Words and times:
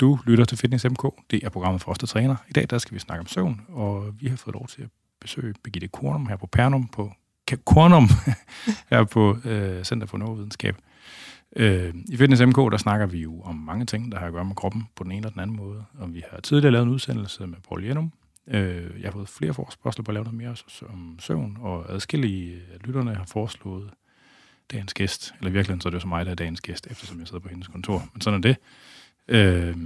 Du 0.00 0.18
lytter 0.26 0.44
til 0.44 0.58
Fitness 0.58 0.84
MK. 0.84 1.14
Det 1.30 1.44
er 1.44 1.48
programmet 1.48 1.82
for 1.82 1.90
os, 1.90 1.98
der 1.98 2.06
træner. 2.06 2.36
I 2.48 2.52
dag 2.52 2.66
der 2.70 2.78
skal 2.78 2.94
vi 2.94 2.98
snakke 2.98 3.20
om 3.20 3.26
søvn, 3.26 3.60
og 3.68 4.14
vi 4.20 4.28
har 4.28 4.36
fået 4.36 4.54
lov 4.54 4.68
til 4.68 4.82
at 4.82 4.88
besøge 5.20 5.54
Birgitte 5.64 5.88
Kornum 5.88 6.26
her 6.26 6.36
på 6.36 6.46
Pernum, 6.46 6.88
på 6.88 7.12
Kornum, 7.64 8.08
her 8.90 9.04
på 9.04 9.36
øh, 9.44 9.84
Center 9.84 10.06
for 10.06 10.18
Neurovidenskab. 10.18 10.76
Øh, 11.56 11.94
I 12.08 12.16
Fitness 12.16 12.42
MK, 12.42 12.56
der 12.56 12.76
snakker 12.76 13.06
vi 13.06 13.18
jo 13.18 13.40
om 13.40 13.54
mange 13.54 13.86
ting, 13.86 14.12
der 14.12 14.18
har 14.18 14.26
at 14.26 14.32
gøre 14.32 14.44
med 14.44 14.54
kroppen 14.54 14.88
på 14.96 15.04
den 15.04 15.12
ene 15.12 15.18
eller 15.18 15.30
den 15.30 15.40
anden 15.40 15.56
måde. 15.56 15.84
Og 15.98 16.14
vi 16.14 16.22
har 16.30 16.40
tidligere 16.40 16.72
lavet 16.72 16.86
en 16.86 16.92
udsendelse 16.92 17.46
med 17.46 17.58
Paul 17.68 17.84
Jenum. 17.84 18.12
Øh, 18.48 19.00
jeg 19.00 19.06
har 19.06 19.12
fået 19.12 19.28
flere 19.28 19.54
forspørgsler 19.54 20.04
på 20.04 20.10
at 20.10 20.14
lave 20.14 20.24
noget 20.24 20.38
mere 20.38 20.54
om 20.88 21.16
søvn, 21.18 21.58
og 21.60 21.92
adskillige 21.92 22.60
af 22.74 22.86
lytterne 22.86 23.14
har 23.14 23.24
foreslået 23.24 23.90
dagens 24.72 24.94
gæst. 24.94 25.34
Eller 25.38 25.50
i 25.50 25.52
virkeligheden 25.52 25.80
så 25.80 25.88
er 25.88 25.90
det 25.90 25.96
jo 25.96 26.00
så 26.00 26.08
mig, 26.08 26.24
der 26.24 26.30
er 26.30 26.36
dagens 26.36 26.60
gæst, 26.60 26.86
eftersom 26.90 27.18
jeg 27.18 27.26
sidder 27.28 27.40
på 27.40 27.48
hendes 27.48 27.68
kontor. 27.68 28.08
Men 28.12 28.20
sådan 28.20 28.38
er 28.38 28.42
det. 28.42 28.56
Øh, 29.30 29.76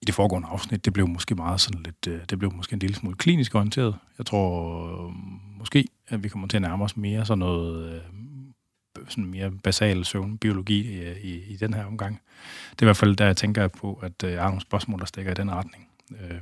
I 0.00 0.04
det 0.06 0.14
foregående 0.14 0.48
afsnit, 0.48 0.84
det 0.84 0.92
blev 0.92 1.08
måske 1.08 1.34
meget 1.34 1.60
sådan 1.60 1.82
lidt, 1.82 2.06
øh, 2.08 2.20
det 2.30 2.38
blev 2.38 2.52
måske 2.52 2.72
en 2.72 2.78
lille 2.78 2.96
smule 2.96 3.16
klinisk 3.16 3.54
orienteret. 3.54 3.96
Jeg 4.18 4.26
tror 4.26 5.06
øh, 5.06 5.12
måske, 5.58 5.88
at 6.08 6.24
vi 6.24 6.28
kommer 6.28 6.48
til 6.48 6.56
at 6.56 6.62
nærme 6.62 6.84
os 6.84 6.96
mere 6.96 7.26
sådan 7.26 7.38
noget 7.38 7.94
øh, 7.94 8.00
sådan 9.08 9.24
mere 9.24 9.50
basal 9.50 10.04
søvnbiologi 10.04 11.02
i, 11.02 11.12
i, 11.22 11.52
i 11.52 11.56
den 11.56 11.74
her 11.74 11.84
omgang. 11.84 12.20
Det 12.70 12.78
er 12.78 12.84
i 12.84 12.86
hvert 12.86 12.96
fald 12.96 13.16
der, 13.16 13.26
jeg 13.26 13.36
tænker 13.36 13.68
på, 13.68 13.94
at 14.02 14.24
øh, 14.24 14.32
jeg 14.32 14.40
har 14.40 14.48
nogle 14.48 14.60
spørgsmål, 14.60 15.00
der 15.00 15.06
stikker 15.06 15.30
i 15.30 15.34
den 15.34 15.50
retning. 15.50 15.88
Øh, 16.10 16.38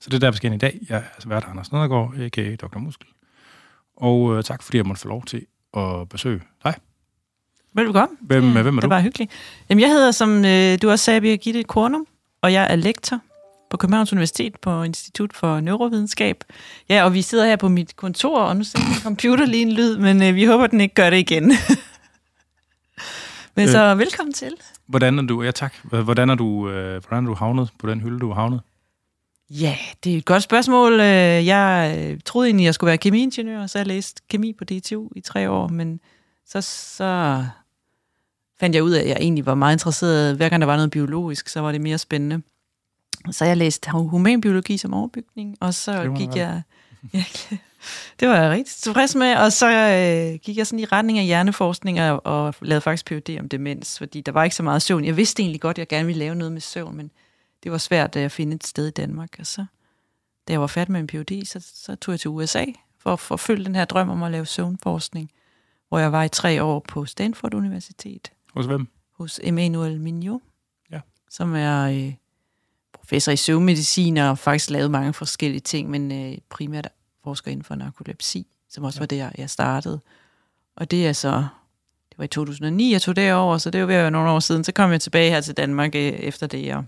så 0.00 0.10
det 0.10 0.14
er 0.14 0.20
der, 0.20 0.30
vi 0.30 0.36
skal 0.36 0.52
i 0.52 0.58
dag. 0.58 0.78
Jeg 0.88 0.96
er 0.96 1.02
altså 1.14 1.28
vært 1.28 1.44
Anders 1.48 1.72
Nedergaard, 1.72 2.14
a.k.a. 2.18 2.56
Dr. 2.56 2.78
Muskel. 2.78 3.08
Og 3.96 4.36
øh, 4.36 4.44
tak, 4.44 4.62
fordi 4.62 4.78
jeg 4.78 4.86
måtte 4.86 5.02
få 5.02 5.08
lov 5.08 5.24
til 5.24 5.46
at 5.76 6.08
besøge 6.08 6.42
dig. 6.64 6.74
Velkommen. 7.76 8.18
Hvem, 8.20 8.56
ja, 8.56 8.62
hvem 8.62 8.76
er 8.76 8.80
du? 8.80 8.84
Det 8.84 8.90
var 8.90 9.00
hyggeligt. 9.00 9.32
Jamen, 9.68 9.82
jeg 9.82 9.90
hedder, 9.90 10.10
som 10.10 10.44
øh, 10.44 10.78
du 10.82 10.90
også 10.90 11.04
sagde, 11.04 11.20
Birgitte 11.20 11.62
Kornum, 11.62 12.06
og 12.42 12.52
jeg 12.52 12.66
er 12.70 12.76
lektor 12.76 13.20
på 13.70 13.76
Københavns 13.76 14.12
Universitet 14.12 14.56
på 14.56 14.82
Institut 14.82 15.32
for 15.32 15.60
Neurovidenskab. 15.60 16.44
Ja, 16.88 17.04
og 17.04 17.14
vi 17.14 17.22
sidder 17.22 17.46
her 17.46 17.56
på 17.56 17.68
mit 17.68 17.96
kontor, 17.96 18.40
og 18.40 18.56
nu 18.56 18.64
ser 18.64 18.78
min 18.78 19.02
computer 19.02 19.46
lige 19.46 19.62
en 19.62 19.72
lyd, 19.72 19.96
men 19.98 20.22
øh, 20.22 20.34
vi 20.34 20.44
håber, 20.44 20.66
den 20.66 20.80
ikke 20.80 20.94
gør 20.94 21.10
det 21.10 21.16
igen. 21.16 21.44
men 23.56 23.68
så 23.68 23.84
øh, 23.84 23.98
velkommen 23.98 24.32
til. 24.32 24.52
Hvordan 24.86 25.18
er 25.18 25.22
du, 25.22 25.42
ja 25.42 25.50
tak, 25.50 25.74
hvordan 25.82 26.30
er 26.30 26.34
du, 26.34 26.68
øh, 26.68 27.02
hvordan 27.08 27.24
er 27.24 27.28
du 27.28 27.34
havnet 27.34 27.70
på 27.78 27.90
den 27.90 28.00
hylde, 28.00 28.18
du 28.18 28.28
har 28.28 28.34
havnet? 28.34 28.60
Ja, 29.50 29.76
det 30.04 30.14
er 30.14 30.18
et 30.18 30.24
godt 30.24 30.42
spørgsmål. 30.42 30.92
Øh, 30.92 31.46
jeg 31.46 31.96
øh, 31.98 32.18
troede 32.24 32.48
egentlig, 32.48 32.64
jeg 32.64 32.74
skulle 32.74 32.88
være 32.88 32.98
kemiingeniør, 32.98 33.66
så 33.66 33.78
jeg 33.78 33.86
læste 33.86 34.22
kemi 34.30 34.52
på 34.52 34.64
DTU 34.64 35.08
i 35.16 35.20
tre 35.20 35.50
år, 35.50 35.68
men 35.68 36.00
så, 36.46 36.60
så 36.60 37.44
fandt 38.60 38.74
jeg 38.76 38.84
ud 38.84 38.90
af, 38.90 39.00
at 39.00 39.08
jeg 39.08 39.16
egentlig 39.20 39.46
var 39.46 39.54
meget 39.54 39.74
interesseret. 39.74 40.36
Hver 40.36 40.48
gang 40.48 40.60
der 40.60 40.66
var 40.66 40.76
noget 40.76 40.90
biologisk, 40.90 41.48
så 41.48 41.60
var 41.60 41.72
det 41.72 41.80
mere 41.80 41.98
spændende. 41.98 42.42
Så 43.30 43.44
jeg 43.44 43.56
læste 43.56 43.90
humanbiologi 43.90 44.76
som 44.76 44.94
overbygning, 44.94 45.56
og 45.60 45.74
så 45.74 46.14
gik 46.16 46.36
jeg... 46.36 46.62
Ja, 47.14 47.24
det 48.20 48.28
var 48.28 48.36
jeg 48.36 48.50
rigtig 48.50 48.74
tilfreds 48.74 49.14
med, 49.14 49.36
og 49.36 49.52
så 49.52 49.68
øh, 49.68 50.38
gik 50.38 50.56
jeg 50.56 50.66
sådan 50.66 50.78
i 50.78 50.84
retning 50.84 51.18
af 51.18 51.24
hjerneforskning 51.24 52.00
og, 52.00 52.26
og 52.26 52.54
lavede 52.62 52.80
faktisk 52.80 53.06
PhD 53.06 53.38
om 53.40 53.48
demens, 53.48 53.98
fordi 53.98 54.20
der 54.20 54.32
var 54.32 54.44
ikke 54.44 54.56
så 54.56 54.62
meget 54.62 54.82
søvn. 54.82 55.04
Jeg 55.04 55.16
vidste 55.16 55.42
egentlig 55.42 55.60
godt, 55.60 55.74
at 55.74 55.78
jeg 55.78 55.88
gerne 55.88 56.06
ville 56.06 56.18
lave 56.18 56.34
noget 56.34 56.52
med 56.52 56.60
søvn, 56.60 56.96
men 56.96 57.10
det 57.62 57.72
var 57.72 57.78
svært 57.78 58.16
at 58.16 58.32
finde 58.32 58.54
et 58.54 58.66
sted 58.66 58.86
i 58.86 58.90
Danmark. 58.90 59.36
Og 59.38 59.46
så, 59.46 59.64
da 60.48 60.52
jeg 60.52 60.60
var 60.60 60.66
færdig 60.66 60.92
med 60.92 61.00
min 61.00 61.06
PhD, 61.06 61.44
så, 61.44 61.70
så 61.74 61.94
tog 61.96 62.12
jeg 62.12 62.20
til 62.20 62.30
USA 62.30 62.64
for 62.98 63.12
at 63.12 63.20
forfølge 63.20 63.64
den 63.64 63.74
her 63.74 63.84
drøm 63.84 64.10
om 64.10 64.22
at 64.22 64.30
lave 64.30 64.46
søvnforskning, 64.46 65.30
hvor 65.88 65.98
jeg 65.98 66.12
var 66.12 66.22
i 66.22 66.28
tre 66.28 66.62
år 66.62 66.84
på 66.88 67.04
Stanford 67.04 67.54
Universitet. 67.54 68.32
Hos 68.56 68.66
hvem? 68.66 68.88
Hos 69.12 69.40
Emmanuel 69.42 70.00
Mignot, 70.00 70.40
ja. 70.90 71.00
som 71.30 71.54
er 71.54 71.82
øh, 71.82 72.14
professor 72.92 73.32
i 73.32 73.36
søvnmedicin 73.36 74.16
og 74.16 74.38
faktisk 74.38 74.70
lavet 74.70 74.90
mange 74.90 75.12
forskellige 75.12 75.60
ting, 75.60 75.90
men 75.90 76.12
øh, 76.12 76.38
primært 76.48 76.88
forsker 77.24 77.50
inden 77.50 77.64
for 77.64 77.74
narkolepsi, 77.74 78.46
som 78.68 78.84
også 78.84 78.98
ja. 78.98 79.02
var 79.02 79.06
der, 79.06 79.30
jeg 79.38 79.50
startede. 79.50 80.00
Og 80.76 80.90
det 80.90 81.06
er 81.06 81.12
så, 81.12 81.30
det 82.10 82.18
var 82.18 82.24
i 82.24 82.28
2009, 82.28 82.92
jeg 82.92 83.02
tog 83.02 83.16
derover, 83.16 83.58
så 83.58 83.70
det 83.70 83.80
var 83.80 83.86
ved 83.86 84.10
nogle 84.10 84.30
år 84.30 84.40
siden. 84.40 84.64
Så 84.64 84.72
kom 84.72 84.90
jeg 84.90 85.00
tilbage 85.00 85.30
her 85.30 85.40
til 85.40 85.56
Danmark 85.56 85.94
øh, 85.94 86.00
efter 86.02 86.46
det, 86.46 86.74
og 86.74 86.84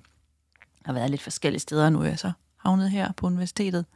har 0.85 0.93
været 0.93 1.11
lidt 1.11 1.23
forskellige 1.23 1.61
steder. 1.61 1.91
Nu 1.91 2.01
er 2.01 2.07
jeg 2.07 2.19
så 2.19 2.33
havnet 2.57 2.91
her 2.91 3.13
på 3.13 3.27
universitetet. 3.27 3.87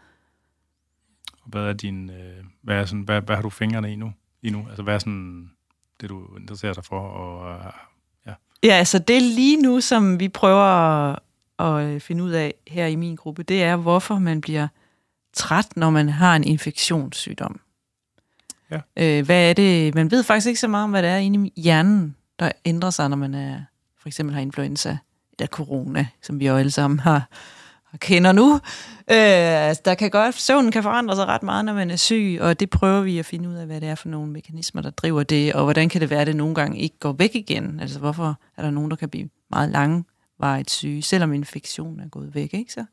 Hvad 1.46 1.62
er 1.62 1.72
din, 1.72 2.10
øh, 2.10 2.44
hvad, 2.62 2.76
er 2.76 2.84
sådan, 2.84 3.02
hvad, 3.02 3.20
hvad 3.20 3.36
har 3.36 3.42
du 3.42 3.50
fingrene 3.50 3.92
i 3.92 3.96
nu? 3.96 4.12
I 4.42 4.50
nu? 4.50 4.66
Altså, 4.68 4.82
hvad 4.82 4.94
er 4.94 4.98
sådan 4.98 5.50
det, 6.02 6.10
du 6.10 6.36
interesserer 6.36 6.72
dig 6.72 6.84
for? 6.84 7.00
Og, 7.00 7.56
uh, 7.56 7.72
ja. 8.26 8.32
ja, 8.62 8.72
altså 8.72 8.98
det 8.98 9.22
lige 9.22 9.62
nu, 9.62 9.80
som 9.80 10.20
vi 10.20 10.28
prøver 10.28 10.64
at, 10.64 11.18
at 11.58 12.02
finde 12.02 12.24
ud 12.24 12.30
af 12.30 12.54
her 12.66 12.86
i 12.86 12.96
min 12.96 13.16
gruppe, 13.16 13.42
det 13.42 13.62
er, 13.62 13.76
hvorfor 13.76 14.18
man 14.18 14.40
bliver 14.40 14.68
træt, 15.32 15.76
når 15.76 15.90
man 15.90 16.08
har 16.08 16.36
en 16.36 16.44
infektionssygdom. 16.44 17.60
Ja. 18.70 18.80
Øh, 18.96 19.24
hvad 19.24 19.50
er 19.50 19.52
det? 19.52 19.94
Man 19.94 20.10
ved 20.10 20.22
faktisk 20.22 20.46
ikke 20.46 20.60
så 20.60 20.68
meget 20.68 20.84
om, 20.84 20.90
hvad 20.90 21.02
det 21.02 21.10
er 21.10 21.16
inde 21.16 21.48
i 21.48 21.60
hjernen, 21.60 22.16
der 22.38 22.52
ændrer 22.64 22.90
sig, 22.90 23.08
når 23.08 23.16
man 23.16 23.34
er, 23.34 23.60
for 23.98 24.08
eksempel 24.08 24.34
har 24.34 24.42
influenza 24.42 24.98
eller 25.38 25.46
corona, 25.46 26.06
som 26.22 26.40
vi 26.40 26.46
jo 26.46 26.56
alle 26.56 26.70
sammen 26.70 26.98
har 26.98 27.28
kender 28.00 28.32
nu. 28.32 28.54
Øh, 29.10 29.68
altså, 29.68 29.82
der 29.84 29.94
kan 29.94 30.10
godt, 30.10 30.40
søvnen 30.40 30.72
kan 30.72 30.82
forandre 30.82 31.16
sig 31.16 31.26
ret 31.26 31.42
meget, 31.42 31.64
når 31.64 31.74
man 31.74 31.90
er 31.90 31.96
syg, 31.96 32.38
og 32.40 32.60
det 32.60 32.70
prøver 32.70 33.00
vi 33.00 33.18
at 33.18 33.26
finde 33.26 33.48
ud 33.48 33.54
af, 33.54 33.66
hvad 33.66 33.80
det 33.80 33.88
er 33.88 33.94
for 33.94 34.08
nogle 34.08 34.32
mekanismer, 34.32 34.82
der 34.82 34.90
driver 34.90 35.22
det, 35.22 35.54
og 35.54 35.64
hvordan 35.64 35.88
kan 35.88 36.00
det 36.00 36.10
være, 36.10 36.20
at 36.20 36.26
det 36.26 36.36
nogle 36.36 36.54
gange 36.54 36.78
ikke 36.78 36.98
går 37.00 37.12
væk 37.12 37.30
igen? 37.34 37.80
Altså, 37.80 37.98
hvorfor 37.98 38.38
er 38.56 38.62
der 38.62 38.70
nogen, 38.70 38.90
der 38.90 38.96
kan 38.96 39.08
blive 39.08 39.28
meget 39.50 39.70
langvarigt 39.70 40.70
syge, 40.70 41.02
selvom 41.02 41.32
infektionen 41.32 42.00
er 42.00 42.08
gået 42.08 42.34
væk, 42.34 42.54
ikke 42.54 42.72
så? 42.72 42.84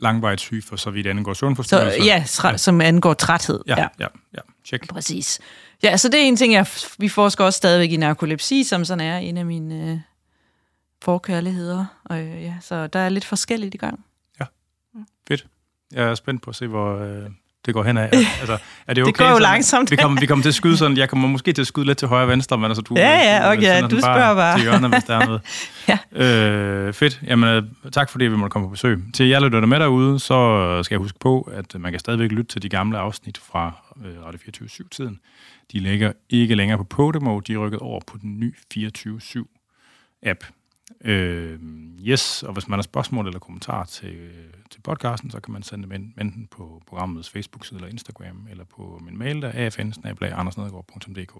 Langvarigt 0.00 0.40
syge 0.40 0.62
for 0.62 0.76
så 0.76 0.90
vidt 0.90 1.06
angår 1.06 1.34
søvnforstyrrelser? 1.34 2.04
Ja, 2.04 2.24
tra- 2.26 2.50
ja, 2.50 2.56
som 2.56 2.80
angår 2.80 3.14
træthed. 3.14 3.60
Ja, 3.66 3.80
ja, 3.80 3.86
ja, 4.00 4.06
ja. 4.34 4.40
check. 4.64 4.88
Præcis. 4.88 5.40
Ja, 5.82 5.96
så 5.96 6.08
det 6.08 6.20
er 6.20 6.24
en 6.24 6.36
ting, 6.36 6.52
jeg, 6.52 6.66
vi 6.98 7.08
forsker 7.08 7.44
også 7.44 7.56
stadigvæk 7.56 7.92
i 7.92 7.96
narkolepsi, 7.96 8.64
som 8.64 8.84
sådan 8.84 9.06
er 9.06 9.18
en 9.18 9.36
af 9.36 9.46
mine 9.46 9.90
øh, 9.90 9.98
forkærligheder. 11.02 11.84
Og, 12.04 12.18
øh, 12.20 12.42
ja, 12.42 12.54
så 12.60 12.86
der 12.86 12.98
er 12.98 13.08
lidt 13.08 13.24
forskelligt 13.24 13.74
i 13.74 13.78
gang. 13.78 14.04
Ja, 14.98 15.34
fedt. 15.34 15.46
Jeg 15.92 16.04
er 16.04 16.14
spændt 16.14 16.42
på 16.42 16.50
at 16.50 16.56
se, 16.56 16.66
hvor 16.66 16.98
øh, 16.98 17.30
det 17.66 17.74
går 17.74 17.82
hen 17.82 17.96
af. 17.96 18.10
Altså, 18.40 18.58
er 18.86 18.94
det, 18.94 19.02
okay, 19.02 19.08
det 19.08 19.18
går 19.18 19.24
jo 19.24 19.30
sådan, 19.30 19.42
langsomt. 19.42 19.90
Vi 19.90 19.96
kommer, 19.96 20.20
vi 20.20 20.26
kommer 20.26 20.42
til 20.42 20.48
at 20.48 20.54
skyde 20.54 20.76
sådan, 20.76 20.96
jeg 20.96 21.08
kommer 21.08 21.28
måske 21.28 21.52
til 21.52 21.60
at 21.60 21.66
skyde 21.66 21.86
lidt 21.86 21.98
til 21.98 22.08
højre 22.08 22.24
og 22.24 22.28
venstre, 22.28 22.58
men 22.58 22.64
altså 22.64 22.82
du... 22.82 22.94
Ja, 22.96 23.10
ja, 23.10 23.52
okay, 23.52 23.82
du, 23.82 23.88
du 23.88 24.00
spørger 24.00 24.34
bare. 24.34 24.56
Til 24.56 24.62
hjørnet, 24.62 24.90
hvis 24.90 25.04
der 25.04 25.16
er 25.16 25.26
noget. 25.26 25.42
ja. 26.14 26.24
øh, 26.86 26.92
fedt. 26.92 27.20
Jamen, 27.26 27.48
øh, 27.48 27.62
tak 27.92 28.10
fordi 28.10 28.24
vi 28.24 28.36
måtte 28.36 28.52
komme 28.52 28.66
på 28.66 28.70
besøg. 28.70 28.98
Til 29.14 29.28
jer 29.28 29.40
lytter 29.40 29.66
med 29.66 29.80
derude, 29.80 30.18
så 30.18 30.80
skal 30.82 30.94
jeg 30.94 31.00
huske 31.00 31.18
på, 31.18 31.50
at 31.52 31.80
man 31.80 31.92
kan 31.92 32.00
stadigvæk 32.00 32.30
lytte 32.30 32.52
til 32.52 32.62
de 32.62 32.68
gamle 32.68 32.98
afsnit 32.98 33.38
fra 33.38 33.72
øh, 34.04 34.24
Radio 34.24 34.38
24-7-tiden. 34.38 35.20
De 35.72 35.78
ligger 35.78 36.12
ikke 36.30 36.54
længere 36.54 36.78
på 36.78 36.84
Podimo, 36.84 37.40
de 37.40 37.52
er 37.52 37.58
rykket 37.58 37.80
over 37.80 38.00
på 38.06 38.18
den 38.22 38.40
nye 38.40 38.54
24-7-app. 38.74 40.52
Øh, 41.04 41.58
yes, 42.06 42.42
og 42.42 42.52
hvis 42.52 42.68
man 42.68 42.78
har 42.78 42.82
spørgsmål 42.82 43.26
eller 43.26 43.38
kommentarer 43.38 43.84
til, 43.84 44.14
til 44.70 44.80
podcasten, 44.80 45.30
så 45.30 45.40
kan 45.40 45.52
man 45.52 45.62
sende 45.62 45.84
dem 45.84 45.92
ind, 45.92 46.12
enten 46.20 46.46
på 46.46 46.82
programmets 46.86 47.30
Facebook-side 47.30 47.78
eller 47.78 47.88
Instagram, 47.88 48.46
eller 48.50 48.64
på 48.64 49.00
min 49.02 49.18
mail, 49.18 49.42
der 49.42 49.48
er 49.48 49.64
afn 49.64 50.32
andersnedgaard.dk. 50.32 51.34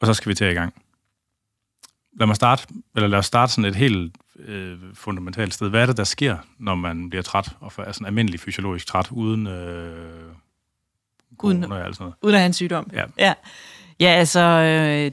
Og 0.00 0.06
så 0.06 0.14
skal 0.14 0.28
vi 0.28 0.34
til 0.34 0.46
i 0.50 0.54
gang. 0.54 0.74
Lad 2.18 2.26
mig 2.26 2.36
starte, 2.36 2.66
eller 2.96 3.08
lad 3.08 3.18
os 3.18 3.26
starte 3.26 3.52
sådan 3.52 3.70
et 3.70 3.76
helt 3.76 4.16
øh, 4.38 4.78
fundamentalt 4.94 5.54
sted. 5.54 5.70
Hvad 5.70 5.82
er 5.82 5.86
det, 5.86 5.96
der 5.96 6.04
sker, 6.04 6.38
når 6.58 6.74
man 6.74 7.10
bliver 7.10 7.22
træt, 7.22 7.56
og 7.60 7.66
er 7.66 7.70
sådan 7.70 7.86
altså 7.86 8.04
almindelig 8.04 8.40
fysiologisk 8.40 8.86
træt, 8.86 9.10
uden 9.10 9.46
øh, 9.46 10.32
uden, 11.42 11.64
og 11.64 11.84
alt 11.84 11.96
sådan 11.96 12.04
noget? 12.04 12.14
Uden 12.22 12.34
at 12.34 12.40
have 12.40 12.46
en 12.46 12.52
sygdom. 12.52 12.90
Ja, 12.92 13.04
ja. 13.18 13.34
ja 14.00 14.08
altså, 14.08 14.40
øh, 14.40 15.12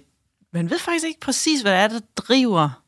man 0.53 0.69
ved 0.69 0.79
faktisk 0.79 1.05
ikke 1.05 1.19
præcis, 1.19 1.61
hvad 1.61 1.71
det 1.71 1.79
er, 1.79 1.87
der 1.87 1.99
driver 2.15 2.83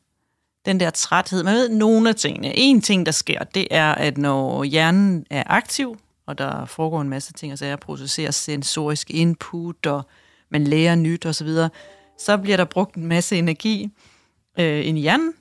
den 0.66 0.80
der 0.80 0.90
træthed. 0.90 1.42
Man 1.42 1.54
ved 1.54 1.68
nogle 1.68 2.08
af 2.08 2.14
tingene. 2.14 2.56
En 2.56 2.80
ting, 2.80 3.06
der 3.06 3.12
sker, 3.12 3.44
det 3.44 3.68
er, 3.70 3.94
at 3.94 4.18
når 4.18 4.64
hjernen 4.64 5.26
er 5.30 5.42
aktiv, 5.46 5.98
og 6.26 6.38
der 6.38 6.64
foregår 6.64 7.00
en 7.00 7.08
masse 7.08 7.32
ting, 7.32 7.52
altså 7.52 7.64
at 7.64 7.80
processere 7.80 8.32
sensorisk 8.32 9.10
input, 9.10 9.86
og 9.86 10.02
man 10.48 10.64
lærer 10.64 10.94
nyt 10.94 11.26
osv., 11.26 11.48
så, 11.48 11.68
så 12.18 12.36
bliver 12.36 12.56
der 12.56 12.64
brugt 12.64 12.94
en 12.94 13.06
masse 13.06 13.36
energi 13.38 13.90
øh, 14.58 14.86
ind 14.86 14.98
i 14.98 15.00
hjernen, 15.00 15.34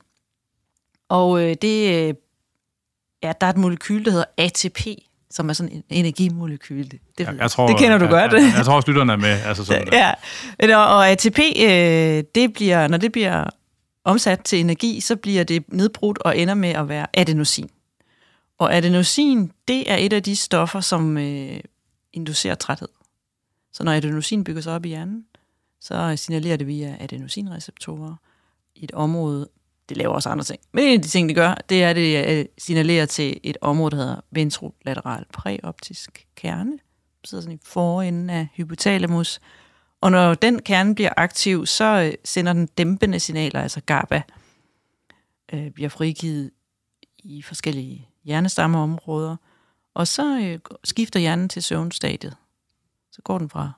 og 1.10 1.42
øh, 1.44 1.56
det, 1.62 2.08
øh, 2.08 2.14
ja, 3.24 3.34
der 3.42 3.48
er 3.48 3.52
et 3.52 3.58
molekyl, 3.58 4.06
der 4.06 4.12
hedder 4.12 4.26
ATP, 4.38 4.88
som 5.31 5.50
er 5.50 5.54
sådan 5.54 5.72
en 5.72 5.84
energimolekyl. 5.90 6.92
Det, 6.92 7.02
ja, 7.20 7.31
jeg 7.40 7.52
tror, 7.52 7.68
det 7.68 7.78
kender 7.78 7.98
du 7.98 8.06
ja, 8.06 8.12
godt. 8.12 8.34
Ja, 8.34 8.54
jeg 8.58 8.66
tror 8.66 8.76
også, 8.76 8.88
lytterne 8.92 9.14
er 9.14 9.18
med. 9.18 9.42
Altså 9.46 9.66
sådan 9.66 9.88
ja, 10.62 10.78
og, 10.78 10.96
og 10.96 11.10
ATP, 11.10 11.40
øh, 11.40 12.24
det 12.36 12.54
bliver, 12.54 12.88
når 12.88 12.98
det 12.98 13.12
bliver 13.12 13.44
omsat 14.04 14.40
til 14.40 14.60
energi, 14.60 15.00
så 15.00 15.16
bliver 15.16 15.44
det 15.44 15.64
nedbrudt 15.74 16.18
og 16.18 16.38
ender 16.38 16.54
med 16.54 16.70
at 16.70 16.90
være 16.90 17.08
adenosin. 17.14 17.70
Og 18.58 18.76
adenosin, 18.76 19.52
det 19.68 19.92
er 19.92 19.96
et 19.96 20.14
af 20.14 20.24
de 20.24 20.36
stoffer, 20.36 20.80
som 20.80 21.18
øh, 21.18 21.60
inducerer 22.14 22.56
træthed. 22.56 22.88
Så 23.74 23.84
når 23.84 23.92
adenosin 23.92 24.44
bygger 24.44 24.62
sig 24.62 24.74
op 24.74 24.86
i 24.86 24.88
hjernen, 24.88 25.26
så 25.81 26.14
signalerer 26.16 26.58
det 26.58 26.68
via 26.68 26.98
adenosinreceptorer 27.00 28.16
i 28.76 28.84
et 28.84 28.92
område. 28.92 29.50
Det 29.90 29.98
laver 29.98 30.14
også 30.14 30.30
andre 30.30 30.44
ting. 30.44 30.60
Men 30.72 30.84
en 30.84 30.94
af 30.94 31.02
de 31.02 31.08
ting, 31.08 31.30
det 31.30 31.36
gør, 31.36 31.54
det 31.70 31.84
er, 31.84 31.90
at 31.90 31.96
det 31.96 32.40
øh, 32.40 32.46
signalerer 32.58 33.06
til 33.06 33.40
et 33.44 33.58
område, 33.62 33.92
der 33.92 33.98
hedder 33.98 34.22
ventrolateral 34.32 35.26
præoptisk 35.34 36.28
kerne. 36.36 36.72
Det 37.22 37.30
sidder 37.30 37.42
sådan 37.42 37.56
i 37.56 37.60
forenden 37.64 38.30
af 38.30 38.48
hypotalamus. 38.54 39.40
Og 40.02 40.12
når 40.12 40.34
den 40.34 40.62
kerne 40.62 40.96
bliver 40.96 41.14
aktiv, 41.18 41.66
så 41.66 41.86
øh, 41.86 42.14
sender 42.26 42.54
den 42.54 42.66
dæmpende 42.66 43.20
signaler, 43.20 43.62
altså 43.62 43.82
GABA, 43.82 44.22
øh, 45.54 45.72
bliver 45.72 45.90
frigivet 45.90 46.52
i 47.24 47.42
forskellige 47.42 48.10
hjernestammeområder. 48.24 49.36
Og 49.94 50.08
så 50.08 50.40
øh, 50.40 50.60
skifter 50.84 51.20
hjernen 51.20 51.50
til 51.50 51.64
søvnstadiet. 51.64 52.36
Så 53.12 53.22
går 53.22 53.38
den 53.38 53.50
fra 53.50 53.72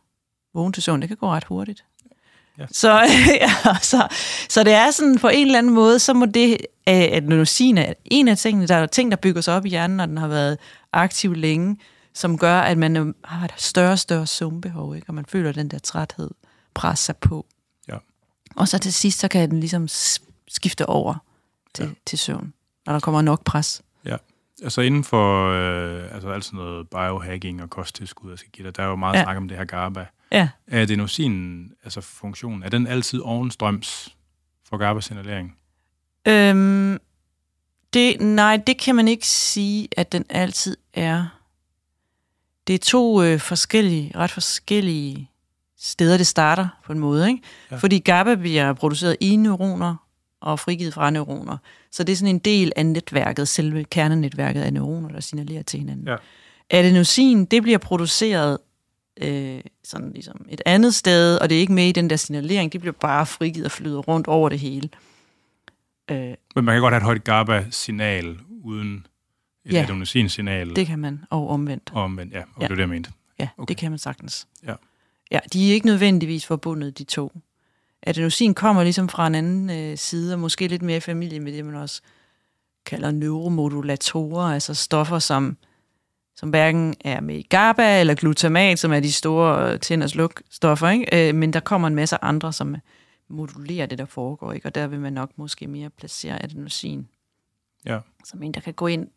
vågen 0.54 0.74
til 0.74 0.84
søvn. 0.84 1.02
Det 1.02 1.10
kan 1.10 1.18
gå 1.18 1.28
ret 1.28 1.44
hurtigt. 1.44 1.86
Ja. 2.62 2.66
Så, 2.72 2.92
ja, 3.42 3.76
så, 3.82 4.08
så 4.50 4.64
det 4.64 4.74
er 4.74 4.92
sådan 4.92 5.18
på 5.18 5.28
en 5.28 5.48
eller 5.48 5.60
anden 5.60 5.74
måde, 5.74 6.00
så 6.00 6.14
må 6.14 6.26
det, 6.26 6.58
at 6.86 7.14
adenosin 7.14 7.78
er 7.78 7.94
en 8.06 8.28
af 8.28 8.38
tingene, 8.38 8.68
der 8.68 8.76
er 8.76 8.86
ting, 8.86 9.12
der 9.12 9.18
bygger 9.18 9.42
sig 9.42 9.56
op 9.56 9.66
i 9.66 9.70
hjernen, 9.70 9.98
når 9.98 10.06
den 10.06 10.18
har 10.18 10.28
været 10.28 10.58
aktiv 10.94 11.34
længe, 11.34 11.78
som 12.14 12.38
gør, 12.38 12.60
at 12.60 12.78
man 12.78 13.16
har 13.24 13.46
et 13.46 13.54
større 13.58 13.92
og 13.92 14.00
større 14.00 14.28
søvnbehov, 14.28 14.96
ikke? 14.96 15.10
og 15.10 15.14
man 15.14 15.26
føler 15.26 15.52
den 15.52 15.68
der 15.68 15.80
træthed 15.80 16.30
presse 16.74 17.06
sig 17.06 17.18
på. 17.18 17.46
Ja. 17.88 17.98
Og 18.56 18.68
så 18.68 18.78
til 18.78 18.94
sidst, 18.94 19.20
så 19.20 19.28
kan 19.28 19.52
den 19.52 19.60
ligesom 19.60 19.88
skifte 20.48 20.86
over 20.86 21.16
til, 21.74 21.86
ja. 21.86 21.92
til 22.06 22.20
søvn, 22.20 22.54
når 22.86 22.94
der 22.94 23.00
kommer 23.00 23.22
nok 23.22 23.44
pres. 23.44 23.82
Ja, 24.06 24.16
altså 24.64 24.82
inden 24.82 25.04
for 25.04 25.52
øh, 25.52 26.14
altså 26.14 26.30
alt 26.30 26.46
sådan 26.46 26.58
noget 26.58 26.90
biohacking 26.90 27.64
og 27.64 27.70
kosttilskud, 27.70 28.30
jeg 28.30 28.40
skal 28.40 28.52
give 28.52 28.68
dig, 28.68 28.76
der 28.78 28.84
er 28.84 28.88
jo 28.88 28.96
meget 28.96 29.16
ja. 29.16 29.24
snak 29.24 29.38
om 29.38 29.48
det 29.48 29.58
her 29.58 29.66
GABA. 29.66 30.06
Ja. 30.32 30.50
Er 30.68 30.82
adenosinen, 30.82 31.72
altså 31.84 32.02
funktionen, 32.02 32.64
er 32.64 32.70
den 32.70 32.88
altid 32.88 33.20
ovenstrøms 33.22 34.16
for 34.70 34.78
GABA-signalering? 34.78 35.58
Øhm, 36.28 36.98
det, 37.94 38.22
nej, 38.22 38.62
det 38.68 38.78
kan 38.78 38.96
man 38.96 39.08
ikke 39.08 39.28
sige, 39.28 39.88
at 39.98 40.12
den 40.12 40.26
altid 40.30 40.78
er. 40.94 41.26
Det 42.68 42.74
er 42.74 42.80
to 42.80 43.24
øh, 43.24 43.40
forskellige, 43.40 44.12
ret 44.16 44.32
forskellige 44.32 45.30
steder, 45.80 46.18
det 46.18 46.28
starter 46.28 46.68
på 46.86 46.94
en 46.94 47.00
måde. 47.00 47.30
Ikke? 47.30 47.42
Ja. 47.72 47.76
Fordi 47.76 48.00
GABA 48.00 48.36
bliver 48.36 48.74
produceret 48.74 49.18
i 49.20 49.36
neuroner 49.36 49.96
og 50.42 50.60
frigivet 50.60 50.94
fra 50.94 51.10
neuroner. 51.10 51.58
Så 51.92 52.04
det 52.04 52.14
er 52.14 52.18
sådan 52.18 52.36
en 52.36 52.40
del 52.40 52.72
af 52.76 52.86
netværket, 52.86 53.48
selve 53.48 53.84
kernenetværket 53.84 54.62
af 54.62 54.74
neuroner, 54.74 55.10
der 55.10 55.20
signalerer 55.20 55.64
til 55.64 55.80
hinanden. 55.80 56.08
Ja. 56.08 56.16
Adenosin, 56.70 57.46
det 57.46 57.64
bliver 57.64 57.78
produceret 57.78 58.58
øh, 59.22 59.62
sådan 59.84 60.12
ligesom 60.12 60.46
et 60.50 60.62
andet 60.66 60.96
sted, 60.96 61.38
og 61.38 61.50
det 61.50 61.56
er 61.56 61.60
ikke 61.60 61.74
med 61.74 61.88
i 61.88 61.92
den 61.92 62.10
der 62.10 62.16
signalering, 62.16 62.74
det 62.74 62.82
bliver 62.82 62.94
bare 62.94 63.26
frigivet 63.26 63.66
og 63.66 63.72
flyder 63.72 64.00
rundt 64.00 64.28
over 64.28 64.50
det 64.50 64.60
hele. 64.60 64.90
Øh, 66.12 66.34
Men 66.56 66.66
man 66.66 66.76
kan 66.76 66.82
godt 66.82 66.94
have 66.94 66.98
et 66.98 67.04
højt 67.04 67.24
GABA-signal 67.24 68.38
uden 68.64 69.06
et 69.66 69.74
ja, 69.74 69.84
adenosin-signal. 69.84 70.76
det 70.76 70.88
kan 70.88 71.00
man, 71.00 71.20
og 71.30 71.50
omvendt. 71.50 71.92
Og 71.94 72.04
omvendt, 72.04 72.34
ja. 72.34 72.40
Og 72.40 72.62
ja. 72.62 72.66
det 72.66 72.72
er 72.72 72.76
det, 72.76 72.82
jeg 72.82 72.90
mente. 72.90 73.12
Ja, 73.40 73.48
okay. 73.58 73.68
det 73.68 73.78
kan 73.78 73.92
man 73.92 74.00
sagtens. 74.00 74.48
Ja. 74.68 74.74
Ja, 75.32 75.40
de 75.54 75.70
er 75.70 75.74
ikke 75.74 75.86
nødvendigvis 75.86 76.46
forbundet, 76.46 76.98
de 76.98 77.04
to. 77.04 77.32
Adenosin 78.04 78.54
kommer 78.54 78.84
ligesom 78.84 79.10
fra 79.10 79.28
en 79.28 79.36
anden 79.36 79.70
øh, 79.70 79.98
side, 79.98 80.34
og 80.34 80.40
måske 80.40 80.68
lidt 80.68 80.82
mere 80.82 80.98
i 80.98 81.00
familie 81.00 81.40
med 81.40 81.54
det, 81.54 81.66
man 81.66 81.76
også 81.76 82.02
kalder 82.86 83.12
neuromodulatorer, 83.12 84.54
altså 84.54 84.74
stoffer, 84.74 85.20
som 85.20 85.58
som 86.42 86.50
hverken 86.50 86.96
er 87.00 87.22
med 87.22 87.36
i 87.36 87.42
GABA 87.42 88.00
eller 88.00 88.16
glutamat, 88.16 88.80
som 88.80 88.94
er 88.94 89.00
de 89.00 89.12
store 89.12 89.74
øh, 89.74 89.80
tænders 89.80 90.16
lukstoffer, 90.16 90.90
ikke? 90.90 91.30
Øh, 91.30 91.36
men 91.36 91.54
der 91.54 91.60
kommer 91.60 91.88
en 91.88 91.96
masse 91.96 92.24
andre, 92.24 92.54
som 92.54 92.76
modulerer 93.28 93.86
det, 93.86 93.98
der 93.98 94.06
foregår, 94.06 94.54
ikke? 94.54 94.68
og 94.68 94.76
der 94.76 94.88
vil 94.88 95.00
man 95.00 95.14
nok 95.14 95.32
måske 95.36 95.68
mere 95.68 95.90
placere 95.90 96.44
adenosin. 96.44 97.08
Ja. 97.86 98.00
Som 98.26 98.44
en, 98.44 98.52
der 98.52 98.62
kan 98.62 98.74
gå 98.74 98.88
ind 98.88 99.08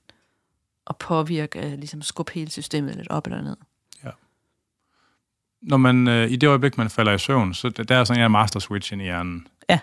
og 0.84 0.96
påvirke, 0.96 1.66
øh, 1.66 1.78
ligesom 1.78 2.02
skubbe 2.02 2.32
hele 2.32 2.50
systemet 2.50 2.96
lidt 2.96 3.08
op 3.10 3.26
eller 3.26 3.42
ned. 3.42 3.56
Ja. 4.04 4.10
Når 5.62 5.76
man, 5.76 6.08
øh, 6.08 6.30
i 6.30 6.36
det 6.36 6.46
øjeblik, 6.46 6.78
man 6.78 6.90
falder 6.90 7.12
i 7.12 7.18
søvn, 7.18 7.54
så 7.54 7.68
der 7.68 7.96
er 7.96 8.04
sådan 8.04 8.24
en 8.24 8.30
master 8.30 8.60
switch 8.60 8.92
ind 8.92 9.02
i 9.02 9.04
hjernen. 9.04 9.46
Ja. 9.70 9.80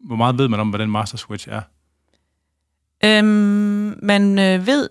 Hvor 0.00 0.16
meget 0.16 0.38
ved 0.38 0.48
man 0.48 0.60
om, 0.60 0.70
hvad 0.70 0.78
den 0.78 0.90
master 0.90 1.16
switch 1.16 1.48
er? 1.48 1.62
Øhm, 3.04 3.98
man 4.02 4.38
øh, 4.38 4.66
ved 4.66 4.88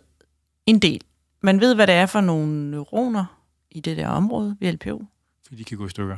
en 0.65 0.79
del 0.79 1.01
man 1.43 1.61
ved, 1.61 1.75
hvad 1.75 1.87
det 1.87 1.95
er 1.95 2.05
for 2.05 2.21
nogle 2.21 2.71
neuroner 2.71 3.25
i 3.71 3.79
det 3.79 3.97
der 3.97 4.07
område 4.07 4.57
ved 4.59 4.71
LPO. 4.71 5.05
For 5.47 5.55
de 5.55 5.63
kan 5.63 5.77
gå 5.77 5.85
i 5.85 5.89
stykker. 5.89 6.17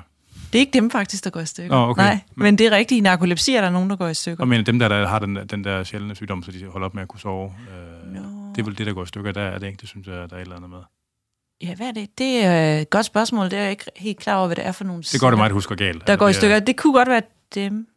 Det 0.53 0.59
er 0.59 0.59
ikke 0.59 0.73
dem 0.73 0.91
faktisk, 0.91 1.23
der 1.23 1.29
går 1.29 1.39
i 1.39 1.45
stykker. 1.45 1.75
Oh, 1.75 1.89
okay. 1.89 2.01
Nej, 2.01 2.19
men, 2.35 2.43
men 2.43 2.57
det 2.57 2.67
er 2.67 2.71
rigtigt. 2.71 2.97
I 2.97 3.01
narkolepsi 3.01 3.55
er 3.55 3.61
der 3.61 3.69
nogen, 3.69 3.89
der 3.89 3.95
går 3.95 4.07
i 4.07 4.13
stykker. 4.13 4.43
Og 4.43 4.47
men 4.47 4.65
dem, 4.65 4.79
der, 4.79 4.87
der 4.87 5.07
har 5.07 5.19
den, 5.19 5.35
den 5.35 5.63
der 5.63 5.83
sjældne 5.83 6.15
sygdom, 6.15 6.43
så 6.43 6.51
de 6.51 6.65
holder 6.65 6.85
op 6.85 6.93
med 6.93 7.01
at 7.01 7.07
kunne 7.07 7.19
sove, 7.19 7.45
øh, 7.45 8.13
no. 8.13 8.21
det 8.55 8.61
er 8.61 8.65
vel 8.65 8.77
det, 8.77 8.87
der 8.87 8.93
går 8.93 9.03
i 9.03 9.07
stykker. 9.07 9.31
Der 9.31 9.41
er 9.41 9.59
det 9.59 9.67
ikke, 9.67 9.77
det 9.81 9.89
synes 9.89 10.07
jeg, 10.07 10.15
der 10.15 10.21
er 10.21 10.35
et 10.35 10.41
eller 10.41 10.55
andet 10.55 10.69
med. 10.69 10.79
Ja, 11.61 11.75
hvad 11.75 11.87
er 11.87 11.91
det? 11.91 12.17
Det 12.17 12.45
er 12.45 12.79
et 12.79 12.89
godt 12.89 13.05
spørgsmål. 13.05 13.45
Det 13.45 13.53
er 13.53 13.61
jeg 13.61 13.71
ikke 13.71 13.85
helt 13.95 14.17
klar 14.17 14.35
over, 14.35 14.47
hvad 14.47 14.55
det 14.55 14.65
er 14.65 14.71
for 14.71 14.83
nogle 14.83 15.03
Det 15.03 15.19
går 15.19 15.29
det 15.29 15.37
meget, 15.37 15.51
husker 15.51 15.75
galt. 15.75 15.93
Der 15.93 15.99
altså, 16.01 16.15
går 16.17 16.27
i 16.27 16.33
stykker. 16.33 16.59
Det 16.59 16.77
kunne 16.77 16.93
godt 16.93 17.09
være 17.09 17.21
dem. 17.55 17.87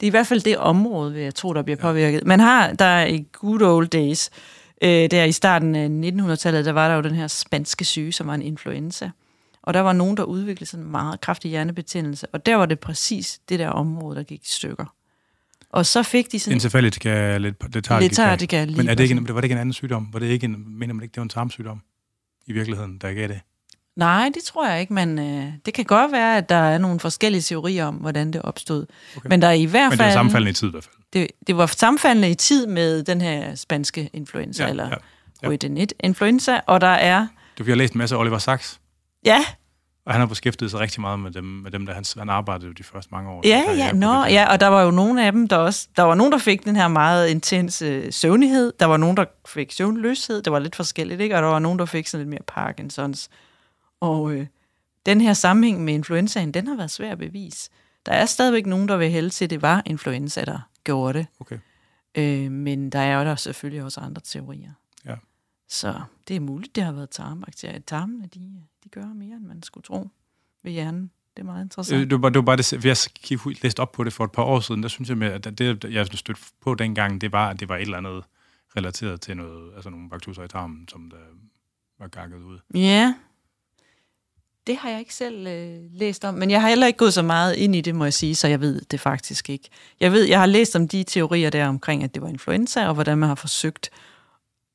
Det 0.00 0.06
er 0.06 0.08
i 0.08 0.10
hvert 0.10 0.26
fald 0.26 0.40
det 0.40 0.58
område, 0.58 1.12
vil 1.12 1.22
jeg 1.22 1.34
tro, 1.34 1.54
der 1.54 1.62
bliver 1.62 1.76
ja. 1.80 1.82
påvirket. 1.82 2.26
Man 2.26 2.40
har, 2.40 2.72
der 2.72 3.04
i 3.04 3.26
good 3.32 3.62
old 3.62 3.88
days, 3.88 4.30
Øh, 4.82 5.10
der 5.10 5.24
i 5.24 5.32
starten 5.32 5.74
af 5.74 6.10
1900-tallet, 6.10 6.64
der 6.64 6.72
var 6.72 6.88
der 6.88 6.94
jo 6.94 7.02
den 7.02 7.14
her 7.14 7.26
spanske 7.26 7.84
syge, 7.84 8.12
som 8.12 8.26
var 8.26 8.34
en 8.34 8.42
influenza. 8.42 9.10
Og 9.62 9.74
der 9.74 9.80
var 9.80 9.92
nogen, 9.92 10.16
der 10.16 10.22
udviklede 10.22 10.70
sådan 10.70 10.84
en 10.84 10.90
meget 10.90 11.20
kraftig 11.20 11.50
hjernebetændelse. 11.50 12.26
Og 12.26 12.46
der 12.46 12.56
var 12.56 12.66
det 12.66 12.80
præcis 12.80 13.40
det 13.48 13.58
der 13.58 13.68
område, 13.68 14.16
der 14.16 14.22
gik 14.22 14.42
i 14.42 14.50
stykker. 14.50 14.94
Og 15.70 15.86
så 15.86 16.02
fik 16.02 16.32
de 16.32 16.38
sådan... 16.38 16.56
Encefalitika, 16.56 17.38
letargica. 17.38 17.98
Letargica, 17.98 18.66
Men 18.66 18.88
er 18.88 18.94
det 18.94 19.04
ikke, 19.04 19.28
var 19.28 19.34
det 19.34 19.44
ikke 19.44 19.52
en 19.52 19.58
anden 19.58 19.72
sygdom? 19.72 20.08
Var 20.12 20.18
det 20.18 20.26
ikke 20.26 20.44
en, 20.44 20.78
mener 20.78 20.94
man 20.94 21.02
ikke, 21.02 21.12
det 21.12 21.16
var 21.16 21.22
en 21.22 21.28
tarmsygdom 21.28 21.82
i 22.46 22.52
virkeligheden, 22.52 22.98
der 22.98 23.12
gav 23.12 23.28
det? 23.28 23.40
Nej, 23.96 24.30
det 24.34 24.42
tror 24.42 24.68
jeg 24.68 24.80
ikke, 24.80 24.92
men 24.92 25.18
øh, 25.18 25.52
det 25.66 25.74
kan 25.74 25.84
godt 25.84 26.12
være, 26.12 26.36
at 26.36 26.48
der 26.48 26.54
er 26.54 26.78
nogle 26.78 27.00
forskellige 27.00 27.42
teorier 27.42 27.84
om, 27.84 27.94
hvordan 27.94 28.32
det 28.32 28.42
opstod. 28.42 28.86
Okay. 29.16 29.28
Men 29.28 29.42
der 29.42 29.48
er 29.48 29.52
i 29.52 29.64
hvert 29.64 29.90
fald... 29.90 29.90
Men 29.90 29.98
det 29.98 30.06
var 30.06 30.12
sammenfaldende 30.12 30.50
i 30.50 30.54
tid 30.54 30.68
i 30.68 30.70
hvert 30.70 30.84
fald. 30.84 30.99
Det, 31.12 31.26
det 31.46 31.56
var 31.56 31.66
sammenfaldende 31.66 32.30
i 32.30 32.34
tid 32.34 32.66
med 32.66 33.02
den 33.02 33.20
her 33.20 33.54
spanske 33.54 34.10
influenza, 34.12 34.62
ja, 34.62 34.70
eller 34.70 34.88
ja, 35.42 35.50
ja. 35.50 35.86
influenza 36.00 36.60
og 36.66 36.80
der 36.80 36.86
er... 36.86 37.26
Du 37.58 37.64
har 37.64 37.74
læst 37.74 37.94
en 37.94 37.98
masse 37.98 38.16
Oliver 38.16 38.38
Sacks. 38.38 38.80
Ja. 39.24 39.44
Og 40.06 40.12
han 40.12 40.20
har 40.20 40.26
beskæftiget 40.26 40.70
sig 40.70 40.80
rigtig 40.80 41.00
meget 41.00 41.18
med 41.18 41.30
dem, 41.30 41.44
med 41.44 41.70
dem 41.70 41.86
der 41.86 41.94
han, 41.94 42.04
han 42.18 42.28
arbejdede 42.28 42.66
jo 42.66 42.72
de 42.72 42.82
første 42.82 43.08
mange 43.12 43.30
år. 43.30 43.40
Ja, 43.44 43.62
ja, 43.76 43.92
nå, 43.92 44.24
ja, 44.24 44.52
og 44.52 44.60
der 44.60 44.66
var 44.66 44.82
jo 44.82 44.90
nogle 44.90 45.26
af 45.26 45.32
dem, 45.32 45.48
der 45.48 45.56
også... 45.56 45.88
Der 45.96 46.02
var 46.02 46.14
nogen, 46.14 46.32
der 46.32 46.38
fik 46.38 46.64
den 46.64 46.76
her 46.76 46.88
meget 46.88 47.28
intense 47.28 48.12
søvnighed. 48.12 48.72
Der 48.80 48.86
var 48.86 48.96
nogen, 48.96 49.16
der 49.16 49.24
fik 49.48 49.72
søvnløshed. 49.72 50.42
Det 50.42 50.52
var 50.52 50.58
lidt 50.58 50.76
forskelligt, 50.76 51.20
ikke? 51.20 51.36
Og 51.36 51.42
der 51.42 51.48
var 51.48 51.58
nogen, 51.58 51.78
der 51.78 51.84
fik 51.84 52.06
sådan 52.06 52.26
lidt 52.26 52.30
mere 52.30 52.42
Parkinsons 52.46 53.28
og 54.00 54.32
øh, 54.32 54.46
den 55.06 55.20
her 55.20 55.32
sammenhæng 55.32 55.84
med 55.84 55.94
influenzaen, 55.94 56.52
den 56.52 56.66
har 56.66 56.76
været 56.76 56.90
svær 56.90 57.12
at 57.12 57.18
bevise. 57.18 57.70
Der 58.06 58.12
er 58.12 58.26
stadigvæk 58.26 58.66
nogen, 58.66 58.88
der 58.88 58.96
vil 58.96 59.10
hælde 59.10 59.30
til, 59.30 59.44
at 59.44 59.50
det 59.50 59.62
var 59.62 59.82
influenza, 59.86 60.44
der 60.44 60.58
gjorde 60.84 61.18
det. 61.18 61.26
Okay. 61.40 61.58
Øh, 62.14 62.52
men 62.52 62.90
der 62.90 62.98
er 62.98 63.18
jo 63.18 63.24
der 63.24 63.34
selvfølgelig 63.34 63.84
også 63.84 64.00
andre 64.00 64.20
teorier. 64.24 64.72
Ja. 65.04 65.16
Så 65.68 66.00
det 66.28 66.36
er 66.36 66.40
muligt, 66.40 66.76
det 66.76 66.84
har 66.84 66.92
været 66.92 67.10
tarmbakterier. 67.10 67.78
Tarmene, 67.78 68.28
de, 68.34 68.40
de 68.84 68.88
gør 68.88 69.06
mere, 69.06 69.36
end 69.36 69.46
man 69.46 69.62
skulle 69.62 69.84
tro 69.84 70.08
ved 70.62 70.72
hjernen. 70.72 71.10
Det 71.36 71.42
er 71.42 71.46
meget 71.46 71.64
interessant. 71.64 72.02
Øh, 72.02 72.10
det 72.10 72.22
var, 72.22 72.28
det 72.28 72.36
var 72.36 72.42
bare 72.42 72.56
det, 72.56 72.72
jeg 72.72 73.62
læste 73.62 73.80
op 73.80 73.92
på 73.92 74.04
det 74.04 74.12
for 74.12 74.24
et 74.24 74.32
par 74.32 74.42
år 74.42 74.60
siden, 74.60 74.82
der 74.82 74.88
synes 74.88 75.08
jeg, 75.08 75.18
med, 75.18 75.28
at 75.28 75.58
det, 75.58 75.84
jeg 75.84 76.06
stødte 76.06 76.40
på 76.60 76.74
dengang, 76.74 77.20
det 77.20 77.32
var, 77.32 77.50
at 77.50 77.60
det 77.60 77.68
var 77.68 77.76
et 77.76 77.80
eller 77.80 77.98
andet 77.98 78.24
relateret 78.76 79.20
til 79.20 79.36
noget, 79.36 79.74
altså 79.74 79.90
nogle 79.90 80.10
bakterier 80.10 80.44
i 80.44 80.48
tarmen, 80.48 80.88
som 80.88 81.10
der 81.10 81.16
var 81.98 82.08
gakket 82.08 82.36
ud. 82.36 82.58
Ja, 82.74 83.14
det 84.70 84.78
har 84.78 84.90
jeg 84.90 84.98
ikke 84.98 85.14
selv 85.14 85.46
øh, 85.46 85.76
læst 85.92 86.24
om, 86.24 86.34
men 86.34 86.50
jeg 86.50 86.60
har 86.60 86.68
heller 86.68 86.86
ikke 86.86 86.96
gået 86.96 87.14
så 87.14 87.22
meget 87.22 87.54
ind 87.54 87.76
i 87.76 87.80
det, 87.80 87.94
må 87.94 88.04
jeg 88.04 88.14
sige, 88.14 88.34
så 88.34 88.48
jeg 88.48 88.60
ved 88.60 88.80
det 88.90 89.00
faktisk 89.00 89.50
ikke. 89.50 89.68
Jeg 90.00 90.12
ved, 90.12 90.24
jeg 90.24 90.38
har 90.38 90.46
læst 90.46 90.76
om 90.76 90.88
de 90.88 91.04
teorier 91.04 91.50
der 91.50 91.66
omkring, 91.66 92.04
at 92.04 92.14
det 92.14 92.22
var 92.22 92.28
influenza, 92.28 92.88
og 92.88 92.94
hvordan 92.94 93.18
man 93.18 93.28
har 93.28 93.34
forsøgt 93.34 93.90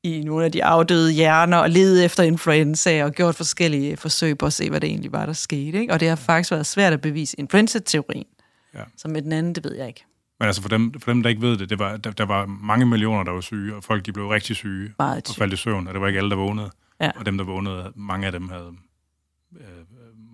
i 0.02 0.22
nogle 0.24 0.44
af 0.44 0.52
de 0.52 0.64
afdøde 0.64 1.12
hjerner 1.12 1.56
og 1.56 1.70
lede 1.70 2.04
efter 2.04 2.22
influenza 2.22 3.04
og 3.04 3.12
gjort 3.12 3.34
forskellige 3.34 3.96
forsøg 3.96 4.38
på 4.38 4.46
at 4.46 4.52
se, 4.52 4.70
hvad 4.70 4.80
det 4.80 4.88
egentlig 4.88 5.12
var, 5.12 5.26
der 5.26 5.32
skete. 5.32 5.80
Ikke? 5.80 5.92
Og 5.92 6.00
det 6.00 6.08
har 6.08 6.16
faktisk 6.16 6.50
været 6.50 6.66
svært 6.66 6.92
at 6.92 7.00
bevise 7.00 7.40
influenza-teorien. 7.40 8.26
Ja. 8.74 8.82
Som 8.96 9.10
med 9.10 9.22
den 9.22 9.32
anden, 9.32 9.54
det 9.54 9.64
ved 9.64 9.76
jeg 9.76 9.88
ikke. 9.88 10.04
Men 10.40 10.46
altså 10.46 10.62
for 10.62 10.68
dem, 10.68 10.94
for 11.00 11.10
dem 11.10 11.22
der 11.22 11.30
ikke 11.30 11.42
ved 11.42 11.58
det, 11.58 11.70
det 11.70 11.78
var, 11.78 11.96
der, 11.96 12.10
der 12.10 12.24
var 12.24 12.46
mange 12.46 12.86
millioner, 12.86 13.24
der 13.24 13.32
var 13.32 13.40
syge, 13.40 13.76
og 13.76 13.84
folk 13.84 14.06
de 14.06 14.12
blev 14.12 14.28
rigtig 14.28 14.56
syge 14.56 14.94
Meget 14.98 15.28
og 15.28 15.34
faldt 15.34 15.52
i 15.52 15.56
søvn, 15.56 15.88
og 15.88 15.94
det 15.94 16.00
var 16.00 16.06
ikke 16.06 16.18
alle, 16.18 16.30
der 16.30 16.36
vågnede. 16.36 16.70
Ja. 17.00 17.10
Og 17.16 17.26
dem, 17.26 17.38
der 17.38 17.44
vågnede, 17.44 17.92
mange 17.94 18.26
af 18.26 18.32
dem 18.32 18.48
havde 18.48 18.72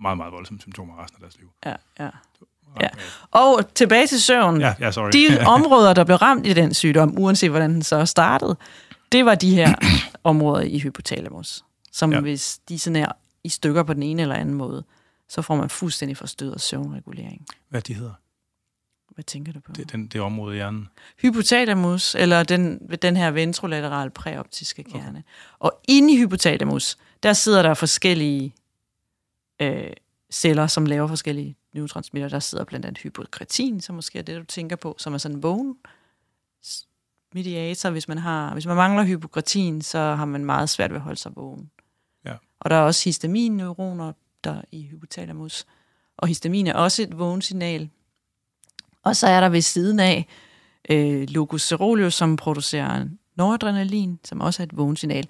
meget, 0.01 0.17
meget 0.17 0.33
voldsomme 0.33 0.61
symptomer 0.61 1.03
resten 1.03 1.15
af 1.15 1.21
deres 1.21 1.37
liv. 1.37 1.51
Ja, 1.65 1.75
ja. 1.99 2.09
Ja. 2.81 2.87
Og 3.31 3.73
tilbage 3.75 4.07
til 4.07 4.21
søvn. 4.21 4.61
Ja, 4.61 4.73
ja, 4.79 4.91
sorry. 4.91 5.11
De 5.11 5.39
områder, 5.55 5.93
der 5.93 6.03
blev 6.03 6.17
ramt 6.17 6.47
i 6.47 6.53
den 6.53 6.73
sygdom, 6.73 7.17
uanset 7.17 7.49
hvordan 7.49 7.73
den 7.73 7.83
så 7.83 8.05
startede, 8.05 8.55
det 9.11 9.25
var 9.25 9.35
de 9.35 9.55
her 9.55 9.75
områder 10.23 10.61
i 10.61 10.79
hypotalamus, 10.79 11.63
som 11.91 12.13
ja. 12.13 12.19
hvis 12.19 12.59
de 12.69 12.79
sådan 12.79 12.95
er 12.95 13.11
i 13.43 13.49
stykker 13.49 13.83
på 13.83 13.93
den 13.93 14.03
ene 14.03 14.21
eller 14.21 14.35
anden 14.35 14.55
måde, 14.55 14.83
så 15.29 15.41
får 15.41 15.55
man 15.55 15.69
fuldstændig 15.69 16.17
forstyrret 16.17 16.61
søvnregulering. 16.61 17.45
Hvad 17.69 17.81
de 17.81 17.93
hedder? 17.93 18.13
Hvad 19.09 19.23
tænker 19.23 19.53
du 19.53 19.59
på? 19.59 19.71
Det, 19.71 19.91
den, 19.91 20.07
det 20.07 20.21
område 20.21 20.55
i 20.55 20.57
hjernen. 20.57 20.89
Hypotalamus, 21.21 22.15
eller 22.15 22.43
den, 22.43 22.79
den 23.01 23.17
her 23.17 23.31
ventrolaterale 23.31 24.09
præoptiske 24.09 24.83
kerne. 24.83 25.09
Okay. 25.09 25.21
Og 25.59 25.79
inde 25.87 26.13
i 26.13 26.17
hypotalamus, 26.17 26.97
der 27.23 27.33
sidder 27.33 27.61
der 27.61 27.73
forskellige 27.73 28.55
øh, 29.63 29.93
celler, 30.31 30.67
som 30.67 30.85
laver 30.85 31.07
forskellige 31.07 31.55
neurotransmitter. 31.73 32.29
Der 32.29 32.39
sidder 32.39 32.63
blandt 32.63 32.85
andet 32.85 33.01
hypokretin, 33.01 33.81
som 33.81 33.95
måske 33.95 34.19
er 34.19 34.23
det, 34.23 34.39
du 34.39 34.45
tænker 34.45 34.75
på, 34.75 34.95
som 34.97 35.13
er 35.13 35.17
sådan 35.17 35.37
en 35.37 35.43
vågen 35.43 35.75
mediator. 37.33 37.89
Hvis 37.89 38.07
man, 38.07 38.17
har, 38.17 38.53
hvis 38.53 38.65
man 38.65 38.75
mangler 38.75 39.03
hypokretin, 39.03 39.81
så 39.81 39.99
har 39.99 40.25
man 40.25 40.45
meget 40.45 40.69
svært 40.69 40.91
ved 40.91 40.97
at 40.97 41.03
holde 41.03 41.19
sig 41.19 41.35
vågen. 41.35 41.71
Ja. 42.25 42.33
Og 42.59 42.69
der 42.69 42.75
er 42.75 42.81
også 42.81 43.03
histaminneuroner 43.05 44.13
der 44.43 44.61
i 44.71 44.87
hypotalamus. 44.87 45.65
Og 46.17 46.27
histamin 46.27 46.67
er 46.67 46.73
også 46.73 47.03
et 47.03 47.19
vågensignal. 47.19 47.89
Og 49.03 49.15
så 49.15 49.27
er 49.27 49.39
der 49.39 49.49
ved 49.49 49.61
siden 49.61 49.99
af 49.99 50.27
øh, 50.89 51.29
locus 51.29 51.69
coeruleus, 51.69 52.13
som 52.13 52.35
producerer 52.35 53.05
noradrenalin, 53.35 54.19
som 54.23 54.41
også 54.41 54.63
er 54.63 54.65
et 54.65 54.77
vågensignal. 54.77 55.27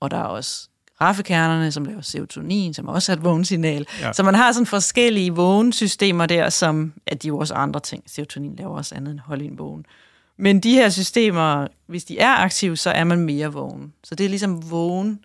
Og 0.00 0.10
der 0.10 0.16
er 0.16 0.24
også 0.24 0.68
raffekernerne, 1.00 1.72
som 1.72 1.84
laver 1.84 2.00
serotonin, 2.00 2.74
som 2.74 2.88
også 2.88 3.12
er 3.12 3.16
et 3.16 3.24
vågensignal. 3.24 3.86
Ja. 4.00 4.12
Så 4.12 4.22
man 4.22 4.34
har 4.34 4.52
sådan 4.52 4.66
forskellige 4.66 5.30
vågensystemer 5.30 6.26
der, 6.26 6.50
som 6.50 6.92
at 7.06 7.22
de 7.22 7.28
er 7.28 7.30
jo 7.30 7.38
også 7.38 7.54
andre 7.54 7.80
ting. 7.80 8.02
Serotonin 8.06 8.56
laver 8.56 8.76
også 8.76 8.94
andet 8.94 9.10
end 9.10 9.20
holde 9.20 9.44
en 9.44 9.58
vågen. 9.58 9.86
Men 10.36 10.60
de 10.60 10.74
her 10.74 10.88
systemer, 10.88 11.66
hvis 11.86 12.04
de 12.04 12.18
er 12.18 12.34
aktive, 12.34 12.76
så 12.76 12.90
er 12.90 13.04
man 13.04 13.20
mere 13.20 13.52
vågen. 13.52 13.92
Så 14.04 14.14
det 14.14 14.24
er 14.24 14.28
ligesom 14.28 14.70
vågen 14.70 15.24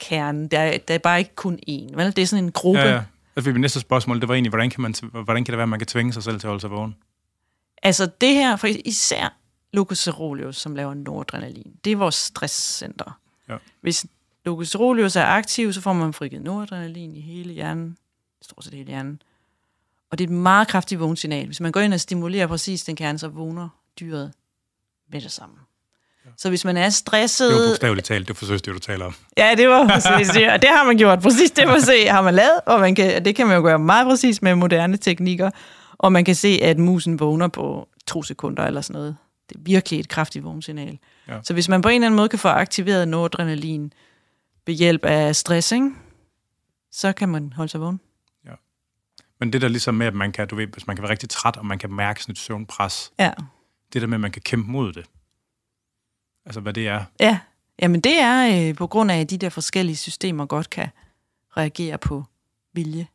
kernen. 0.00 0.48
Der 0.48 0.58
er, 0.58 0.78
der 0.78 0.94
er 0.94 0.98
bare 0.98 1.18
ikke 1.18 1.34
kun 1.34 1.58
én. 1.68 1.96
Vel? 1.96 2.16
Det 2.16 2.18
er 2.18 2.26
sådan 2.26 2.44
en 2.44 2.52
gruppe. 2.52 2.80
Ja, 2.80 2.94
ja. 2.94 3.02
Altså, 3.36 3.50
mit 3.50 3.60
næste 3.60 3.80
spørgsmål, 3.80 4.20
det 4.20 4.28
var 4.28 4.34
egentlig, 4.34 4.50
hvordan 4.50 4.70
kan, 4.70 4.82
man, 4.82 4.94
hvordan 5.24 5.44
kan 5.44 5.52
det 5.52 5.58
være, 5.58 5.62
at 5.62 5.68
man 5.68 5.78
kan 5.78 5.86
tvinge 5.86 6.12
sig 6.12 6.22
selv 6.22 6.40
til 6.40 6.46
at 6.46 6.48
holde 6.48 6.60
sig 6.60 6.70
vågen? 6.70 6.96
Altså 7.82 8.10
det 8.20 8.34
her, 8.34 8.56
for 8.56 8.66
især 8.84 9.36
Lucas 9.72 9.98
Cerolius, 9.98 10.56
som 10.56 10.74
laver 10.74 10.94
noradrenalin, 10.94 11.72
det 11.84 11.92
er 11.92 11.96
vores 11.96 12.14
stresscenter. 12.14 13.18
Ja. 13.48 13.56
Hvis 13.80 14.06
Lucas 14.44 14.68
Cerolius 14.68 15.16
er 15.16 15.24
aktiv, 15.24 15.72
så 15.72 15.80
får 15.80 15.92
man 15.92 16.12
frigivet 16.12 16.44
noradrenalin 16.44 17.16
i 17.16 17.20
hele 17.20 17.52
hjernen, 17.52 17.96
stort 18.42 18.64
set 18.64 18.74
hele 18.74 18.86
hjernen. 18.86 19.22
Og 20.10 20.18
det 20.18 20.24
er 20.24 20.28
et 20.28 20.34
meget 20.34 20.68
kraftigt 20.68 21.00
vågensignal. 21.00 21.46
Hvis 21.46 21.60
man 21.60 21.72
går 21.72 21.80
ind 21.80 21.94
og 21.94 22.00
stimulerer 22.00 22.46
præcis 22.46 22.84
den 22.84 22.96
kerne, 22.96 23.18
så 23.18 23.28
vågner 23.28 23.68
dyret 24.00 24.32
med 25.12 25.20
det 25.20 25.32
samme. 25.32 25.54
Ja. 26.24 26.30
Så 26.36 26.48
hvis 26.48 26.64
man 26.64 26.76
er 26.76 26.90
stresset... 26.90 27.50
Det 27.50 27.60
var 27.60 27.68
bogstaveligt 27.68 28.06
talt, 28.06 28.28
det 28.28 28.36
forsøges 28.36 28.62
det, 28.62 28.74
du 28.74 28.78
taler 28.78 29.04
om. 29.04 29.14
Ja, 29.36 29.54
det 29.56 29.68
var 29.68 29.86
præcis 29.94 30.28
det, 30.28 30.52
og 30.52 30.62
det 30.62 30.70
har 30.70 30.84
man 30.84 30.96
gjort. 30.96 31.22
Præcis 31.22 31.50
det 31.50 31.66
man 31.66 31.80
se, 31.80 32.06
har 32.06 32.22
man 32.22 32.34
lavet, 32.34 32.60
og 32.66 32.80
man 32.80 32.94
kan, 32.94 33.24
det 33.24 33.36
kan 33.36 33.46
man 33.46 33.56
jo 33.56 33.62
gøre 33.62 33.78
meget 33.78 34.06
præcis 34.06 34.42
med 34.42 34.54
moderne 34.54 34.96
teknikker. 34.96 35.50
Og 35.98 36.12
man 36.12 36.24
kan 36.24 36.34
se, 36.34 36.58
at 36.62 36.78
musen 36.78 37.20
vågner 37.20 37.48
på 37.48 37.88
to 38.06 38.22
sekunder 38.22 38.62
eller 38.62 38.80
sådan 38.80 38.94
noget. 39.00 39.16
Det 39.48 39.56
er 39.56 39.60
virkelig 39.62 40.00
et 40.00 40.08
kraftigt 40.08 40.44
vågensignal. 40.44 40.98
Ja. 41.28 41.38
Så 41.42 41.52
hvis 41.52 41.68
man 41.68 41.82
på 41.82 41.88
en 41.88 41.94
eller 41.94 42.06
anden 42.06 42.16
måde 42.16 42.28
kan 42.28 42.38
få 42.38 42.48
aktiveret 42.48 43.08
noradrenalin 43.08 43.92
ved 44.66 44.74
hjælp 44.74 45.04
af 45.04 45.36
stress, 45.36 45.72
ikke? 45.72 45.90
så 46.90 47.12
kan 47.12 47.28
man 47.28 47.52
holde 47.52 47.70
sig 47.70 47.80
vågen. 47.80 48.00
Men 49.40 49.52
det 49.52 49.62
der 49.62 49.68
ligesom 49.68 49.94
med, 49.94 50.06
at 50.06 50.14
man 50.14 50.32
kan, 50.32 50.48
du 50.48 50.56
ved, 50.56 50.66
hvis 50.66 50.86
man 50.86 50.96
kan 50.96 51.02
være 51.02 51.10
rigtig 51.10 51.28
træt, 51.28 51.56
og 51.56 51.66
man 51.66 51.78
kan 51.78 51.92
mærke 51.92 52.22
sådan 52.22 52.32
et 52.32 52.38
søvnpres, 52.38 53.12
ja. 53.18 53.32
det 53.92 54.02
der 54.02 54.08
med, 54.08 54.14
at 54.14 54.20
man 54.20 54.32
kan 54.32 54.42
kæmpe 54.42 54.70
mod 54.70 54.92
det. 54.92 55.06
Altså, 56.44 56.60
hvad 56.60 56.72
det 56.72 56.88
er. 56.88 57.04
Ja, 57.20 57.40
jamen 57.82 58.00
det 58.00 58.18
er 58.20 58.68
øh, 58.68 58.76
på 58.76 58.86
grund 58.86 59.10
af, 59.10 59.20
at 59.20 59.30
de 59.30 59.38
der 59.38 59.48
forskellige 59.48 59.96
systemer 59.96 60.46
godt 60.46 60.70
kan 60.70 60.88
reagere 61.56 61.98
på 61.98 62.24
vilje. 62.72 63.06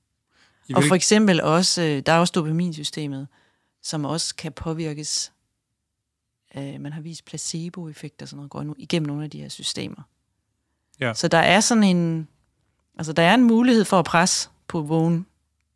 Og 0.76 0.84
for 0.84 0.96
eksempel 0.96 1.42
også, 1.42 1.82
øh, 1.82 2.02
der 2.06 2.12
er 2.12 2.20
også 2.20 2.32
dopaminsystemet, 2.32 3.28
som 3.82 4.06
også 4.06 4.36
kan 4.36 4.52
påvirkes. 4.52 5.32
Øh, 6.56 6.82
man 6.82 6.94
har 6.94 7.02
vist 7.02 7.26
placeboeffekter 7.26 8.26
og 8.26 8.30
sådan 8.30 8.38
noget, 8.38 8.52
går 8.52 8.64
nu 8.64 8.76
igennem 8.78 9.08
nogle 9.08 9.24
af 9.24 9.30
de 9.30 9.42
her 9.42 9.50
systemer. 9.50 10.04
Ja. 11.00 11.14
Så 11.14 11.28
der 11.28 11.38
er 11.38 11.60
sådan 11.60 11.84
en, 11.84 12.28
altså 12.98 13.14
der 13.14 13.24
er 13.24 13.34
en 13.34 13.44
mulighed 13.44 13.86
for 13.86 14.00
at 14.00 14.06
presse 14.06 14.50
på 14.68 14.82
vågen 14.82 15.26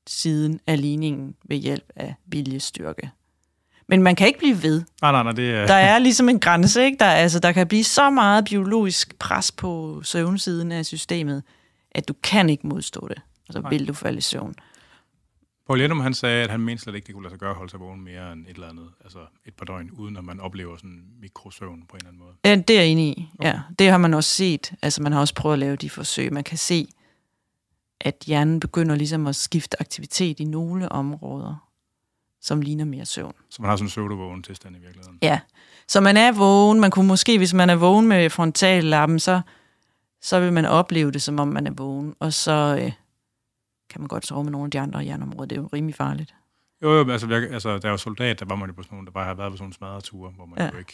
siden 0.08 0.60
af 0.68 0.82
ligningen 0.82 1.36
ved 1.46 1.58
hjælp 1.58 1.92
af 1.96 2.16
viljestyrke. 2.26 3.12
Men 3.88 4.04
man 4.04 4.16
kan 4.16 4.28
ikke 4.28 4.40
blive 4.40 4.64
ved. 4.64 4.84
Nej, 5.02 5.12
nej, 5.12 5.24
nej. 5.24 5.32
Det 5.32 5.52
er... 5.52 5.68
Der 5.68 5.74
er 5.74 6.00
ligesom 6.00 6.30
en 6.30 6.40
grænse, 6.40 6.86
ikke? 6.86 6.98
Der, 7.00 7.06
altså, 7.06 7.40
der 7.40 7.52
kan 7.52 7.68
blive 7.68 7.84
så 7.84 8.10
meget 8.10 8.46
biologisk 8.46 9.20
pres 9.20 9.52
på 9.52 10.02
søvnsiden 10.04 10.72
af 10.72 10.86
systemet, 10.86 11.44
at 11.92 12.08
du 12.08 12.14
kan 12.24 12.50
ikke 12.50 12.68
modstå 12.68 13.08
det. 13.08 13.18
Og 13.48 13.54
så 13.54 13.62
nej. 13.62 13.70
vil 13.70 13.88
du 13.88 13.94
falde 13.94 14.18
i 14.18 14.22
søvn. 14.22 14.56
Paul 15.68 15.82
Jenum, 15.82 16.00
han 16.00 16.14
sagde, 16.14 16.44
at 16.44 16.50
han 16.50 16.60
mente 16.60 16.84
slet 16.84 16.96
ikke, 16.96 17.06
det 17.06 17.14
kunne 17.14 17.24
lade 17.24 17.34
sig 17.34 17.40
gøre 17.40 17.50
at 17.50 17.56
holde 17.56 17.72
sig 17.72 17.80
vågen 17.80 18.02
mere 18.02 18.34
end 18.34 18.48
et 18.48 18.54
eller 18.54 18.70
andet, 18.70 18.90
altså 19.04 19.20
et 19.46 19.54
par 19.54 19.66
døgn, 19.66 19.92
uden 19.92 20.18
at 20.18 20.24
man 20.24 20.40
oplever 20.40 20.78
sådan 20.78 21.04
mikrosøvn 21.22 21.84
på 21.90 21.96
en 21.96 21.98
eller 21.98 22.08
anden 22.08 22.20
måde. 22.20 22.34
Ja, 22.46 22.56
det 22.56 22.70
er 22.70 22.82
jeg 22.82 22.90
enig 22.90 23.18
i. 23.18 23.30
Okay. 23.40 23.48
Ja, 23.48 23.60
det 23.80 23.90
har 23.90 23.98
man 23.98 24.14
også 24.14 24.30
set. 24.30 24.74
Altså, 24.82 25.02
man 25.04 25.12
har 25.12 25.20
også 25.20 25.36
prøvet 25.36 25.54
at 25.54 25.60
lave 25.60 25.76
de 25.76 25.90
forsøg. 25.90 26.34
Man 26.34 26.44
kan 26.44 26.58
se, 26.58 26.88
at 28.02 28.24
hjernen 28.28 28.60
begynder 28.60 28.96
ligesom 28.96 29.28
at 29.28 29.36
skifte 29.36 29.82
aktivitet 29.82 30.40
i 30.40 30.44
nogle 30.44 30.92
områder, 30.92 31.70
som 32.42 32.62
ligner 32.62 32.86
mere 32.86 33.06
søvn. 33.06 33.34
Så 33.50 33.62
man 33.62 33.70
har 33.70 33.76
sådan 33.76 33.86
en 33.86 33.90
pseudo-vågen 33.90 34.44
tilstand 34.44 34.76
i 34.76 34.80
virkeligheden? 34.80 35.20
Ja, 35.22 35.40
så 35.88 36.02
man 36.02 36.18
er 36.18 36.32
vågen. 36.32 36.80
Man 36.80 36.92
kunne 36.92 37.08
måske, 37.08 37.38
hvis 37.38 37.54
man 37.54 37.70
er 37.70 37.76
vågen 37.76 38.08
med 38.08 38.30
frontallappen, 38.30 39.20
så, 39.20 39.42
så 40.22 40.40
vil 40.40 40.54
man 40.54 40.66
opleve 40.66 41.12
det, 41.12 41.22
som 41.22 41.40
om 41.40 41.48
man 41.48 41.68
er 41.68 41.72
vågen. 41.72 42.16
Og 42.20 42.34
så 42.34 42.80
øh, 42.82 42.92
kan 43.90 44.02
man 44.02 44.08
godt 44.08 44.26
sove 44.26 44.44
med 44.44 44.52
nogle 44.52 44.66
af 44.66 44.72
de 44.72 44.80
andre 44.80 45.04
hjerneområder. 45.04 45.48
Det 45.48 45.58
er 45.58 45.62
jo 45.62 45.70
rimelig 45.74 45.96
farligt. 45.96 46.36
Jo, 46.82 46.94
jo 46.94 47.12
altså, 47.12 47.28
jeg, 47.28 47.52
altså 47.52 47.78
der 47.78 47.88
er 47.88 47.92
jo 47.92 47.98
soldat, 47.98 48.40
der 48.40 48.46
var 48.46 48.56
man 48.56 48.70
jo 48.70 48.74
på 48.76 48.84
sådan 48.84 48.96
nogle, 48.96 49.06
der 49.06 49.12
bare 49.12 49.26
har 49.26 49.34
været 49.34 49.52
på 49.52 49.58
sådan 49.58 49.64
nogle 49.64 49.74
smadrede 49.74 50.02
ture, 50.02 50.32
hvor 50.32 50.46
man 50.46 50.60
ja. 50.60 50.70
jo 50.74 50.78
ikke 50.78 50.94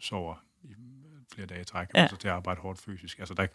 sover 0.00 0.34
i 0.62 0.74
flere 1.34 1.46
dage 1.46 1.60
i 1.60 1.64
træk, 1.64 1.88
ja. 1.94 2.00
altså 2.00 2.16
til 2.16 2.28
at 2.28 2.34
arbejde 2.34 2.60
hårdt 2.60 2.80
fysisk. 2.80 3.18
Altså 3.18 3.34
der 3.34 3.46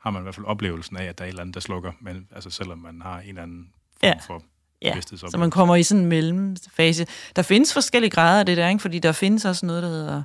har 0.00 0.10
man 0.10 0.22
i 0.22 0.24
hvert 0.24 0.34
fald 0.34 0.46
oplevelsen 0.46 0.96
af, 0.96 1.04
at 1.04 1.18
der 1.18 1.24
er 1.24 1.28
et 1.28 1.30
eller 1.30 1.40
andet, 1.40 1.54
der 1.54 1.60
slukker, 1.60 1.92
men 2.00 2.28
altså 2.32 2.50
selvom 2.50 2.78
man 2.78 3.02
har 3.02 3.20
en 3.20 3.28
eller 3.28 3.42
anden 3.42 3.72
form 4.00 4.10
ja. 4.10 4.18
for 4.26 4.42
Ja, 4.82 5.00
så 5.00 5.36
man 5.38 5.50
kommer 5.50 5.76
i 5.76 5.82
sådan 5.82 6.02
en 6.02 6.08
mellemfase. 6.08 7.06
Der 7.36 7.42
findes 7.42 7.72
forskellige 7.72 8.10
grader 8.10 8.40
af 8.40 8.46
det 8.46 8.56
der, 8.56 8.68
ikke? 8.68 8.82
fordi 8.82 8.98
der 8.98 9.12
findes 9.12 9.44
også 9.44 9.66
noget, 9.66 9.82
der 9.82 9.88
hedder 9.88 10.22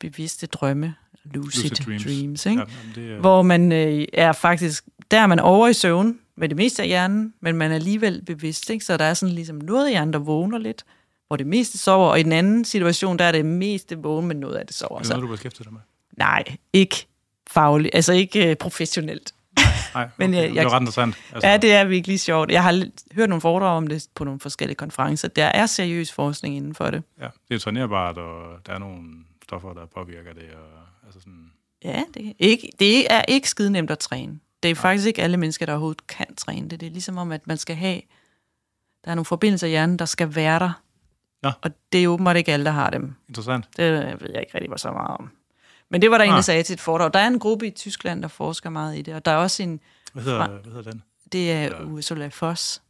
bevidste 0.00 0.46
drømme, 0.46 0.94
lucid, 1.24 1.62
lucid 1.62 1.84
dreams, 1.84 2.04
dreams 2.04 2.46
ikke? 2.46 2.60
Ja, 2.60 3.00
det 3.00 3.12
er... 3.12 3.20
hvor 3.20 3.42
man 3.42 3.72
øh, 3.72 4.04
er 4.12 4.32
faktisk, 4.32 4.84
der 5.12 5.18
er 5.18 5.26
man 5.26 5.40
over 5.40 5.68
i 5.68 5.72
søvn 5.72 6.18
med 6.36 6.48
det 6.48 6.56
meste 6.56 6.82
af 6.82 6.88
hjernen, 6.88 7.34
men 7.40 7.56
man 7.56 7.70
er 7.70 7.74
alligevel 7.74 8.22
bevidst, 8.26 8.70
ikke? 8.70 8.84
så 8.84 8.96
der 8.96 9.04
er 9.04 9.14
sådan 9.14 9.34
ligesom 9.34 9.56
noget 9.56 9.84
af 9.86 9.90
hjernen, 9.90 10.12
der 10.12 10.18
vågner 10.18 10.58
lidt, 10.58 10.84
hvor 11.26 11.36
det 11.36 11.46
meste 11.46 11.78
sover, 11.78 12.10
og 12.10 12.20
i 12.20 12.22
den 12.22 12.32
anden 12.32 12.64
situation, 12.64 13.18
der 13.18 13.24
er 13.24 13.32
det 13.32 13.44
meste 13.44 13.98
vågen, 13.98 14.28
men 14.28 14.36
noget 14.36 14.54
af 14.54 14.66
det 14.66 14.76
sover. 14.76 14.98
Er 14.98 15.02
det 15.02 15.08
noget, 15.08 15.22
du 15.22 15.28
beskæftiget 15.28 15.64
dig 15.64 15.72
med? 15.72 15.80
Nej, 16.16 16.44
ikke 16.72 17.06
fagligt, 17.50 17.94
altså 17.94 18.12
ikke 18.12 18.50
uh, 18.50 18.56
professionelt. 18.56 19.34
Nej, 19.56 19.66
okay. 20.04 20.08
Men 20.18 20.34
jeg, 20.34 20.42
jeg, 20.42 20.64
det 20.64 20.72
er 20.72 20.74
ret 20.74 20.80
interessant. 20.80 21.14
Altså. 21.32 21.48
Ja, 21.48 21.56
det 21.56 21.72
er 21.72 21.84
virkelig 21.84 22.20
sjovt. 22.20 22.50
Jeg 22.50 22.62
har 22.62 22.84
hørt 23.14 23.28
nogle 23.28 23.40
foredrag 23.40 23.76
om 23.76 23.86
det 23.86 24.08
på 24.14 24.24
nogle 24.24 24.40
forskellige 24.40 24.76
konferencer. 24.76 25.28
Der 25.28 25.44
er 25.44 25.66
seriøs 25.66 26.12
forskning 26.12 26.56
inden 26.56 26.74
for 26.74 26.90
det. 26.90 27.02
Ja, 27.20 27.28
det 27.48 27.54
er 27.54 27.58
trænerbart, 27.58 28.18
og 28.18 28.66
der 28.66 28.72
er 28.72 28.78
nogle 28.78 29.02
stoffer, 29.42 29.72
der 29.72 29.86
påvirker 29.86 30.32
det. 30.32 30.48
Og, 30.54 31.06
altså 31.06 31.20
sådan... 31.20 31.50
Ja, 31.84 32.02
det 32.14 32.28
er, 32.28 32.32
ikke, 32.38 32.68
det 32.78 33.12
er 33.12 33.22
ikke 33.28 33.48
skide 33.48 33.70
nemt 33.70 33.90
at 33.90 33.98
træne. 33.98 34.38
Det 34.62 34.70
er 34.70 34.74
faktisk 34.74 35.06
ikke 35.06 35.22
alle 35.22 35.36
mennesker, 35.36 35.66
der 35.66 35.72
overhovedet 35.72 36.06
kan 36.06 36.34
træne 36.36 36.68
det. 36.68 36.80
Det 36.80 36.86
er 36.86 36.90
ligesom 36.90 37.18
om, 37.18 37.32
at 37.32 37.46
man 37.46 37.56
skal 37.56 37.76
have... 37.76 38.00
Der 39.04 39.10
er 39.10 39.14
nogle 39.14 39.24
forbindelser 39.24 39.66
i 39.66 39.70
hjernen, 39.70 39.98
der 39.98 40.04
skal 40.04 40.34
være 40.34 40.58
der. 40.58 40.82
Ja. 41.44 41.52
Og 41.62 41.70
det 41.92 42.04
er 42.04 42.08
åbenbart 42.08 42.36
ikke 42.36 42.52
alle, 42.52 42.64
der 42.64 42.70
har 42.70 42.90
dem. 42.90 43.14
Interessant. 43.28 43.68
Det 43.76 43.92
ved 43.92 44.30
jeg 44.32 44.40
ikke 44.40 44.54
rigtig, 44.54 44.68
hvor 44.68 44.76
så 44.76 44.90
meget 44.90 45.16
om. 45.18 45.30
Men 45.90 46.02
det 46.02 46.10
var 46.10 46.18
der 46.18 46.24
ah. 46.24 46.28
en, 46.28 46.34
der 46.34 46.40
sagde 46.40 46.62
til 46.62 46.74
et 46.74 46.80
foredrag. 46.80 47.10
Der 47.14 47.20
er 47.20 47.26
en 47.26 47.38
gruppe 47.38 47.66
i 47.66 47.70
Tyskland, 47.70 48.22
der 48.22 48.28
forsker 48.28 48.70
meget 48.70 48.98
i 48.98 49.02
det, 49.02 49.14
og 49.14 49.24
der 49.24 49.30
er 49.30 49.36
også 49.36 49.62
en... 49.62 49.80
Hvad 50.12 50.22
hedder, 50.22 50.46
fra, 50.46 50.52
hvad 50.52 50.72
hedder 50.72 50.90
den? 50.90 51.02
Det 51.32 51.52
er 51.52 51.64
Eller... 51.64 51.84
Ursula 51.84 52.28
Foss. 52.28 52.82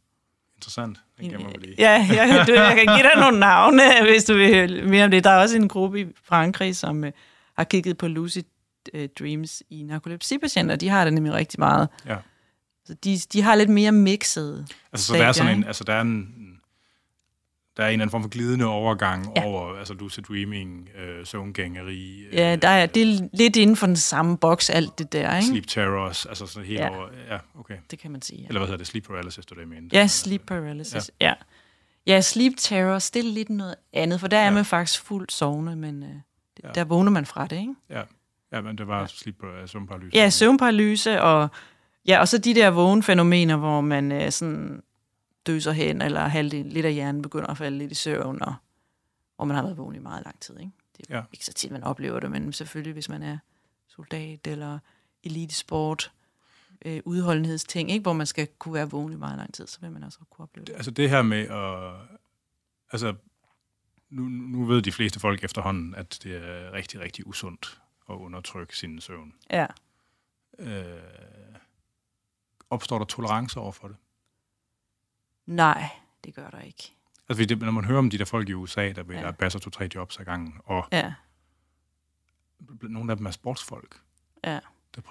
Interessant. 0.57 0.97
Den 1.19 1.31
man 1.31 1.55
lige. 1.61 1.75
Ja, 1.77 2.07
jeg, 2.09 2.43
du, 2.47 2.53
jeg 2.53 2.75
kan 2.75 2.95
give 2.95 3.09
dig 3.09 3.21
nogle 3.21 3.39
navne, 3.39 3.83
hvis 4.09 4.23
du 4.23 4.33
vil 4.33 4.87
mere 4.87 5.05
om 5.05 5.11
det. 5.11 5.23
Der 5.23 5.29
er 5.29 5.41
også 5.41 5.55
en 5.55 5.67
gruppe 5.67 6.01
i 6.01 6.05
Frankrig, 6.23 6.75
som 6.75 7.03
uh, 7.03 7.09
har 7.57 7.63
kigget 7.63 7.97
på 7.97 8.07
lucid 8.07 8.43
uh, 8.93 9.05
dreams 9.19 9.63
i 9.69 9.83
narkolepsipatienter. 9.83 10.75
De 10.75 10.89
har 10.89 11.03
det 11.03 11.13
nemlig 11.13 11.33
rigtig 11.33 11.59
meget. 11.59 11.89
Ja. 12.05 12.17
Så 12.85 12.93
de, 12.93 13.17
de 13.33 13.41
har 13.41 13.55
lidt 13.55 13.69
mere 13.69 13.91
mixet. 13.91 14.67
Altså, 14.91 15.07
så 15.07 15.13
der 15.13 15.25
er 15.25 15.31
sådan 15.31 15.57
en, 15.57 15.63
altså, 15.63 15.83
der 15.83 15.93
er 15.93 16.01
en, 16.01 16.27
der 17.77 17.83
er 17.83 17.87
en 17.87 17.93
eller 17.93 18.03
anden 18.03 18.11
form 18.11 18.21
for 18.21 18.29
glidende 18.29 18.65
overgang 18.65 19.37
ja. 19.37 19.43
over 19.43 19.77
altså 19.77 19.93
lucid 19.93 20.23
dreaming, 20.23 20.89
øh, 20.97 21.25
søvngængeri. 21.25 22.25
Øh, 22.25 22.33
ja, 22.33 22.55
der 22.55 22.67
er, 22.67 22.85
det 22.85 23.03
er 23.03 23.29
lidt 23.33 23.55
inden 23.55 23.75
for 23.75 23.85
den 23.87 23.95
samme 23.95 24.37
boks, 24.37 24.69
alt 24.69 24.99
det 24.99 25.13
der, 25.13 25.35
ikke? 25.35 25.47
Sleep 25.47 25.67
terrors, 25.67 26.25
altså 26.25 26.47
sådan 26.47 26.67
helt 26.67 26.79
ja. 26.79 26.89
over, 26.89 27.07
ja, 27.29 27.37
okay. 27.59 27.77
Det 27.91 27.99
kan 27.99 28.11
man 28.11 28.21
sige. 28.21 28.41
Ja. 28.41 28.47
Eller 28.47 28.59
hvad 28.59 28.67
hedder 28.67 28.77
det, 28.77 28.87
sleep 28.87 29.03
paralysis, 29.03 29.45
du 29.45 29.55
det 29.55 29.67
mener? 29.67 29.89
Ja, 29.93 30.07
sleep 30.07 30.41
paralysis, 30.47 31.11
ja. 31.21 31.27
ja. 31.27 31.33
Ja, 32.07 32.21
sleep 32.21 32.53
terrors, 32.57 33.11
det 33.11 33.19
er 33.19 33.33
lidt 33.33 33.49
noget 33.49 33.75
andet, 33.93 34.19
for 34.19 34.27
der 34.27 34.39
ja. 34.39 34.45
er 34.45 34.51
man 34.51 34.65
faktisk 34.65 35.01
fuldt 35.01 35.31
sovende, 35.31 35.75
men 35.75 36.03
øh, 36.03 36.09
ja. 36.63 36.69
der 36.75 36.83
vågner 36.83 37.11
man 37.11 37.25
fra 37.25 37.47
det, 37.47 37.59
ikke? 37.59 37.73
Ja. 37.89 38.01
Ja, 38.53 38.61
men 38.61 38.77
det 38.77 38.87
var 38.87 38.99
ja. 38.99 39.07
slip 39.07 39.35
på 39.39 39.45
uh, 39.45 39.69
søvnparalyse. 39.69 40.17
Ja, 40.17 40.29
søvnparalyse, 40.29 41.21
og, 41.21 41.49
ja, 42.07 42.19
og 42.19 42.27
så 42.27 42.37
de 42.37 42.55
der 42.55 42.69
vågenfænomener, 42.69 43.57
hvor 43.57 43.81
man 43.81 44.11
uh, 44.11 44.29
sådan 44.29 44.83
døser 45.47 45.71
hen, 45.71 46.01
eller 46.01 46.19
halvdelen, 46.19 46.71
lidt 46.71 46.85
af 46.85 46.93
hjernen 46.93 47.21
begynder 47.21 47.47
at 47.47 47.57
falde 47.57 47.77
lidt 47.77 47.91
i 47.91 47.95
søvn, 47.95 48.41
og 48.41 48.55
hvor 49.35 49.45
man 49.45 49.55
har 49.55 49.63
været 49.63 49.77
vågen 49.77 49.95
i 49.95 49.99
meget 49.99 50.25
lang 50.25 50.39
tid. 50.39 50.59
Ikke? 50.59 50.71
Det 50.97 51.05
er 51.09 51.17
ja. 51.17 51.23
ikke 51.33 51.45
så 51.45 51.53
tit, 51.53 51.71
man 51.71 51.83
oplever 51.83 52.19
det, 52.19 52.31
men 52.31 52.53
selvfølgelig, 52.53 52.93
hvis 52.93 53.09
man 53.09 53.23
er 53.23 53.37
soldat 53.87 54.47
eller 54.47 54.79
elitesport, 55.23 56.11
øh, 56.85 56.99
udholdenhedsting, 57.05 57.91
ikke? 57.91 58.03
hvor 58.03 58.13
man 58.13 58.27
skal 58.27 58.47
kunne 58.59 58.73
være 58.73 58.89
vågen 58.89 59.13
i 59.13 59.15
meget 59.15 59.37
lang 59.37 59.53
tid, 59.53 59.67
så 59.67 59.77
vil 59.81 59.91
man 59.91 60.03
også 60.03 60.19
kunne 60.29 60.43
opleve 60.43 60.65
det. 60.65 60.73
Altså 60.73 60.91
det 60.91 61.09
her 61.09 61.21
med 61.21 61.47
at... 61.47 61.93
Altså, 62.91 63.13
nu, 64.09 64.23
nu 64.23 64.65
ved 64.65 64.81
de 64.81 64.91
fleste 64.91 65.19
folk 65.19 65.43
efterhånden, 65.43 65.95
at 65.95 66.19
det 66.23 66.35
er 66.35 66.73
rigtig, 66.73 66.99
rigtig 66.99 67.27
usundt 67.27 67.81
at 68.09 68.13
undertrykke 68.13 68.77
sin 68.77 69.01
søvn. 69.01 69.33
Ja. 69.51 69.65
Øh, 70.59 71.01
opstår 72.69 72.97
der 72.97 73.05
tolerance 73.05 73.59
over 73.59 73.71
for 73.71 73.87
det? 73.87 73.97
Nej, 75.45 75.89
det 76.23 76.35
gør 76.35 76.49
der 76.49 76.59
ikke. 76.59 76.91
Altså, 77.29 77.45
det, 77.45 77.59
når 77.59 77.71
man 77.71 77.85
hører 77.85 77.99
om 77.99 78.09
de 78.09 78.17
der 78.17 78.25
folk 78.25 78.49
i 78.49 78.53
USA, 78.53 78.91
der 78.91 79.03
vil 79.03 79.17
ja. 79.17 79.31
basser 79.31 79.59
to-tre 79.59 79.89
jobs 79.95 80.19
ad 80.19 80.25
gangen, 80.25 80.53
og 80.65 80.85
ja. 80.91 81.13
nogle 82.81 83.11
af 83.11 83.17
dem 83.17 83.25
er 83.25 83.31
sportsfolk, 83.31 84.01
ja. 84.43 84.59
der 84.95 85.01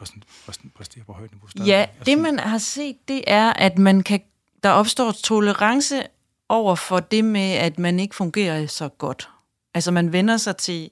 præsterer 0.74 1.04
på 1.04 1.12
højt 1.12 1.30
niveau. 1.30 1.48
Stadig. 1.48 1.66
Ja, 1.66 1.80
altså, 1.80 2.04
det 2.04 2.18
man 2.18 2.38
har 2.38 2.58
set, 2.58 3.08
det 3.08 3.24
er, 3.26 3.52
at 3.52 3.78
man 3.78 4.02
kan, 4.02 4.20
der 4.62 4.70
opstår 4.70 5.12
tolerance 5.12 6.02
over 6.48 6.74
for 6.74 7.00
det 7.00 7.24
med, 7.24 7.52
at 7.52 7.78
man 7.78 8.00
ikke 8.00 8.14
fungerer 8.14 8.66
så 8.66 8.88
godt. 8.88 9.30
Altså, 9.74 9.90
man 9.90 10.12
vender 10.12 10.36
sig 10.36 10.56
til 10.56 10.90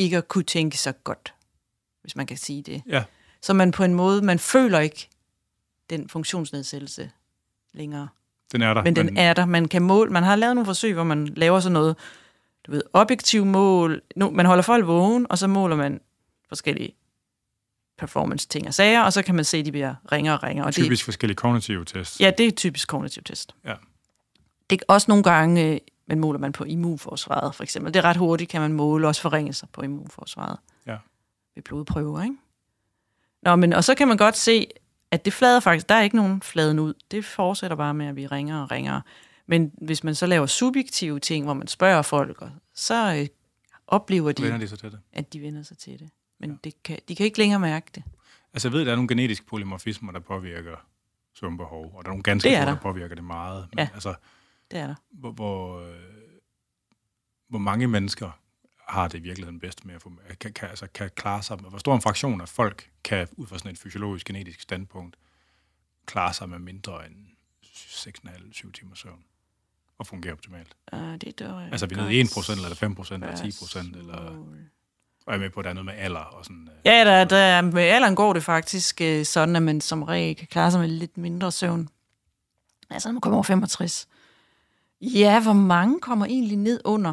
ikke 0.00 0.16
at 0.16 0.28
kunne 0.28 0.44
tænke 0.44 0.78
så 0.78 0.92
godt, 0.92 1.34
hvis 2.02 2.16
man 2.16 2.26
kan 2.26 2.36
sige 2.36 2.62
det. 2.62 2.82
Ja. 2.88 3.04
Så 3.42 3.52
man 3.52 3.70
på 3.70 3.84
en 3.84 3.94
måde, 3.94 4.22
man 4.22 4.38
føler 4.38 4.78
ikke 4.80 5.08
den 5.90 6.08
funktionsnedsættelse 6.08 7.10
længere. 7.72 8.08
Den 8.52 8.62
er 8.62 8.74
der. 8.74 8.82
Men 8.82 8.96
den 8.96 9.06
men... 9.06 9.16
er 9.16 9.34
der. 9.34 9.46
Man 9.46 9.68
kan 9.68 9.82
måle. 9.82 10.10
Man 10.10 10.22
har 10.22 10.36
lavet 10.36 10.56
nogle 10.56 10.66
forsøg, 10.66 10.94
hvor 10.94 11.04
man 11.04 11.26
laver 11.26 11.60
sådan 11.60 11.72
noget, 11.72 11.96
du 12.66 12.70
ved, 12.70 12.82
objektiv 12.92 13.44
mål. 13.44 14.02
Nu, 14.16 14.30
man 14.30 14.46
holder 14.46 14.62
folk 14.62 14.86
vågen, 14.86 15.26
og 15.30 15.38
så 15.38 15.46
måler 15.46 15.76
man 15.76 16.00
forskellige 16.48 16.94
performance-ting 17.98 18.66
og 18.66 18.74
sager, 18.74 19.02
og 19.02 19.12
så 19.12 19.22
kan 19.22 19.34
man 19.34 19.44
se, 19.44 19.58
at 19.58 19.64
de 19.64 19.72
bliver 19.72 19.94
ringere 20.12 20.34
og 20.34 20.42
ringere. 20.42 20.66
Og 20.66 20.74
typisk 20.74 21.00
det, 21.00 21.04
forskellige 21.04 21.36
kognitive 21.36 21.84
tests. 21.84 22.20
Ja, 22.20 22.30
det 22.38 22.46
er 22.46 22.50
typisk 22.50 22.88
kognitiv 22.88 23.22
test. 23.22 23.54
Ja. 23.64 23.74
Det 24.70 24.80
er 24.80 24.84
også 24.88 25.10
nogle 25.10 25.24
gange, 25.24 25.80
man 26.10 26.20
måler 26.20 26.38
man 26.38 26.52
på 26.52 26.64
immunforsvaret, 26.64 27.54
for 27.54 27.62
eksempel. 27.62 27.94
Det 27.94 28.00
er 28.00 28.04
ret 28.04 28.16
hurtigt, 28.16 28.50
kan 28.50 28.60
man 28.60 28.72
måle 28.72 29.08
også 29.08 29.22
forringelser 29.22 29.66
på 29.72 29.82
immunforsvaret. 29.82 30.58
Ja. 30.86 30.96
Ved 31.54 31.62
blodprøver, 31.62 32.22
ikke? 32.22 32.36
Nå, 33.42 33.56
men, 33.56 33.72
og 33.72 33.84
så 33.84 33.94
kan 33.94 34.08
man 34.08 34.16
godt 34.16 34.36
se, 34.36 34.66
at 35.10 35.24
det 35.24 35.32
flader 35.32 35.60
faktisk, 35.60 35.88
der 35.88 35.94
er 35.94 36.02
ikke 36.02 36.16
nogen 36.16 36.42
fladen 36.42 36.78
ud. 36.78 36.94
Det 37.10 37.24
fortsætter 37.24 37.76
bare 37.76 37.94
med 37.94 38.06
at 38.06 38.14
blive 38.14 38.26
ringere 38.26 38.62
og 38.62 38.70
ringere. 38.70 39.02
Men 39.46 39.72
hvis 39.82 40.04
man 40.04 40.14
så 40.14 40.26
laver 40.26 40.46
subjektive 40.46 41.20
ting, 41.20 41.44
hvor 41.44 41.54
man 41.54 41.66
spørger 41.66 42.02
folk, 42.02 42.42
så 42.74 43.14
øh, 43.14 43.26
oplever 43.86 44.32
de, 44.32 44.60
de 44.60 44.68
sig 44.68 44.78
til 44.78 44.90
det. 44.92 45.00
at 45.12 45.32
de 45.32 45.42
vender 45.42 45.62
sig 45.62 45.78
til 45.78 45.98
det. 45.98 46.10
Men 46.40 46.50
ja. 46.50 46.56
det 46.64 46.82
kan, 46.82 46.98
de 47.08 47.16
kan 47.16 47.26
ikke 47.26 47.38
længere 47.38 47.60
mærke 47.60 47.86
det. 47.94 48.02
Altså 48.52 48.68
jeg 48.68 48.72
ved, 48.72 48.80
at 48.80 48.86
der 48.86 48.92
er 48.92 48.96
nogle 48.96 49.08
genetiske 49.08 49.46
polymorfismer, 49.46 50.12
der 50.12 50.20
påvirker 50.20 50.76
søvnbehov, 51.34 51.84
og 51.84 52.04
der 52.04 52.08
er 52.08 52.12
nogle 52.12 52.22
ganske 52.22 52.48
få, 52.48 52.52
der. 52.52 52.64
der 52.64 52.76
påvirker 52.76 53.14
det 53.14 53.24
meget. 53.24 53.66
Men 53.70 53.78
ja, 53.78 53.88
altså, 53.94 54.14
det 54.70 54.78
er 54.78 54.86
der. 54.86 54.94
Hvor, 55.10 55.32
hvor, 55.32 55.80
øh, 55.80 55.94
hvor 57.48 57.58
mange 57.58 57.88
mennesker 57.88 58.30
har 58.88 59.08
det 59.08 59.18
i 59.18 59.22
virkeligheden 59.22 59.60
bedst 59.60 59.84
med 59.84 59.94
at 59.94 60.02
få, 60.02 60.12
kan, 60.40 60.52
kan, 60.52 60.68
altså, 60.68 60.86
kan 60.94 61.10
klare 61.14 61.42
sig 61.42 61.62
med, 61.62 61.70
hvor 61.70 61.78
stor 61.78 61.94
en 61.94 62.00
fraktion 62.00 62.40
af 62.40 62.48
folk 62.48 62.90
kan 63.04 63.28
ud 63.36 63.46
fra 63.46 63.58
sådan 63.58 63.70
et 63.70 63.78
fysiologisk, 63.78 64.26
genetisk 64.26 64.60
standpunkt 64.60 65.16
klare 66.06 66.32
sig 66.32 66.48
med 66.48 66.58
mindre 66.58 67.06
end 67.06 67.14
6,5-7 67.64 68.72
timer 68.72 68.94
søvn 68.94 69.24
og 69.98 70.06
fungere 70.06 70.32
optimalt. 70.32 70.76
Uh, 70.92 70.98
det 70.98 71.40
er 71.40 71.58
altså, 71.58 71.86
vi 71.86 71.94
er 71.94 71.98
nede 71.98 72.14
i 72.14 72.22
1% 72.22 72.52
eller 72.52 72.68
5% 72.68 73.14
eller 73.14 73.32
10%, 73.32 73.98
eller... 73.98 74.14
Og 75.26 75.32
jeg 75.32 75.34
er 75.34 75.38
med 75.38 75.50
på, 75.50 75.60
at 75.60 75.64
der 75.64 75.70
er 75.70 75.74
noget 75.74 75.84
med 75.84 75.94
alder 75.96 76.20
og 76.20 76.44
sådan... 76.44 76.68
Øh, 76.68 76.80
ja, 76.84 77.04
der, 77.04 77.24
der, 77.24 77.60
med 77.60 77.82
alderen 77.82 78.14
går 78.14 78.32
det 78.32 78.44
faktisk 78.44 79.00
øh, 79.00 79.24
sådan, 79.24 79.56
at 79.56 79.62
man 79.62 79.80
som 79.80 80.02
regel 80.02 80.36
kan 80.36 80.46
klare 80.46 80.70
sig 80.70 80.80
med 80.80 80.88
lidt 80.88 81.16
mindre 81.16 81.52
søvn. 81.52 81.88
Altså, 82.90 83.08
når 83.08 83.12
man 83.12 83.20
kommer 83.20 83.36
over 83.36 83.42
65. 83.42 84.08
Ja, 85.00 85.42
hvor 85.42 85.52
mange 85.52 86.00
kommer 86.00 86.26
egentlig 86.26 86.56
ned 86.56 86.80
under? 86.84 87.12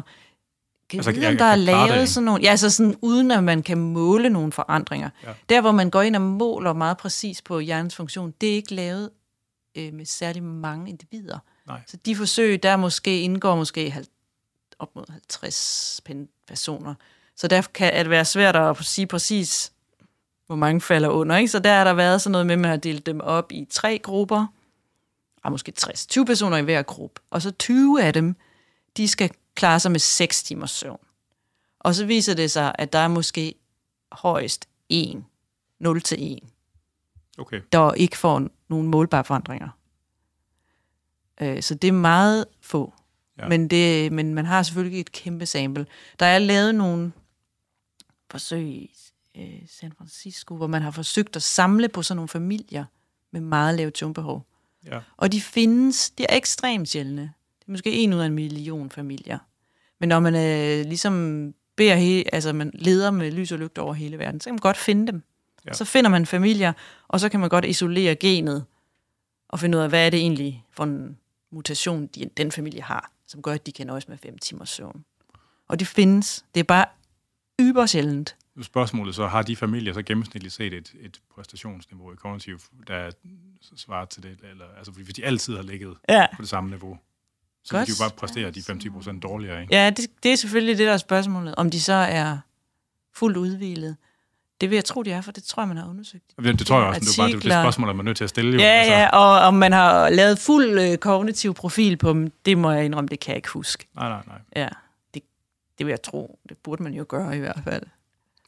Kan 0.88 0.98
altså, 0.98 1.12
vide, 1.12 1.26
jeg, 1.26 1.38
der 1.38 1.44
er 1.44 1.56
lavet 1.56 2.08
sådan 2.08 2.24
nogle... 2.24 2.42
Ja, 2.42 2.50
altså 2.50 2.70
sådan, 2.70 2.96
uden 3.02 3.30
at 3.30 3.44
man 3.44 3.62
kan 3.62 3.78
måle 3.78 4.30
nogle 4.30 4.52
forandringer. 4.52 5.10
Ja. 5.24 5.32
Der, 5.48 5.60
hvor 5.60 5.72
man 5.72 5.90
går 5.90 6.02
ind 6.02 6.16
og 6.16 6.22
måler 6.22 6.72
meget 6.72 6.96
præcis 6.96 7.42
på 7.42 7.58
hjernens 7.58 7.96
funktion, 7.96 8.34
det 8.40 8.48
er 8.48 8.54
ikke 8.54 8.74
lavet 8.74 9.10
øh, 9.74 9.92
med 9.94 10.04
særlig 10.04 10.42
mange 10.42 10.90
individer. 10.90 11.38
Nej. 11.66 11.80
Så 11.86 11.96
de 11.96 12.16
forsøg, 12.16 12.62
der 12.62 12.76
måske 12.76 13.20
indgår 13.20 13.56
måske 13.56 14.06
op 14.78 14.94
mod 14.94 15.04
50 15.10 16.00
personer. 16.48 16.94
Så 17.36 17.48
der 17.48 17.62
kan 17.74 17.94
det 17.94 18.10
være 18.10 18.24
svært 18.24 18.56
at 18.56 18.76
sige 18.76 19.06
præcis, 19.06 19.72
hvor 20.46 20.56
mange 20.56 20.80
falder 20.80 21.08
under. 21.08 21.36
Ikke? 21.36 21.48
Så 21.48 21.58
der 21.58 21.74
har 21.74 21.84
der 21.84 21.92
været 21.92 22.22
sådan 22.22 22.32
noget 22.32 22.46
med, 22.46 22.54
at 22.54 22.58
man 22.58 22.70
har 22.70 22.76
delt 22.76 23.06
dem 23.06 23.20
op 23.20 23.52
i 23.52 23.66
tre 23.70 23.98
grupper, 23.98 24.46
og 25.42 25.50
måske 25.50 25.72
60, 25.72 26.06
20 26.06 26.26
personer 26.26 26.56
i 26.56 26.62
hver 26.62 26.82
gruppe. 26.82 27.20
Og 27.30 27.42
så 27.42 27.50
20 27.50 28.02
af 28.02 28.12
dem, 28.12 28.36
de 28.96 29.08
skal 29.08 29.30
klare 29.54 29.80
sig 29.80 29.90
med 29.90 30.00
6 30.00 30.42
timers 30.42 30.70
søvn. 30.70 31.00
Og 31.78 31.94
så 31.94 32.06
viser 32.06 32.34
det 32.34 32.50
sig, 32.50 32.74
at 32.78 32.92
der 32.92 32.98
er 32.98 33.08
måske 33.08 33.54
højst 34.12 34.68
1, 34.88 35.24
0 35.78 36.02
til 36.02 36.32
1, 36.32 36.38
okay. 37.38 37.60
der 37.72 37.92
ikke 37.92 38.16
får 38.16 38.48
nogen 38.68 38.88
målbare 38.88 39.24
forandringer. 39.24 39.68
Øh, 41.40 41.62
så 41.62 41.74
det 41.74 41.88
er 41.88 41.92
meget 41.92 42.44
få. 42.60 42.94
Ja. 43.38 43.48
Men, 43.48 43.68
det, 43.68 44.12
men 44.12 44.34
man 44.34 44.46
har 44.46 44.62
selvfølgelig 44.62 45.00
et 45.00 45.12
kæmpe 45.12 45.46
sample. 45.46 45.86
Der 46.18 46.26
er 46.26 46.38
lavet 46.38 46.74
nogle 46.74 47.12
forsøg 48.30 48.66
i 48.66 48.90
øh, 49.36 49.68
San 49.68 49.92
Francisco, 49.92 50.56
hvor 50.56 50.66
man 50.66 50.82
har 50.82 50.90
forsøgt 50.90 51.36
at 51.36 51.42
samle 51.42 51.88
på 51.88 52.02
sådan 52.02 52.16
nogle 52.16 52.28
familier 52.28 52.84
med 53.30 53.40
meget 53.40 53.74
lavt 53.74 53.98
søvnbehov. 53.98 54.46
Ja. 54.86 55.00
Og 55.16 55.32
de 55.32 55.40
findes, 55.40 56.10
de 56.10 56.26
er 56.28 56.36
ekstremt 56.36 56.88
sjældne. 56.88 57.22
Det 57.60 57.68
er 57.68 57.70
måske 57.70 57.92
en 57.92 58.12
ud 58.12 58.18
af 58.18 58.26
en 58.26 58.34
million 58.34 58.90
familier. 58.90 59.38
Men 60.00 60.08
når 60.08 60.20
man 60.20 60.34
øh, 60.34 60.86
ligesom 60.86 61.54
beder 61.76 61.94
he, 61.94 62.34
altså 62.34 62.52
man 62.52 62.70
leder 62.74 63.10
med 63.10 63.30
lys 63.32 63.52
og 63.52 63.58
lygte 63.58 63.78
over 63.78 63.94
hele 63.94 64.18
verden, 64.18 64.40
så 64.40 64.44
kan 64.44 64.54
man 64.54 64.58
godt 64.58 64.76
finde 64.76 65.12
dem. 65.12 65.22
Ja. 65.66 65.72
Så 65.72 65.84
finder 65.84 66.10
man 66.10 66.26
familier, 66.26 66.72
og 67.08 67.20
så 67.20 67.28
kan 67.28 67.40
man 67.40 67.48
godt 67.48 67.64
isolere 67.64 68.14
genet 68.14 68.64
og 69.48 69.60
finde 69.60 69.78
ud 69.78 69.82
af, 69.82 69.88
hvad 69.88 70.06
er 70.06 70.10
det 70.10 70.20
egentlig 70.20 70.64
for 70.70 70.84
en 70.84 71.18
mutation, 71.50 72.06
de, 72.06 72.30
den 72.36 72.52
familie 72.52 72.82
har, 72.82 73.12
som 73.26 73.42
gør, 73.42 73.52
at 73.52 73.66
de 73.66 73.72
kan 73.72 73.86
nøjes 73.86 74.08
med 74.08 74.18
fem 74.18 74.38
timer 74.38 74.64
søvn. 74.64 75.04
Og 75.68 75.80
de 75.80 75.86
findes. 75.86 76.44
Det 76.54 76.60
er 76.60 76.64
bare 76.64 76.84
yber 77.60 77.86
sjældent. 77.86 78.36
Spørgsmålet 78.62 79.14
så, 79.14 79.26
har 79.26 79.42
de 79.42 79.56
familier 79.56 79.92
så 79.92 80.02
gennemsnitligt 80.02 80.54
set 80.54 80.72
et, 80.72 80.92
et 81.00 81.20
præstationsniveau 81.34 82.12
i 82.12 82.16
kognitiv, 82.16 82.60
der 82.86 83.10
svarer 83.76 84.04
til 84.04 84.22
det? 84.22 84.38
Eller, 84.50 84.64
altså, 84.76 84.92
hvis 84.92 85.14
de 85.14 85.24
altid 85.24 85.56
har 85.56 85.62
ligget 85.62 85.96
ja. 86.08 86.26
på 86.36 86.42
det 86.42 86.48
samme 86.48 86.70
niveau, 86.70 86.98
så 87.64 87.74
Godt. 87.74 87.86
kan 87.86 87.94
de 87.94 87.98
jo 88.00 88.08
bare 88.08 88.16
præstere 88.16 88.50
de 88.50 88.60
5-10% 88.60 89.20
dårligere, 89.20 89.60
ikke? 89.62 89.74
Ja, 89.74 89.90
det, 89.90 90.06
det 90.22 90.32
er 90.32 90.36
selvfølgelig 90.36 90.78
det, 90.78 90.86
der 90.86 90.92
er 90.92 90.96
spørgsmålet. 90.96 91.54
Om 91.54 91.70
de 91.70 91.80
så 91.80 91.92
er 91.92 92.38
fuldt 93.14 93.36
udvilet. 93.36 93.96
Det 94.60 94.70
vil 94.70 94.76
jeg 94.76 94.84
tro, 94.84 95.02
de 95.02 95.10
er, 95.10 95.20
for 95.20 95.32
det 95.32 95.44
tror 95.44 95.62
jeg, 95.62 95.68
man 95.68 95.76
har 95.76 95.88
undersøgt. 95.88 96.24
Ja, 96.44 96.52
det 96.52 96.66
tror 96.66 96.78
jeg 96.78 96.88
også, 96.88 97.00
men 97.00 97.06
det 97.06 97.18
er 97.18 97.22
bare 97.22 97.32
det, 97.32 97.42
det 97.42 97.52
spørgsmål, 97.52 97.86
man 97.86 97.98
er 97.98 98.02
nødt 98.02 98.16
til 98.16 98.24
at 98.24 98.30
stille. 98.30 98.52
Jo. 98.52 98.58
Ja, 98.58 98.66
altså. 98.66 98.92
ja, 98.92 99.08
og 99.08 99.46
om 99.46 99.54
man 99.54 99.72
har 99.72 100.10
lavet 100.10 100.38
fuld 100.38 100.80
øh, 100.80 100.98
kognitiv 100.98 101.54
profil 101.54 101.96
på 101.96 102.08
dem, 102.08 102.32
det 102.44 102.58
må 102.58 102.70
jeg 102.70 102.84
indrømme, 102.84 103.08
det 103.08 103.20
kan 103.20 103.32
jeg 103.32 103.36
ikke 103.36 103.48
huske. 103.48 103.86
Nej, 103.94 104.08
nej, 104.08 104.22
nej. 104.26 104.38
Ja, 104.56 104.68
det, 105.14 105.22
det 105.78 105.86
vil 105.86 105.92
jeg 105.92 106.02
tro. 106.02 106.38
Det 106.48 106.56
burde 106.56 106.82
man 106.82 106.94
jo 106.94 107.04
gøre 107.08 107.36
i 107.36 107.40
hvert 107.40 107.60
fald. 107.64 107.82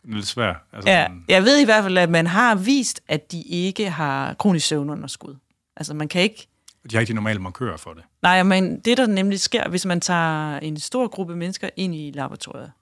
Lidt 0.04 0.26
svært. 0.26 0.56
Altså, 0.72 0.90
ja, 0.90 1.04
sådan... 1.04 1.24
jeg 1.28 1.44
ved 1.44 1.58
i 1.58 1.64
hvert 1.64 1.82
fald, 1.82 1.98
at 1.98 2.10
man 2.10 2.26
har 2.26 2.54
vist, 2.54 3.00
at 3.08 3.32
de 3.32 3.42
ikke 3.42 3.90
har 3.90 4.34
kronisk 4.34 4.66
søvnunderskud. 4.66 5.36
Altså, 5.76 5.94
man 5.94 6.08
kan 6.08 6.22
ikke 6.22 6.48
de 6.90 6.96
har 6.96 7.00
ikke 7.00 7.10
de 7.10 7.14
normale 7.14 7.38
markører 7.38 7.76
for 7.76 7.92
det. 7.92 8.02
Nej, 8.22 8.42
men 8.42 8.80
det, 8.80 8.96
der 8.96 9.06
nemlig 9.06 9.40
sker, 9.40 9.68
hvis 9.68 9.86
man 9.86 10.00
tager 10.00 10.56
en 10.58 10.80
stor 10.80 11.08
gruppe 11.08 11.36
mennesker 11.36 11.70
ind 11.76 11.94
i 11.94 12.10
laboratoriet, 12.14 12.72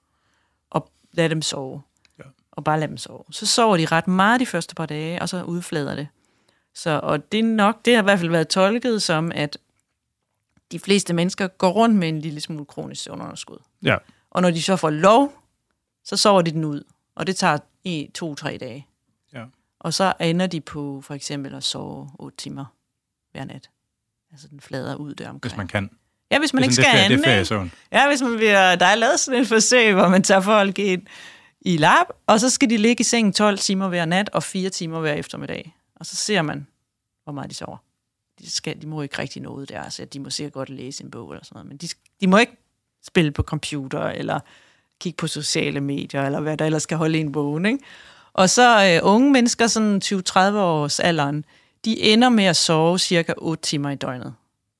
og 0.69 0.91
lader 1.11 1.29
dem 1.29 1.41
sove, 1.41 1.81
ja. 2.19 2.23
og 2.51 2.63
bare 2.63 2.79
lader 2.79 2.87
dem 2.87 2.97
sove, 2.97 3.23
så 3.31 3.45
sover 3.45 3.77
de 3.77 3.85
ret 3.85 4.07
meget 4.07 4.39
de 4.39 4.45
første 4.45 4.75
par 4.75 4.85
dage, 4.85 5.21
og 5.21 5.29
så 5.29 5.43
udflader 5.43 5.95
det. 5.95 6.07
Så, 6.73 6.99
og 7.03 7.31
det 7.31 7.39
er 7.39 7.43
nok, 7.43 7.85
det 7.85 7.95
har 7.95 8.01
i 8.01 8.03
hvert 8.03 8.19
fald 8.19 8.31
været 8.31 8.47
tolket 8.47 9.01
som, 9.01 9.31
at 9.35 9.57
de 10.71 10.79
fleste 10.79 11.13
mennesker 11.13 11.47
går 11.47 11.69
rundt 11.69 11.95
med 11.95 12.09
en 12.09 12.19
lille 12.19 12.41
smule 12.41 12.65
kronisk 12.65 13.03
søvnunderskud. 13.03 13.57
Ja. 13.83 13.97
Og 14.31 14.41
når 14.41 14.51
de 14.51 14.61
så 14.61 14.75
får 14.75 14.89
lov, 14.89 15.33
så 16.03 16.17
sover 16.17 16.41
de 16.41 16.51
den 16.51 16.65
ud. 16.65 16.83
Og 17.19 17.27
det 17.27 17.35
tager 17.35 17.57
i 17.83 18.11
to-tre 18.13 18.57
dage. 18.57 18.87
Ja. 19.33 19.45
Og 19.79 19.93
så 19.93 20.13
ender 20.19 20.47
de 20.47 20.61
på 20.61 21.01
for 21.01 21.13
eksempel 21.13 21.55
at 21.55 21.63
sove 21.63 22.09
8 22.19 22.37
timer 22.37 22.65
hver 23.31 23.45
nat. 23.45 23.69
Altså 24.31 24.47
den 24.47 24.59
flader 24.59 24.95
ud 24.95 25.13
der 25.13 25.29
omkring. 25.29 25.41
Hvis 25.41 25.57
man 25.57 25.67
kan. 25.67 25.89
Ja, 26.31 26.39
hvis 26.39 26.53
man 26.53 26.63
ikke 26.63 26.75
skal 26.75 26.85
andet. 26.85 27.25
Det 27.25 27.51
er. 27.51 27.69
Ja, 27.91 28.07
hvis 28.07 28.21
man 28.21 28.35
bliver, 28.35 28.75
der 28.75 28.85
er 28.85 28.95
lavet 28.95 29.19
sådan 29.19 29.39
en 29.39 29.45
forsøg, 29.45 29.93
hvor 29.93 30.07
man 30.07 30.23
tager 30.23 30.41
folk 30.41 30.79
ind 30.79 31.01
i 31.61 31.77
lab, 31.77 32.05
og 32.27 32.39
så 32.39 32.49
skal 32.49 32.69
de 32.69 32.77
ligge 32.77 33.01
i 33.01 33.03
sengen 33.03 33.33
12 33.33 33.57
timer 33.57 33.87
hver 33.87 34.05
nat 34.05 34.29
og 34.29 34.43
4 34.43 34.69
timer 34.69 34.99
hver 34.99 35.13
eftermiddag. 35.13 35.75
Og 35.95 36.05
så 36.05 36.15
ser 36.15 36.41
man, 36.41 36.67
hvor 37.23 37.33
meget 37.33 37.49
de 37.49 37.55
sover. 37.55 37.77
De, 38.39 38.51
skal, 38.51 38.81
de 38.81 38.87
må 38.87 39.01
ikke 39.01 39.19
rigtig 39.19 39.41
noget 39.41 39.69
der, 39.69 39.81
altså 39.81 40.05
de 40.05 40.19
må 40.19 40.29
sikkert 40.29 40.53
godt 40.53 40.69
læse 40.69 41.03
en 41.03 41.11
bog 41.11 41.31
eller 41.31 41.45
sådan 41.45 41.55
noget, 41.55 41.67
men 41.67 41.77
de, 41.77 41.87
de 42.21 42.27
må 42.27 42.37
ikke 42.37 42.57
spille 43.03 43.31
på 43.31 43.43
computer, 43.43 44.03
eller 44.03 44.39
kigge 44.99 45.17
på 45.17 45.27
sociale 45.27 45.81
medier, 45.81 46.25
eller 46.25 46.39
hvad 46.39 46.57
der 46.57 46.65
ellers 46.65 46.83
skal 46.83 46.97
holde 46.97 47.19
en 47.19 47.33
vågen, 47.33 47.65
ikke? 47.65 47.79
Og 48.33 48.49
så 48.49 48.85
øh, 48.85 49.13
unge 49.13 49.31
mennesker, 49.31 49.67
sådan 49.67 50.01
20-30 50.05 50.39
års 50.55 50.99
alderen, 50.99 51.45
de 51.85 52.01
ender 52.01 52.29
med 52.29 52.43
at 52.43 52.55
sove 52.55 52.99
cirka 52.99 53.33
8 53.37 53.63
timer 53.63 53.89
i 53.89 53.95
døgnet, 53.95 54.33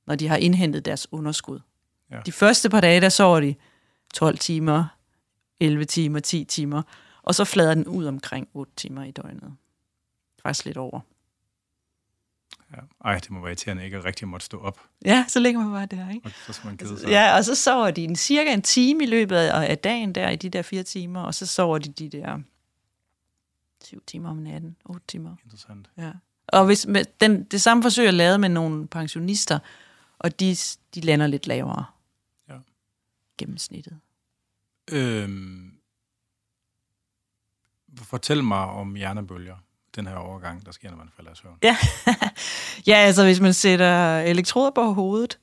når 0.07 0.15
de 0.15 0.27
har 0.27 0.37
indhentet 0.37 0.85
deres 0.85 1.07
underskud. 1.11 1.59
Ja. 2.11 2.19
De 2.25 2.31
første 2.31 2.69
par 2.69 2.81
dage, 2.81 3.01
der 3.01 3.09
sover 3.09 3.39
de 3.39 3.55
12 4.13 4.37
timer, 4.37 4.85
11 5.59 5.85
timer, 5.85 6.19
10 6.19 6.43
timer, 6.43 6.81
og 7.23 7.35
så 7.35 7.45
flader 7.45 7.73
den 7.73 7.87
ud 7.87 8.05
omkring 8.05 8.47
8 8.53 8.71
timer 8.75 9.03
i 9.03 9.11
døgnet. 9.11 9.53
Faktisk 10.43 10.65
lidt 10.65 10.77
over. 10.77 10.99
Ja. 12.75 12.81
Ej, 13.05 13.15
det 13.15 13.31
må 13.31 13.39
være 13.39 13.49
irriterende 13.49 13.85
ikke 13.85 13.97
at 13.97 14.05
rigtig 14.05 14.27
måtte 14.27 14.45
stå 14.45 14.59
op. 14.59 14.79
Ja, 15.05 15.25
så 15.27 15.39
ligger 15.39 15.61
man 15.61 15.71
bare 15.71 15.85
der, 15.85 16.09
ikke? 16.09 16.25
Og 16.25 16.31
så 16.47 16.53
skal 16.53 16.67
man 16.67 16.77
kede 16.77 16.99
sig. 16.99 17.09
Ja, 17.09 17.37
og 17.37 17.45
så 17.45 17.55
sover 17.55 17.91
de 17.91 18.03
en, 18.03 18.15
cirka 18.15 18.53
en 18.53 18.61
time 18.61 19.03
i 19.03 19.07
løbet 19.07 19.35
af, 19.35 19.77
dagen 19.77 20.15
der, 20.15 20.29
i 20.29 20.35
de 20.35 20.49
der 20.49 20.61
fire 20.61 20.83
timer, 20.83 21.21
og 21.21 21.35
så 21.35 21.45
sover 21.45 21.77
de 21.77 21.91
de 21.91 22.09
der 22.09 22.39
syv 23.83 24.03
timer 24.07 24.29
om 24.29 24.37
natten, 24.37 24.75
otte 24.85 25.07
timer. 25.07 25.35
Interessant. 25.43 25.89
Ja. 25.97 26.11
Og 26.47 26.65
hvis 26.65 26.87
med, 26.87 27.05
den, 27.21 27.43
det 27.43 27.61
samme 27.61 27.83
forsøg 27.83 28.07
er 28.07 28.11
lavet 28.11 28.39
med 28.39 28.49
nogle 28.49 28.87
pensionister, 28.87 29.59
og 30.19 30.39
de, 30.39 30.55
de 30.95 31.01
lander 31.01 31.27
lidt 31.27 31.47
lavere 31.47 31.85
Ja. 32.49 32.57
gennemsnittet. 33.37 33.99
Øhm, 34.91 35.73
fortæl 37.97 38.43
mig 38.43 38.59
om 38.65 38.95
hjernebølger, 38.95 39.55
den 39.99 40.07
her 40.07 40.15
overgang, 40.15 40.65
der 40.65 40.71
sker, 40.71 40.89
når 40.89 40.97
man 40.97 41.09
falder 41.15 41.31
i 41.31 41.35
søvn. 41.35 41.57
Ja. 41.63 41.77
ja, 42.93 42.95
altså 42.95 43.23
hvis 43.23 43.39
man 43.39 43.53
sætter 43.53 44.19
elektroder 44.19 44.71
på 44.71 44.83
hovedet, 44.93 45.39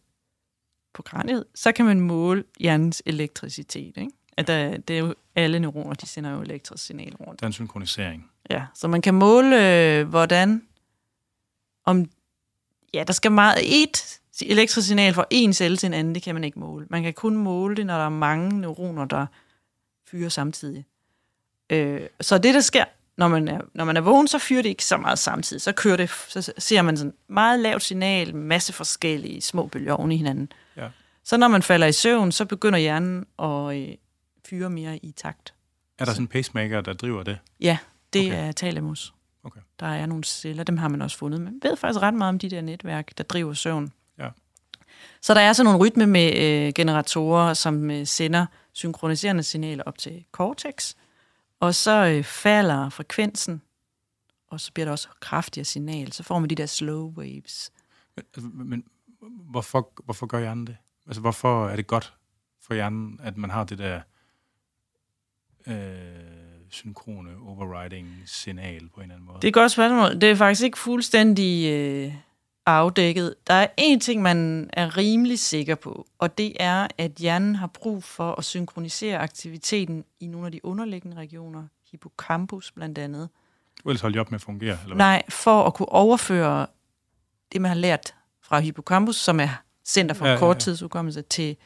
på 0.95 1.03
kraniet, 1.03 1.45
så 1.55 1.73
kan 1.73 1.85
man 1.85 2.01
måle 2.01 2.45
hjernens 2.61 3.03
elektricitet. 3.07 3.97
Ikke? 3.97 4.11
At 4.37 4.47
der, 4.47 4.77
det 4.77 4.97
er 4.97 5.01
jo 5.01 5.15
alle 5.35 5.59
neuroner, 5.59 5.95
de 5.95 6.07
sender 6.07 6.31
jo 6.31 6.41
elektrisk 6.41 6.87
signal 6.87 7.15
rundt. 7.15 7.41
Der 7.41 7.45
er 7.45 7.49
en 7.49 7.53
synkronisering. 7.53 8.31
Ja, 8.51 8.67
så 8.75 8.89
man 8.89 9.03
kan 9.03 9.15
måle, 9.15 9.71
øh, 9.99 10.09
hvordan, 10.09 10.63
om, 11.85 12.11
ja, 12.95 13.05
der 13.07 13.13
skal 13.13 13.33
meget, 13.33 13.83
et 13.83 14.21
elektrisk 14.43 14.87
signal 14.87 15.15
fra 15.15 15.25
en 15.31 15.53
celle 15.53 15.77
til 15.77 15.87
en 15.87 15.95
anden, 15.95 16.15
det 16.15 16.23
kan 16.23 16.35
man 16.35 16.45
ikke 16.45 16.59
måle. 16.59 16.87
Man 16.91 17.03
kan 17.03 17.15
kun 17.15 17.37
måle 17.37 17.77
det, 17.77 17.87
når 17.87 17.97
der 17.97 18.05
er 18.05 18.09
mange 18.09 18.61
neuroner, 18.61 19.05
der 19.05 19.27
fyrer 20.07 20.29
samtidig. 20.29 20.85
Øh, 21.71 22.01
så 22.21 22.39
det, 22.39 22.55
der 22.55 22.61
sker, 22.61 22.85
når 23.17 23.29
man, 23.29 23.49
er, 23.49 23.61
når 23.75 23.85
man 23.85 23.97
er 23.97 24.01
vågen, 24.01 24.29
så 24.29 24.39
fyrer 24.39 24.63
det 24.63 24.69
ikke 24.69 24.85
så 24.85 24.97
meget 24.97 25.19
samtidig. 25.19 25.63
Så 25.63 25.73
kører 25.73 25.97
det, 25.97 26.11
så 26.11 26.53
ser 26.59 26.83
man 26.83 26.97
sådan 26.97 27.15
meget 27.29 27.61
lavt 27.61 27.83
signal, 27.83 28.35
masse 28.35 28.73
forskellige 28.73 29.41
små 29.41 29.67
bølger 29.67 29.93
oven 29.93 30.13
i 30.13 30.17
hinanden. 30.17 30.53
Ja. 30.77 30.89
Så 31.25 31.37
når 31.37 31.49
man 31.49 31.63
falder 31.63 31.87
i 31.87 31.93
søvn, 31.93 32.33
så 32.33 32.45
begynder 32.45 32.79
hjernen 32.79 33.27
at 33.39 33.77
øh, 33.77 33.95
fyre 34.49 34.71
mere 34.71 34.97
i 34.97 35.13
takt. 35.13 35.55
Er 35.99 36.05
der 36.05 36.13
sådan 36.13 36.25
en 36.25 36.29
pacemaker, 36.29 36.81
der 36.81 36.93
driver 36.93 37.23
det? 37.23 37.39
Ja, 37.61 37.79
det 38.13 38.27
okay. 38.27 38.49
er 38.49 38.53
thalamus. 38.53 39.15
Okay. 39.45 39.61
Der 39.81 39.87
er 39.87 40.07
nogle 40.07 40.25
celler, 40.25 40.65
dem 40.65 40.77
har 40.77 40.89
man 40.89 41.03
også 41.03 41.19
fundet. 41.19 41.41
Man 41.41 41.61
ved 41.63 41.77
faktisk 41.77 42.03
ret 42.03 42.15
meget 42.15 42.29
om 42.29 42.39
de 42.39 42.51
der 42.51 42.61
netværk, 42.61 43.19
der 43.19 43.25
driver 43.25 43.53
søvn. 43.55 43.93
Ja. 44.19 44.29
Så 45.23 45.35
der 45.35 45.41
er 45.41 45.53
sådan 45.53 45.65
nogle 45.65 45.87
rytme 45.87 46.07
med 46.07 46.37
øh, 46.37 46.73
generatorer, 46.75 47.55
som 47.55 47.91
øh, 47.91 48.07
sender 48.07 48.47
synkroniserende 48.73 49.43
signaler 49.43 49.85
op 49.87 49.99
til 49.99 50.25
cortex, 50.33 50.95
og 51.61 51.75
så 51.75 52.07
øh, 52.07 52.25
falder 52.25 52.89
frekvensen, 52.89 53.63
og 54.49 54.61
så 54.61 54.73
bliver 54.73 54.85
der 54.85 54.93
også 54.93 55.09
kraftigere 55.21 55.65
signal. 55.65 56.13
Så 56.13 56.23
får 56.23 56.39
man 56.39 56.51
de 56.51 56.55
der 56.55 56.67
slow 56.67 57.15
waves. 57.17 57.73
Men, 58.17 58.25
altså, 58.35 58.51
men 58.55 58.85
hvorfor, 59.21 59.93
hvorfor 60.05 60.27
gør 60.27 60.39
hjernen 60.39 60.67
det? 60.67 60.77
Altså, 61.07 61.21
hvorfor 61.21 61.69
er 61.69 61.77
det 61.77 61.87
godt 61.87 62.15
for 62.63 62.75
hjernen, 62.75 63.21
at 63.23 63.37
man 63.37 63.51
har 63.51 63.65
det 63.65 63.79
der 63.79 64.01
øh, 65.67 65.75
synkrone 66.71 67.37
overriding-signal 67.37 68.89
på 68.89 69.01
en 69.01 69.03
eller 69.03 69.15
anden 69.15 69.27
måde? 69.27 69.37
Det 69.37 69.45
er 69.45 69.49
et 69.49 69.55
godt 69.55 69.73
spørgsmål. 69.73 70.21
Det 70.21 70.31
er 70.31 70.35
faktisk 70.35 70.65
ikke 70.65 70.79
fuldstændig 70.79 71.73
øh, 71.73 72.15
afdækket. 72.67 73.35
Der 73.47 73.55
er 73.55 73.67
en 73.77 74.01
ting, 74.01 74.23
man 74.23 74.71
er 74.73 74.97
rimelig 74.97 75.39
sikker 75.39 75.75
på, 75.75 76.07
og 76.19 76.39
det 76.39 76.53
er, 76.61 76.87
at 76.99 77.13
hjernen 77.13 77.55
har 77.55 77.67
brug 77.67 78.05
for 78.05 78.35
at 78.35 78.45
synkronisere 78.45 79.19
aktiviteten 79.19 80.05
i 80.21 80.27
nogle 80.27 80.47
af 80.47 80.53
de 80.53 80.65
underliggende 80.65 81.17
regioner, 81.17 81.65
hippocampus 81.91 82.73
blandt 82.73 82.99
andet. 82.99 83.29
Ellers 83.87 84.01
holder 84.01 84.17
de 84.17 84.21
op 84.21 84.31
med 84.31 84.39
at 84.39 84.43
fungere, 84.43 84.79
eller 84.83 84.87
hvad? 84.87 84.97
Nej, 84.97 85.23
for 85.29 85.63
at 85.63 85.75
kunne 85.75 85.89
overføre 85.89 86.67
det, 87.53 87.61
man 87.61 87.69
har 87.69 87.77
lært 87.79 88.15
fra 88.43 88.59
hippocampus, 88.61 89.17
som 89.17 89.41
er 89.41 89.49
center 89.85 90.15
for 90.15 90.25
Ja, 90.25 90.31
ja, 90.31 90.35
ja, 90.35 90.39
korttidsudkommelse, 90.41 91.23
til 91.23 91.57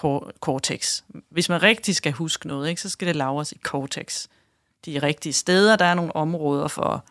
cor- 0.00 0.30
cortex. 0.40 1.02
Hvis 1.30 1.48
man 1.48 1.62
rigtig 1.62 1.96
skal 1.96 2.12
huske 2.12 2.48
noget, 2.48 2.68
ikke, 2.68 2.80
så 2.80 2.88
skal 2.88 3.08
det 3.08 3.16
lagres 3.16 3.52
i 3.52 3.58
cortex. 3.58 4.26
De 4.86 4.98
rigtige 4.98 5.32
steder, 5.32 5.76
der 5.76 5.84
er 5.84 5.94
nogle 5.94 6.16
områder 6.16 6.68
for 6.68 7.04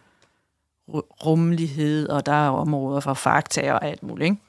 rummelighed, 1.00 2.10
og 2.10 2.26
der 2.26 2.32
er 2.32 2.50
områder 2.50 3.00
for 3.00 3.14
fakta 3.14 3.74
og 3.74 3.86
alt 3.86 4.04
muligt. 4.04 4.26
Ikke? 4.26 4.42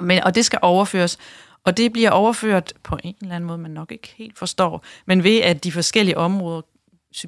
Men, 0.00 0.22
og 0.22 0.34
det 0.34 0.44
skal 0.44 0.58
overføres, 0.62 1.18
og 1.64 1.76
det 1.76 1.92
bliver 1.92 2.10
overført 2.10 2.72
på 2.82 2.98
en 3.04 3.16
eller 3.20 3.34
anden 3.34 3.46
måde, 3.46 3.58
man 3.58 3.70
nok 3.70 3.92
ikke 3.92 4.14
helt 4.16 4.38
forstår, 4.38 4.84
men 5.06 5.24
ved 5.24 5.38
at 5.38 5.64
de 5.64 5.72
forskellige 5.72 6.18
områder 6.18 6.62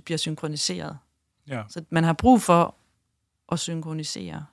bliver 0.05 0.19
synkroniseret. 0.19 0.99
Ja. 1.49 1.63
Så 1.69 1.85
man 1.91 2.05
har 2.05 2.13
brug 2.13 2.43
for 2.43 2.75
at 3.53 3.59
synkronisere 3.59 4.47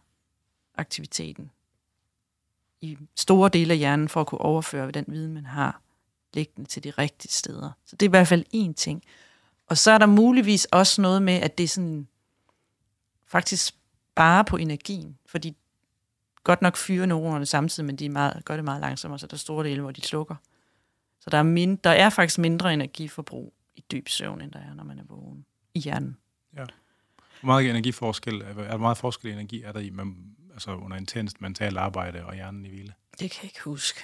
aktiviteten 0.77 1.51
i 2.81 2.97
store 3.15 3.49
dele 3.49 3.73
af 3.73 3.77
hjernen, 3.77 4.09
for 4.09 4.21
at 4.21 4.27
kunne 4.27 4.41
overføre 4.41 4.91
den 4.91 5.05
viden, 5.07 5.33
man 5.33 5.45
har, 5.45 5.81
liggende 6.33 6.69
til 6.69 6.83
de 6.83 6.89
rigtige 6.91 7.31
steder. 7.31 7.71
Så 7.85 7.95
det 7.95 8.05
er 8.05 8.09
i 8.09 8.17
hvert 8.17 8.27
fald 8.27 8.45
én 8.55 8.73
ting. 8.73 9.03
Og 9.67 9.77
så 9.77 9.91
er 9.91 9.97
der 9.97 10.05
muligvis 10.05 10.65
også 10.65 11.01
noget 11.01 11.21
med, 11.21 11.33
at 11.33 11.57
det 11.57 11.63
er 11.63 11.67
sådan, 11.67 12.07
faktisk 13.27 13.65
sparer 13.65 14.43
på 14.43 14.57
energien, 14.57 15.17
fordi 15.25 15.55
godt 16.43 16.61
nok 16.61 16.77
fyrer 16.77 17.05
neuronerne 17.05 17.45
samtidig, 17.45 17.85
men 17.85 17.95
de 17.95 18.05
er 18.05 18.09
meget, 18.09 18.45
gør 18.45 18.55
det 18.55 18.65
meget 18.65 18.81
langsommere, 18.81 19.19
så 19.19 19.27
der 19.27 19.33
er 19.33 19.37
store 19.37 19.65
dele, 19.65 19.81
hvor 19.81 19.91
de 19.91 20.01
slukker. 20.01 20.35
Så 21.19 21.29
der 21.29 21.37
er, 21.37 21.43
mind, 21.43 21.77
der 21.77 21.89
er 21.89 22.09
faktisk 22.09 22.39
mindre 22.39 22.73
energiforbrug 22.73 23.53
i 23.75 23.83
dyb 23.91 24.07
søvn, 24.07 24.41
end 24.41 24.51
der 24.51 24.59
er, 24.59 24.73
når 24.73 24.83
man 24.83 24.99
er 24.99 25.03
vågen 25.03 25.45
i 25.73 25.79
hjernen. 25.79 26.17
Hvor 26.51 26.65
meget 27.45 27.69
energiforskel, 27.69 28.41
er 28.41 28.53
der 28.53 28.77
meget 28.77 28.97
forskel 28.97 29.29
i 29.29 29.33
energi 29.33 29.61
er 29.61 29.71
der 29.71 29.79
i, 29.79 29.89
man, 29.89 30.35
altså 30.53 30.75
under 30.75 30.97
intens 30.97 31.41
mentalt 31.41 31.77
arbejde 31.77 32.25
og 32.25 32.35
hjernen 32.35 32.65
i 32.65 32.69
hvile? 32.69 32.93
Det 33.19 33.31
kan 33.31 33.39
jeg 33.43 33.43
ikke 33.43 33.61
huske. 33.63 34.01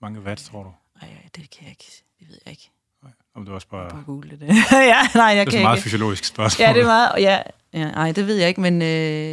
Mange 0.00 0.20
watt, 0.20 0.40
tror 0.40 0.62
du? 0.62 0.72
Ej, 1.02 1.28
det 1.36 1.50
kan 1.50 1.62
jeg 1.62 1.70
ikke. 1.70 2.04
Det 2.20 2.28
ved 2.28 2.38
jeg 2.44 2.50
ikke. 2.50 2.70
Om 3.34 3.42
det 3.44 3.50
var 3.50 3.54
også 3.54 3.68
bare... 3.68 3.90
Bare 3.90 4.02
google 4.06 4.30
det. 4.30 4.40
ja, 4.72 4.96
nej, 5.14 5.24
jeg 5.24 5.34
Det 5.36 5.40
er 5.40 5.44
kan 5.44 5.52
så 5.52 5.58
meget 5.62 5.76
ikke. 5.76 5.82
fysiologisk 5.84 6.24
spørgsmål. 6.24 6.66
Ja, 6.66 6.72
det 6.72 6.80
er 6.82 6.86
meget, 6.86 7.10
ja, 7.18 7.42
ja, 7.72 7.90
nej, 7.90 8.12
det 8.12 8.26
ved 8.26 8.36
jeg 8.36 8.48
ikke, 8.48 8.60
men 8.60 8.82
øh, 8.82 8.88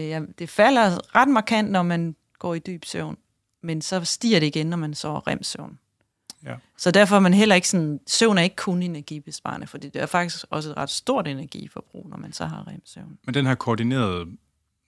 ja, 0.10 0.22
det 0.40 0.50
falder 0.50 1.16
ret 1.16 1.28
markant, 1.28 1.72
når 1.72 1.84
man 1.84 2.16
går 2.40 2.54
i 2.56 2.60
dyb 2.60 2.86
søvn. 2.86 3.18
Men 3.62 3.82
så 3.82 4.06
stiger 4.06 4.40
det 4.40 4.48
igen, 4.48 4.68
når 4.68 4.78
man 4.78 4.94
sover 4.94 5.28
rem-søvn. 5.28 5.80
Ja. 6.46 6.56
Så 6.78 6.92
derfor 6.92 7.16
er 7.16 7.20
man 7.20 7.34
heller 7.34 7.56
ikke 7.56 7.68
sådan, 7.70 8.00
søvn 8.08 8.38
er 8.38 8.42
ikke 8.42 8.56
kun 8.56 8.84
energibesparende, 8.84 9.68
for 9.68 9.78
det 9.78 9.96
er 9.96 10.06
faktisk 10.06 10.46
også 10.50 10.70
et 10.70 10.78
ret 10.78 10.90
stort 10.90 11.28
energiforbrug, 11.28 12.10
når 12.10 12.18
man 12.18 12.34
så 12.34 12.46
har 12.46 12.68
rem-søvn. 12.68 13.18
Men 13.26 13.34
den 13.34 13.46
her 13.46 13.56
koordinerede 13.56 14.26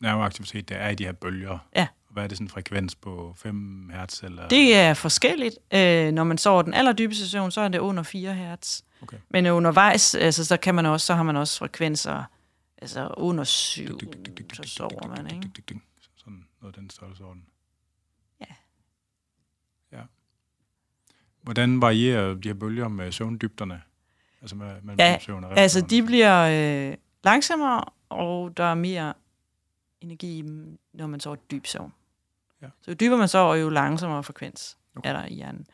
nerveaktivitet, 0.02 0.70
der 0.70 0.76
er 0.76 0.90
i 0.90 0.96
de 0.96 1.04
her 1.06 1.12
bølger, 1.12 1.58
Ja. 1.76 1.88
Hvad 2.16 2.24
er 2.24 2.28
det 2.28 2.38
sådan 2.38 2.46
en 2.46 2.50
frekvens 2.50 2.96
på 2.96 3.34
5 3.38 3.90
hertz? 3.94 4.24
Eller? 4.24 4.48
Det 4.48 4.76
er 4.76 4.94
forskelligt. 4.94 5.58
Øh, 5.74 6.12
når 6.12 6.24
man 6.24 6.38
sover 6.38 6.62
den 6.62 6.74
allerdybeste 6.74 7.30
søvn, 7.30 7.52
så 7.52 7.62
er 7.62 7.68
det 7.68 7.80
under 7.80 8.04
4 8.04 8.34
hertz. 8.34 8.82
Okay. 9.02 9.18
Men 9.30 9.46
undervejs, 9.46 10.16
altså, 10.16 10.46
så, 10.46 10.58
kan 10.58 10.76
man 10.76 10.86
også, 10.86 11.06
så 11.06 11.14
har 11.14 11.24
man 11.24 11.36
også 11.36 11.58
frekvenser 11.58 12.24
altså 12.78 13.14
under 13.18 13.44
7, 13.44 13.84
Dyk, 13.84 14.02
dyk, 14.02 14.26
dyk, 14.26 14.38
dyk, 14.38 14.38
dyk, 14.38 14.56
så 14.56 14.64
sover 14.64 15.08
man, 15.08 15.36
ikke? 15.36 15.82
Sådan 16.18 16.46
noget 16.62 16.76
den 16.76 16.90
størrelsesorden. 16.90 17.46
Ja. 18.42 18.56
Ja. 19.92 20.02
Hvordan 21.42 21.82
varierer 21.82 22.34
de 22.34 22.50
her 22.50 22.54
bølger 22.54 22.88
med 22.88 23.12
søvndybderne? 23.12 23.82
Altså 24.42 24.56
med, 24.56 24.82
med 24.82 24.96
Ja, 25.00 25.18
søvn 25.20 25.44
og 25.44 25.58
Altså, 25.58 25.82
de 25.82 26.04
bliver 26.04 26.90
øh, 26.92 26.98
langsommere, 27.24 27.84
og 28.10 28.58
der 28.58 28.64
er 28.64 28.76
mere 28.76 29.14
energi, 30.02 30.42
når 30.94 31.08
man 31.08 31.20
sover 31.20 31.36
dyb 31.36 31.66
søvn. 31.66 31.94
Ja. 32.66 32.70
Så 32.82 32.92
jo 32.92 32.96
dybere 32.96 33.18
man 33.18 33.28
sover, 33.28 33.56
jo 33.56 33.70
langsommere 33.70 34.24
frekvens 34.24 34.78
Okay. 34.96 35.10
er 35.10 35.14
der 35.14 35.26
i 35.26 35.34
hjernen. 35.34 35.68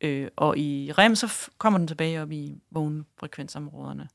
Øh, 0.00 0.28
og 0.36 0.58
i 0.58 0.92
REM, 0.92 1.14
så 1.14 1.50
kommer 1.58 1.78
den 1.78 1.88
tilbage 1.88 2.22
op 2.22 2.32
i 2.32 2.60
vågnfrekvensområderne. 2.70 4.08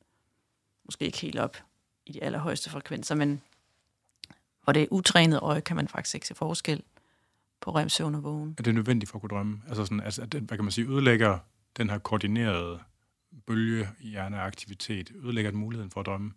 Måske 0.86 1.06
ikke 1.06 1.18
helt 1.18 1.40
op 1.40 1.58
i 2.06 2.12
de 2.12 2.24
allerhøjeste 2.24 2.70
frekvenser, 2.70 3.16
men 3.16 3.42
hvor 4.63 4.74
det 4.74 4.84
er 4.84 4.88
utrænet 4.92 5.40
øje, 5.40 5.62
kan 5.62 5.76
man 5.76 5.88
faktisk 5.88 6.16
ikke 6.16 6.28
se 6.28 6.36
forskel 6.36 6.84
på 7.62 7.72
REM-søvn 7.72 8.16
og 8.16 8.24
vågen. 8.24 8.56
Er 8.58 8.63
det 8.63 8.76
nødvendigt 8.76 9.12
for 9.12 9.18
at 9.18 9.22
kunne 9.22 9.30
drømme? 9.30 9.62
Altså, 9.68 9.86
sådan, 9.86 10.02
altså 10.02 10.22
at 10.22 10.34
hvad 10.34 10.58
kan 10.58 10.63
man 10.63 10.72
sige, 10.72 10.88
ødelægger 10.88 11.40
den 11.78 11.90
her 11.90 11.98
koordinerede 11.98 12.80
bølgehjerneaktivitet 13.46 15.12
ødelægger 15.24 15.52
den 15.52 15.60
muligheden 15.60 15.92
for 15.92 16.00
at 16.00 16.06
drømme? 16.06 16.32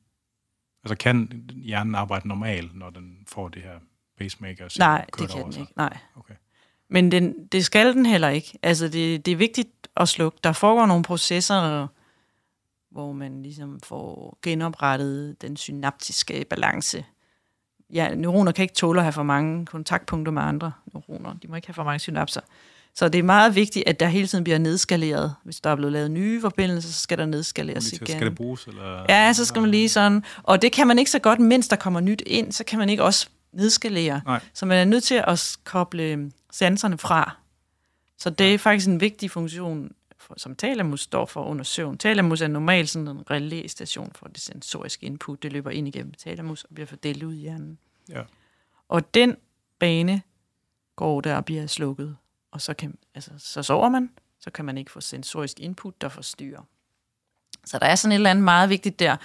Altså 0.84 0.96
kan 0.96 1.50
hjernen 1.56 1.94
arbejde 1.94 2.28
normalt, 2.28 2.74
når 2.74 2.90
den 2.90 3.24
får 3.28 3.48
det 3.48 3.62
her 3.62 3.80
pacemaker? 4.20 4.68
Nej, 4.78 5.06
det 5.18 5.30
kan 5.30 5.44
den 5.44 5.52
sig? 5.52 5.60
ikke. 5.60 5.72
Nej. 5.76 5.96
Okay. 6.16 6.34
Men 6.90 7.12
den, 7.12 7.34
det 7.52 7.64
skal 7.64 7.94
den 7.94 8.06
heller 8.06 8.28
ikke. 8.28 8.58
Altså, 8.62 8.88
det, 8.88 9.26
det 9.26 9.32
er 9.32 9.36
vigtigt 9.36 9.68
at 9.96 10.08
slukke. 10.08 10.38
Der 10.44 10.52
foregår 10.52 10.86
nogle 10.86 11.04
processer, 11.04 11.86
hvor 12.90 13.12
man 13.12 13.42
ligesom 13.42 13.80
får 13.80 14.38
genoprettet 14.42 15.42
den 15.42 15.56
synaptiske 15.56 16.44
balance. 16.50 17.04
Ja, 17.92 18.14
neuroner 18.14 18.52
kan 18.52 18.62
ikke 18.62 18.74
tåle 18.74 19.00
at 19.00 19.04
have 19.04 19.12
for 19.12 19.22
mange 19.22 19.66
kontaktpunkter 19.66 20.32
med 20.32 20.42
andre 20.42 20.72
neuroner. 20.92 21.34
De 21.42 21.48
må 21.48 21.56
ikke 21.56 21.68
have 21.68 21.74
for 21.74 21.84
mange 21.84 21.98
synapser. 21.98 22.40
Så 22.94 23.08
det 23.08 23.18
er 23.18 23.22
meget 23.22 23.54
vigtigt, 23.54 23.88
at 23.88 24.00
der 24.00 24.06
hele 24.08 24.26
tiden 24.26 24.44
bliver 24.44 24.58
nedskaleret. 24.58 25.34
Hvis 25.44 25.60
der 25.60 25.70
er 25.70 25.76
blevet 25.76 25.92
lavet 25.92 26.10
nye 26.10 26.40
forbindelser, 26.40 26.90
så 26.90 27.00
skal 27.00 27.18
der 27.18 27.26
nedskaleres 27.26 27.92
igen. 27.92 28.06
Skal 28.06 28.26
det 28.26 28.34
bruges? 28.34 28.66
Eller? 28.66 29.04
Ja, 29.08 29.32
så 29.32 29.44
skal 29.44 29.62
man 29.62 29.70
lige 29.70 29.88
sådan. 29.88 30.24
Og 30.42 30.62
det 30.62 30.72
kan 30.72 30.86
man 30.86 30.98
ikke 30.98 31.10
så 31.10 31.18
godt, 31.18 31.40
mens 31.40 31.68
der 31.68 31.76
kommer 31.76 32.00
nyt 32.00 32.22
ind, 32.26 32.52
så 32.52 32.64
kan 32.64 32.78
man 32.78 32.88
ikke 32.88 33.04
også 33.04 33.28
nedskalere. 33.52 34.20
Nej. 34.26 34.40
Så 34.52 34.66
man 34.66 34.78
er 34.78 34.84
nødt 34.84 35.04
til 35.04 35.24
at 35.26 35.58
koble 35.64 36.32
sanserne 36.50 36.98
fra. 36.98 37.36
Så 38.18 38.30
det 38.30 38.54
er 38.54 38.58
faktisk 38.58 38.88
en 38.88 39.00
vigtig 39.00 39.30
funktion, 39.30 39.92
for, 40.18 40.34
som 40.36 40.56
talamus 40.56 41.00
står 41.00 41.26
for 41.26 41.44
under 41.44 41.64
søvn. 41.64 41.98
Talamus 41.98 42.40
er 42.40 42.48
normalt 42.48 42.90
sådan 42.90 43.08
en 43.08 43.30
relæstation 43.30 44.12
for 44.14 44.28
det 44.28 44.40
sensoriske 44.40 45.06
input. 45.06 45.42
Det 45.42 45.52
løber 45.52 45.70
ind 45.70 45.88
igennem 45.88 46.14
talamus 46.14 46.64
og 46.64 46.74
bliver 46.74 46.86
fordelt 46.86 47.22
ud 47.22 47.34
i 47.34 47.36
hjernen. 47.36 47.78
Ja. 48.08 48.22
Og 48.88 49.14
den 49.14 49.36
bane 49.78 50.22
går 50.96 51.20
der 51.20 51.36
og 51.36 51.44
bliver 51.44 51.66
slukket. 51.66 52.16
Og 52.50 52.60
så, 52.60 52.74
kan, 52.74 52.98
altså, 53.14 53.30
så 53.38 53.62
sover 53.62 53.88
man, 53.88 54.10
så 54.40 54.50
kan 54.50 54.64
man 54.64 54.78
ikke 54.78 54.90
få 54.90 55.00
sensorisk 55.00 55.60
input, 55.60 56.00
der 56.00 56.08
forstyrrer. 56.08 56.62
Så 57.64 57.78
der 57.78 57.86
er 57.86 57.94
sådan 57.94 58.12
et 58.12 58.16
eller 58.16 58.30
andet 58.30 58.44
meget 58.44 58.70
vigtigt 58.70 58.98
der. 58.98 59.16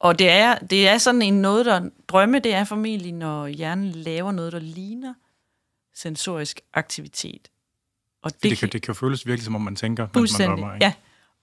Og 0.00 0.18
det 0.18 0.30
er, 0.30 0.58
det 0.58 0.88
er 0.88 0.98
sådan 0.98 1.22
en 1.22 1.34
noget, 1.42 1.66
der 1.66 1.88
drømme, 2.08 2.38
det 2.38 2.54
er 2.54 2.64
formentlig, 2.64 3.12
når 3.12 3.46
hjernen 3.46 3.90
laver 3.90 4.32
noget, 4.32 4.52
der 4.52 4.58
ligner 4.58 5.14
sensorisk 5.94 6.60
aktivitet. 6.74 7.48
Og 8.22 8.32
Det, 8.32 8.42
det, 8.42 8.58
kan, 8.58 8.68
det 8.68 8.82
kan 8.82 8.94
føles 8.94 9.26
virkelig, 9.26 9.44
som 9.44 9.54
om 9.54 9.60
man 9.60 9.76
tænker, 9.76 10.06
mens 10.14 10.38
man 10.38 10.48
drømmer. 10.48 10.74
Ikke? 10.74 10.84
ja. 10.84 10.92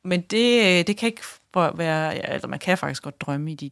Men 0.04 0.22
det, 0.22 0.60
øh, 0.80 0.88
det 0.88 0.98
kan 0.98 1.08
ikke 1.08 1.22
være... 1.56 2.10
ja, 2.10 2.20
Altså, 2.20 2.48
man 2.48 2.60
kan 2.60 2.78
faktisk 2.78 3.04
godt 3.04 3.22
drømme 3.22 3.52
i 3.52 3.56
de 3.56 3.72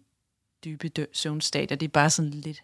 dybe 0.66 0.90
dø- 0.90 1.06
søvnstadier. 1.14 1.78
Det 1.78 1.86
er 1.88 1.92
bare 1.92 2.10
sådan 2.10 2.32
lidt 2.32 2.64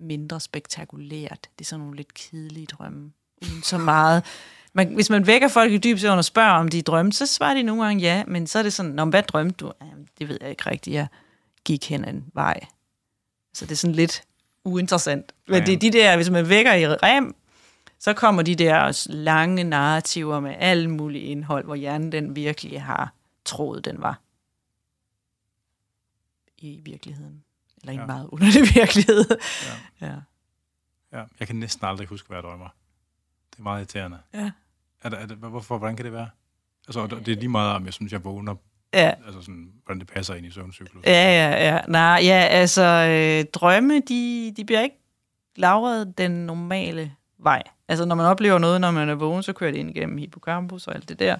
mindre 0.00 0.40
spektakulært. 0.40 1.48
Det 1.58 1.64
er 1.64 1.68
sådan 1.68 1.80
nogle 1.80 1.96
lidt 1.96 2.14
kedelige 2.14 2.66
drømme. 2.66 3.12
Uden 3.42 3.62
så 3.62 3.78
meget... 3.78 4.24
Man, 4.72 4.94
hvis 4.94 5.10
man 5.10 5.26
vækker 5.26 5.48
folk 5.48 5.72
i 5.72 5.78
dyb 5.78 5.98
søvn 5.98 6.18
og 6.18 6.24
spørger, 6.24 6.50
om 6.52 6.68
de 6.68 6.82
drømte, 6.82 7.16
så 7.16 7.26
svarer 7.26 7.54
de 7.54 7.62
nogle 7.62 7.84
gange 7.84 8.02
ja, 8.02 8.24
men 8.26 8.46
så 8.46 8.58
er 8.58 8.62
det 8.62 8.72
sådan, 8.72 8.92
Nå, 8.92 9.04
hvad 9.04 9.22
drømte 9.22 9.56
du? 9.64 9.72
Jamen, 9.80 10.08
det 10.18 10.28
ved 10.28 10.38
jeg 10.40 10.50
ikke 10.50 10.70
rigtigt. 10.70 10.94
Jeg 10.94 11.06
gik 11.64 11.88
hen 11.88 12.04
en 12.08 12.24
vej. 12.34 12.60
Så 13.54 13.64
det 13.66 13.72
er 13.72 13.76
sådan 13.76 13.94
lidt 13.94 14.22
uinteressant. 14.64 15.32
Men 15.48 15.58
Ja. 15.58 15.64
det 15.64 15.74
er 15.74 15.78
de 15.78 15.92
der, 15.92 16.16
hvis 16.16 16.30
man 16.30 16.48
vækker 16.48 16.72
i 16.74 16.86
rem, 16.88 17.34
så 17.98 18.12
kommer 18.12 18.42
de 18.42 18.54
der 18.54 19.06
lange 19.10 19.64
narrativer 19.64 20.40
med 20.40 20.54
alt 20.58 20.90
muligt 20.90 21.24
indhold, 21.24 21.64
hvor 21.64 21.74
hjernen 21.74 22.12
den 22.12 22.36
virkelig 22.36 22.82
har 22.82 23.14
troet, 23.44 23.84
den 23.84 24.02
var 24.02 24.20
i 26.58 26.80
virkeligheden. 26.84 27.44
Eller 27.80 27.92
i 27.92 27.94
en 27.94 28.00
Ja. 28.00 28.06
meget 28.06 28.26
underlig 28.32 28.62
virkelighed. 28.74 29.24
Ja. 30.00 30.06
ja. 30.06 30.14
Ja, 31.12 31.24
jeg 31.40 31.46
kan 31.46 31.56
næsten 31.56 31.86
aldrig 31.86 32.06
huske, 32.08 32.26
hvad 32.28 32.36
jeg 32.36 32.42
drømmer. 32.42 32.68
Det 33.50 33.58
er 33.58 33.62
meget 33.62 33.78
irriterende. 33.80 34.18
Ja. 34.34 34.50
Er 35.00 35.08
det, 35.08 35.20
er 35.20 35.26
det, 35.26 35.36
hvorfor, 35.36 35.78
hvordan 35.78 35.96
kan 35.96 36.04
det 36.04 36.12
være? 36.12 36.30
Altså, 36.88 37.06
det 37.06 37.28
er 37.32 37.36
lige 37.36 37.48
meget, 37.48 37.74
om 37.76 37.84
jeg 37.84 37.92
synes, 37.94 38.12
jeg 38.12 38.24
vågner, 38.24 38.54
Ja, 38.94 39.12
altså 39.26 39.40
sådan, 39.40 39.72
hvordan 39.84 40.00
det 40.00 40.08
passer 40.08 40.34
ind 40.34 40.46
i 40.46 40.50
søvncyklus. 40.50 41.04
ja, 41.06 41.12
ja. 41.12 41.74
ja. 41.74 41.80
Nej, 41.88 42.20
ja, 42.22 42.46
altså, 42.50 42.82
øh, 42.82 43.44
drømme, 43.52 44.00
de, 44.00 44.52
de 44.56 44.64
bliver 44.64 44.80
ikke 44.82 44.96
lagret 45.56 46.18
den 46.18 46.30
normale 46.30 47.12
vej. 47.38 47.62
Altså, 47.88 48.04
når 48.04 48.14
man 48.14 48.26
oplever 48.26 48.58
noget, 48.58 48.80
når 48.80 48.90
man 48.90 49.08
er 49.08 49.14
vågen, 49.14 49.42
så 49.42 49.52
kører 49.52 49.70
det 49.70 49.78
ind 49.78 49.90
igennem 49.90 50.18
hippocampus 50.18 50.86
og 50.86 50.94
alt 50.94 51.08
det 51.08 51.18
der. 51.18 51.36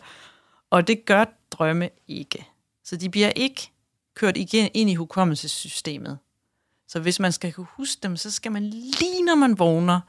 Og 0.70 0.86
det 0.86 1.04
gør 1.04 1.24
drømme 1.50 1.88
ikke. 2.08 2.46
Så 2.84 2.96
de 2.96 3.10
bliver 3.10 3.28
ikke 3.36 3.70
kørt 4.14 4.36
igen 4.36 4.70
ind 4.74 4.90
i 4.90 4.94
hukommelsessystemet. 4.94 6.18
Så 6.88 7.00
hvis 7.00 7.20
man 7.20 7.32
skal 7.32 7.52
kunne 7.52 7.66
huske 7.70 8.00
dem, 8.02 8.16
så 8.16 8.30
skal 8.30 8.52
man 8.52 8.62
lige 8.64 9.24
når 9.26 9.34
man 9.34 9.58
vågner, 9.58 10.00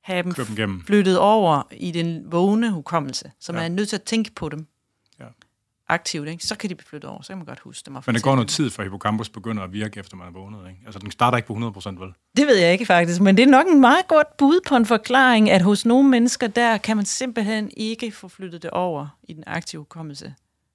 have 0.00 0.22
dem 0.22 0.32
dem 0.56 0.82
flyttet 0.86 1.18
over 1.18 1.62
i 1.72 1.90
den 1.90 2.32
vågne 2.32 2.70
hukommelse. 2.70 3.32
Så 3.40 3.52
man 3.52 3.62
Ja. 3.62 3.64
er 3.68 3.72
nødt 3.72 3.88
til 3.88 3.96
at 3.96 4.02
tænke 4.02 4.30
på 4.34 4.48
dem. 4.48 4.66
Aktivt. 5.92 6.28
Ikke? 6.28 6.44
Så 6.46 6.56
kan 6.56 6.70
de 6.70 6.74
blive 6.74 6.86
flyttet 6.86 7.10
over, 7.10 7.22
så 7.22 7.28
kan 7.28 7.36
man 7.36 7.46
godt 7.46 7.60
huske 7.60 7.86
dem. 7.86 7.96
Og 7.96 8.02
Men 8.06 8.14
det 8.14 8.22
går 8.22 8.34
noget 8.34 8.48
tid, 8.48 8.70
før 8.70 8.82
hippocampus 8.82 9.28
begynder 9.28 9.62
at 9.62 9.72
virke, 9.72 10.00
efter 10.00 10.16
man 10.16 10.28
er 10.28 10.32
vågnet. 10.32 10.68
Ikke? 10.68 10.80
Altså, 10.84 10.98
den 10.98 11.10
starter 11.10 11.36
ikke 11.36 11.46
på 11.46 11.54
100%, 11.54 12.00
vel? 12.00 12.12
Det 12.36 12.46
ved 12.46 12.56
jeg 12.56 12.72
ikke 12.72 12.86
faktisk, 12.86 13.20
men 13.20 13.36
det 13.36 13.42
er 13.42 13.50
nok 13.50 13.66
en 13.66 13.80
meget 13.80 14.08
godt 14.08 14.36
bud 14.36 14.60
på 14.68 14.76
en 14.76 14.86
forklaring, 14.86 15.50
at 15.50 15.62
hos 15.62 15.86
nogle 15.86 16.08
mennesker, 16.08 16.46
der 16.46 16.78
kan 16.78 16.96
man 16.96 17.06
simpelthen 17.06 17.70
ikke 17.76 18.12
få 18.12 18.28
flyttet 18.28 18.62
det 18.62 18.70
over 18.70 19.06
i 19.22 19.32
den 19.32 19.44
aktive 19.46 19.80
hukommelse, 19.80 20.34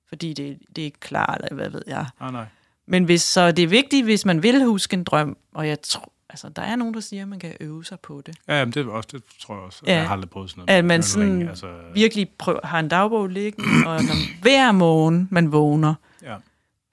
fordi 0.09 0.33
det, 0.33 0.57
det 0.75 0.81
er 0.81 0.85
ikke 0.85 0.99
klar, 0.99 1.35
eller 1.35 1.55
hvad 1.55 1.69
ved 1.69 1.81
jeg. 1.87 2.05
Nej, 2.19 2.31
nej. 2.31 2.45
Men 2.87 3.03
hvis, 3.03 3.21
så 3.21 3.51
det 3.51 3.63
er 3.63 3.67
vigtigt, 3.67 4.05
hvis 4.05 4.25
man 4.25 4.43
vil 4.43 4.63
huske 4.63 4.93
en 4.93 5.03
drøm, 5.03 5.37
og 5.53 5.67
jeg 5.67 5.81
tror, 5.81 6.11
altså 6.29 6.49
der 6.49 6.61
er 6.61 6.75
nogen, 6.75 6.93
der 6.93 6.99
siger, 6.99 7.21
at 7.21 7.27
man 7.27 7.39
kan 7.39 7.57
øve 7.59 7.85
sig 7.85 7.99
på 7.99 8.21
det. 8.25 8.37
Ja, 8.47 8.65
men 8.65 8.73
det, 8.73 8.85
er 8.85 8.89
også, 8.89 9.09
det 9.11 9.23
tror 9.39 9.55
jeg 9.55 9.63
også. 9.63 9.81
Ja. 9.87 9.93
Jeg 9.95 10.07
har 10.07 10.13
aldrig 10.13 10.29
prøvet 10.29 10.49
sådan 10.49 10.63
noget. 10.67 10.77
At 10.77 10.85
man 10.85 11.03
sådan 11.03 11.49
altså, 11.49 11.81
Virkelig 11.93 12.29
prøv, 12.37 12.59
har 12.63 12.79
en 12.79 12.87
dagbog 12.87 13.27
liggende, 13.27 13.87
og 13.87 14.03
når, 14.03 14.39
hver 14.41 14.71
morgen 14.71 15.27
man 15.31 15.51
vågner, 15.51 15.95
ja. 16.23 16.37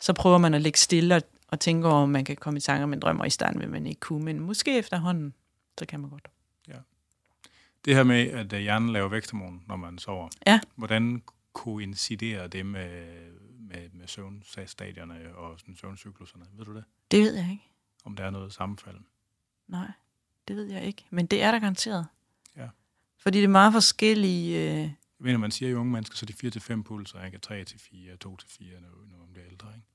så 0.01 0.12
prøver 0.12 0.38
man 0.38 0.55
at 0.55 0.62
ligge 0.62 0.79
stille 0.79 1.16
og, 1.16 1.23
og 1.49 1.61
tænke 1.61 1.88
over, 1.88 2.03
om 2.03 2.09
man 2.09 2.25
kan 2.25 2.37
komme 2.37 2.57
i 2.57 2.61
tanke 2.61 2.85
om 2.85 2.92
en 2.92 3.01
drøm, 3.01 3.20
og 3.20 3.27
i 3.27 3.31
starten 3.31 3.61
vil 3.61 3.68
man 3.68 3.87
ikke 3.87 4.01
kunne, 4.01 4.25
men 4.25 4.40
måske 4.40 4.79
efterhånden, 4.79 5.35
så 5.79 5.87
kan 5.87 6.01
man 6.01 6.11
godt. 6.11 6.29
Det 7.85 7.94
her 7.94 8.03
med, 8.03 8.31
at 8.31 8.53
øh, 8.53 8.61
hjernen 8.61 8.92
laver 8.92 9.09
væksthormon, 9.09 9.62
når 9.66 9.77
man 9.77 9.99
sover. 9.99 10.29
Ja. 10.47 10.61
Hvordan 10.77 11.23
koinciderer 11.53 12.47
det 12.47 12.66
med, 12.66 13.07
med, 13.59 13.88
med 13.92 14.07
søvnstadierne 14.07 15.37
og 15.37 15.61
sådan 15.61 15.77
søvncykluserne? 15.77 16.44
Ved 16.53 16.64
du 16.64 16.75
det? 16.75 16.85
Det 17.11 17.20
ved 17.20 17.35
jeg 17.35 17.49
ikke. 17.51 17.70
Om 18.05 18.16
der 18.16 18.25
er 18.25 18.31
noget 18.31 18.53
sammenfald? 18.53 18.97
Nej, 19.68 19.90
det 20.48 20.57
ved 20.57 20.64
jeg 20.64 20.85
ikke. 20.85 21.05
Men 21.11 21.27
det 21.27 21.42
er 21.42 21.50
der 21.50 21.59
garanteret. 21.59 22.07
Ja. 22.57 22.68
Fordi 23.18 23.38
det 23.38 23.44
er 23.44 23.48
meget 23.48 23.72
forskellige... 23.72 24.83
Øh, 24.83 24.90
mener, 25.18 25.38
man 25.38 25.50
siger, 25.50 25.70
i 25.70 25.74
unge 25.74 25.92
mennesker, 25.92 26.16
så 26.16 26.27
er 26.44 26.48
de 26.50 26.74
4-5 26.74 26.83
pulser, 26.83 27.24
ikke? 27.24 27.38
3-4, 27.46 27.53
2-4, 27.53 27.55
når, 28.81 28.88
når 29.11 29.18
man 29.18 29.29
bliver 29.33 29.46
ældre, 29.50 29.68
ikke? 29.74 29.87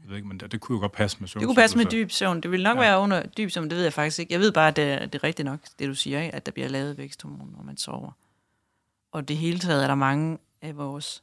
Jeg 0.00 0.08
ved 0.10 0.16
ikke, 0.16 0.28
men 0.28 0.40
det, 0.40 0.52
det 0.52 0.60
kunne 0.60 0.76
jo 0.76 0.80
godt 0.80 0.92
passe 0.92 1.16
med 1.20 1.28
det 1.28 1.42
kunne 1.42 1.54
passe 1.54 1.78
med 1.78 1.86
dyb 1.86 2.10
søvn. 2.10 2.40
Det 2.40 2.50
vil 2.50 2.62
nok 2.62 2.76
Ja. 2.76 2.82
ja. 2.82 2.88
være 2.88 2.98
under 3.00 3.26
dyb 3.26 3.50
søvn, 3.50 3.70
det 3.70 3.76
ved 3.76 3.82
jeg 3.82 3.92
faktisk 3.92 4.18
ikke. 4.18 4.32
Jeg 4.32 4.40
ved 4.40 4.52
bare, 4.52 4.68
at 4.68 4.76
det, 4.76 5.12
det 5.12 5.14
er 5.18 5.24
rigtigt 5.24 5.46
nok, 5.46 5.60
det 5.78 5.88
du 5.88 5.94
siger, 5.94 6.20
ikke? 6.20 6.34
at 6.34 6.46
der 6.46 6.52
bliver 6.52 6.68
lavet 6.68 6.98
væksthormon, 6.98 7.52
når 7.56 7.62
man 7.62 7.76
sover. 7.76 8.12
Og 9.12 9.28
det 9.28 9.36
hele 9.36 9.58
taget 9.58 9.82
er 9.82 9.86
der 9.86 9.94
mange 9.94 10.38
af 10.62 10.76
vores 10.76 11.22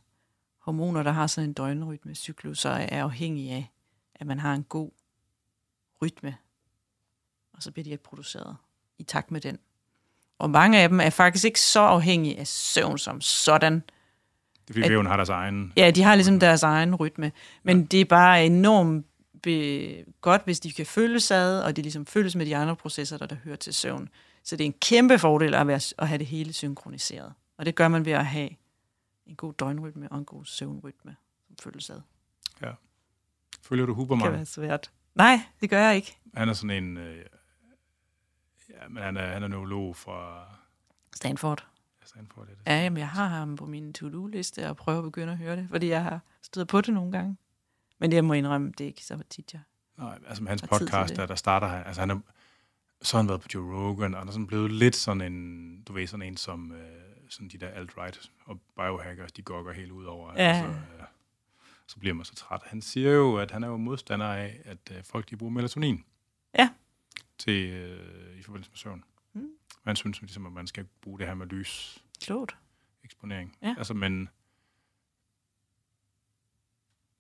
hormoner, 0.60 1.04
der 1.04 1.12
har 1.12 1.28
sådan 1.28 1.50
en 1.50 1.54
døgnrytme, 1.54 2.16
cyklus, 2.16 2.66
og 2.66 2.72
er 2.82 3.04
afhængige 3.04 3.54
af, 3.54 3.72
at 4.16 4.28
man 4.28 4.40
har 4.40 4.54
en 4.54 4.64
god 4.64 4.92
rytme. 6.02 6.38
Og 7.60 7.64
så 7.64 7.72
bliver 7.72 7.84
de 7.84 7.90
ikke 7.90 8.04
produceret 8.04 8.56
i 9.00 9.04
takt 9.04 9.32
med 9.32 9.42
den. 9.42 9.60
Og 10.40 10.50
mange 10.50 10.80
af 10.80 10.90
dem 10.90 11.00
er 11.00 11.10
faktisk 11.10 11.46
ikke 11.46 11.62
så 11.62 11.80
afhængige 11.80 12.40
af 12.40 12.48
søvn 12.48 12.98
som 12.98 13.22
sådan. 13.22 13.74
Det 13.74 13.82
er 14.70 14.74
fordi, 14.74 14.82
at- 14.82 14.90
væven 14.92 15.06
har 15.06 15.16
deres 15.16 15.30
egen... 15.30 15.74
Ja, 15.78 15.92
de 15.92 16.04
har 16.04 16.16
ligesom 16.16 16.40
deres 16.40 16.64
egen 16.64 16.96
rytme. 16.96 17.32
Men 17.64 17.80
ja. 17.80 17.86
det 17.86 18.02
er 18.02 18.06
bare 18.06 18.46
enormt 18.46 19.06
be- 19.44 20.06
godt, 20.22 20.44
hvis 20.44 20.60
de 20.60 20.72
kan 20.74 20.86
følges 20.86 21.32
ad, 21.32 21.62
og 21.62 21.76
de 21.76 21.82
ligesom 21.82 22.06
følges 22.06 22.36
med 22.36 22.46
de 22.46 22.56
andre 22.56 22.76
processer, 22.76 23.18
der, 23.18 23.26
der 23.26 23.36
hører 23.36 23.56
til 23.56 23.74
søvn. 23.74 24.10
Så 24.44 24.56
det 24.56 24.64
er 24.64 24.66
en 24.66 24.74
kæmpe 24.82 25.20
fordel 25.20 25.54
at, 25.54 25.68
være, 25.68 25.80
at 25.98 26.08
have 26.08 26.18
det 26.18 26.28
hele 26.28 26.54
synkroniseret. 26.54 27.34
Og 27.58 27.66
det 27.66 27.76
gør 27.76 27.88
man 27.88 28.06
ved 28.06 28.12
at 28.14 28.26
have 28.26 28.50
en 29.26 29.36
god 29.36 29.54
døgnrytme 29.54 30.12
og 30.12 30.18
en 30.18 30.26
god 30.26 30.46
søvnrytme, 30.46 31.16
som 31.48 31.56
følges 31.64 31.90
ad. 31.90 32.02
Følger 33.62 33.86
du 33.86 33.92
Det 33.92 33.96
kan 33.98 34.04
Huberman? 34.06 34.32
være 34.34 34.46
svært. 34.46 34.92
Nej, 35.16 35.40
det 35.62 35.70
gør 35.70 35.80
jeg 35.88 35.96
ikke. 35.96 36.18
Han 36.34 36.50
er 36.50 36.54
sådan 36.54 36.84
en... 36.84 36.98
Øh, 36.98 37.26
ja, 38.82 38.88
men 38.88 39.04
han 39.04 39.18
er, 39.18 39.26
han 39.26 39.44
er 39.44 39.48
neurolog 39.48 39.96
fra 39.96 40.46
Stanford. 41.16 41.66
Stanford. 42.06 42.44
Er 42.44 42.54
det. 42.56 42.62
Ja, 42.68 42.84
jamen, 42.84 42.98
jeg 42.98 43.10
har 43.10 43.28
ham 43.28 43.56
på 43.56 43.66
min 43.66 43.94
to-do-liste 43.94 44.70
og 44.70 44.78
prøver 44.78 44.98
at 44.98 45.04
begynde 45.04 45.32
at 45.32 45.38
høre 45.38 45.56
det, 45.56 45.68
fordi 45.70 45.88
jeg 45.88 46.04
har 46.04 46.20
stået 46.42 46.68
på 46.68 46.82
det 46.82 46.94
nogle 46.94 47.12
gange. 47.12 47.38
Men 48.00 48.12
jeg 48.14 48.26
må 48.26 48.34
indrømme, 48.34 48.72
det 48.72 48.82
er 48.82 48.88
ikke 48.88 49.06
så 49.06 49.24
tit, 49.30 49.54
jeg 49.54 49.62
Nej, 49.98 50.20
altså 50.28 50.44
med 50.44 50.50
hans 50.50 50.62
podcast, 50.62 51.10
det. 51.10 51.18
der, 51.18 51.26
der 51.26 51.36
starter 51.36 51.68
han, 51.68 51.84
altså 51.86 52.02
han 52.02 52.10
er, 52.10 52.20
så 53.02 53.18
har 53.18 53.22
han 53.22 53.30
været 53.30 53.42
på 53.42 53.48
Joe 53.54 53.76
Rogan, 53.76 54.14
og 54.14 54.20
han 54.20 54.28
er 54.28 54.32
sådan 54.32 54.48
blevet 54.48 54.72
lidt 54.72 54.96
sådan 54.96 55.22
en, 55.22 55.84
du 55.84 55.94
ved, 55.94 56.08
sådan 56.08 56.26
en 56.26 56.38
som, 56.38 56.72
øh, 56.72 56.80
sådan 57.30 57.48
de 57.48 57.58
der 57.58 57.70
alt-right 57.70 58.30
og 58.46 58.60
biohackers, 58.76 59.32
de 59.32 59.42
gokker 59.42 59.74
helt 59.74 59.92
ud 59.92 60.06
over. 60.06 60.34
Ja. 60.36 60.42
Altså, 60.42 60.68
øh, 60.68 61.04
så 61.88 62.00
bliver 62.00 62.16
man 62.16 62.26
så 62.26 62.36
træt. 62.36 62.62
Han 62.66 62.82
siger 62.82 63.12
jo, 63.12 63.38
at 63.38 63.52
han 63.52 63.64
er 63.64 63.68
jo 63.68 63.78
modstander 63.78 64.26
af, 64.26 64.62
at 64.66 64.92
øh, 64.92 65.04
folk 65.04 65.30
de 65.30 65.38
bruger 65.38 65.54
melatonin. 65.54 66.04
Ja. 66.60 66.70
Til, 67.40 67.70
øh, 67.70 68.40
i 68.40 68.44
forbindelse 68.44 68.72
med 68.72 68.78
søvn. 68.78 69.04
Mm. 69.34 69.50
Man 69.84 69.96
synes 69.96 70.22
ligesom, 70.22 70.46
at 70.46 70.52
man 70.52 70.68
skal 70.68 70.88
bruge 71.02 71.20
det 71.20 71.28
her 71.28 71.34
med 71.34 71.48
lys 71.48 72.04
klogt. 72.22 72.58
eksponering. 73.04 73.58
Ja. 73.62 73.76
Altså, 73.78 73.94
men... 73.94 74.30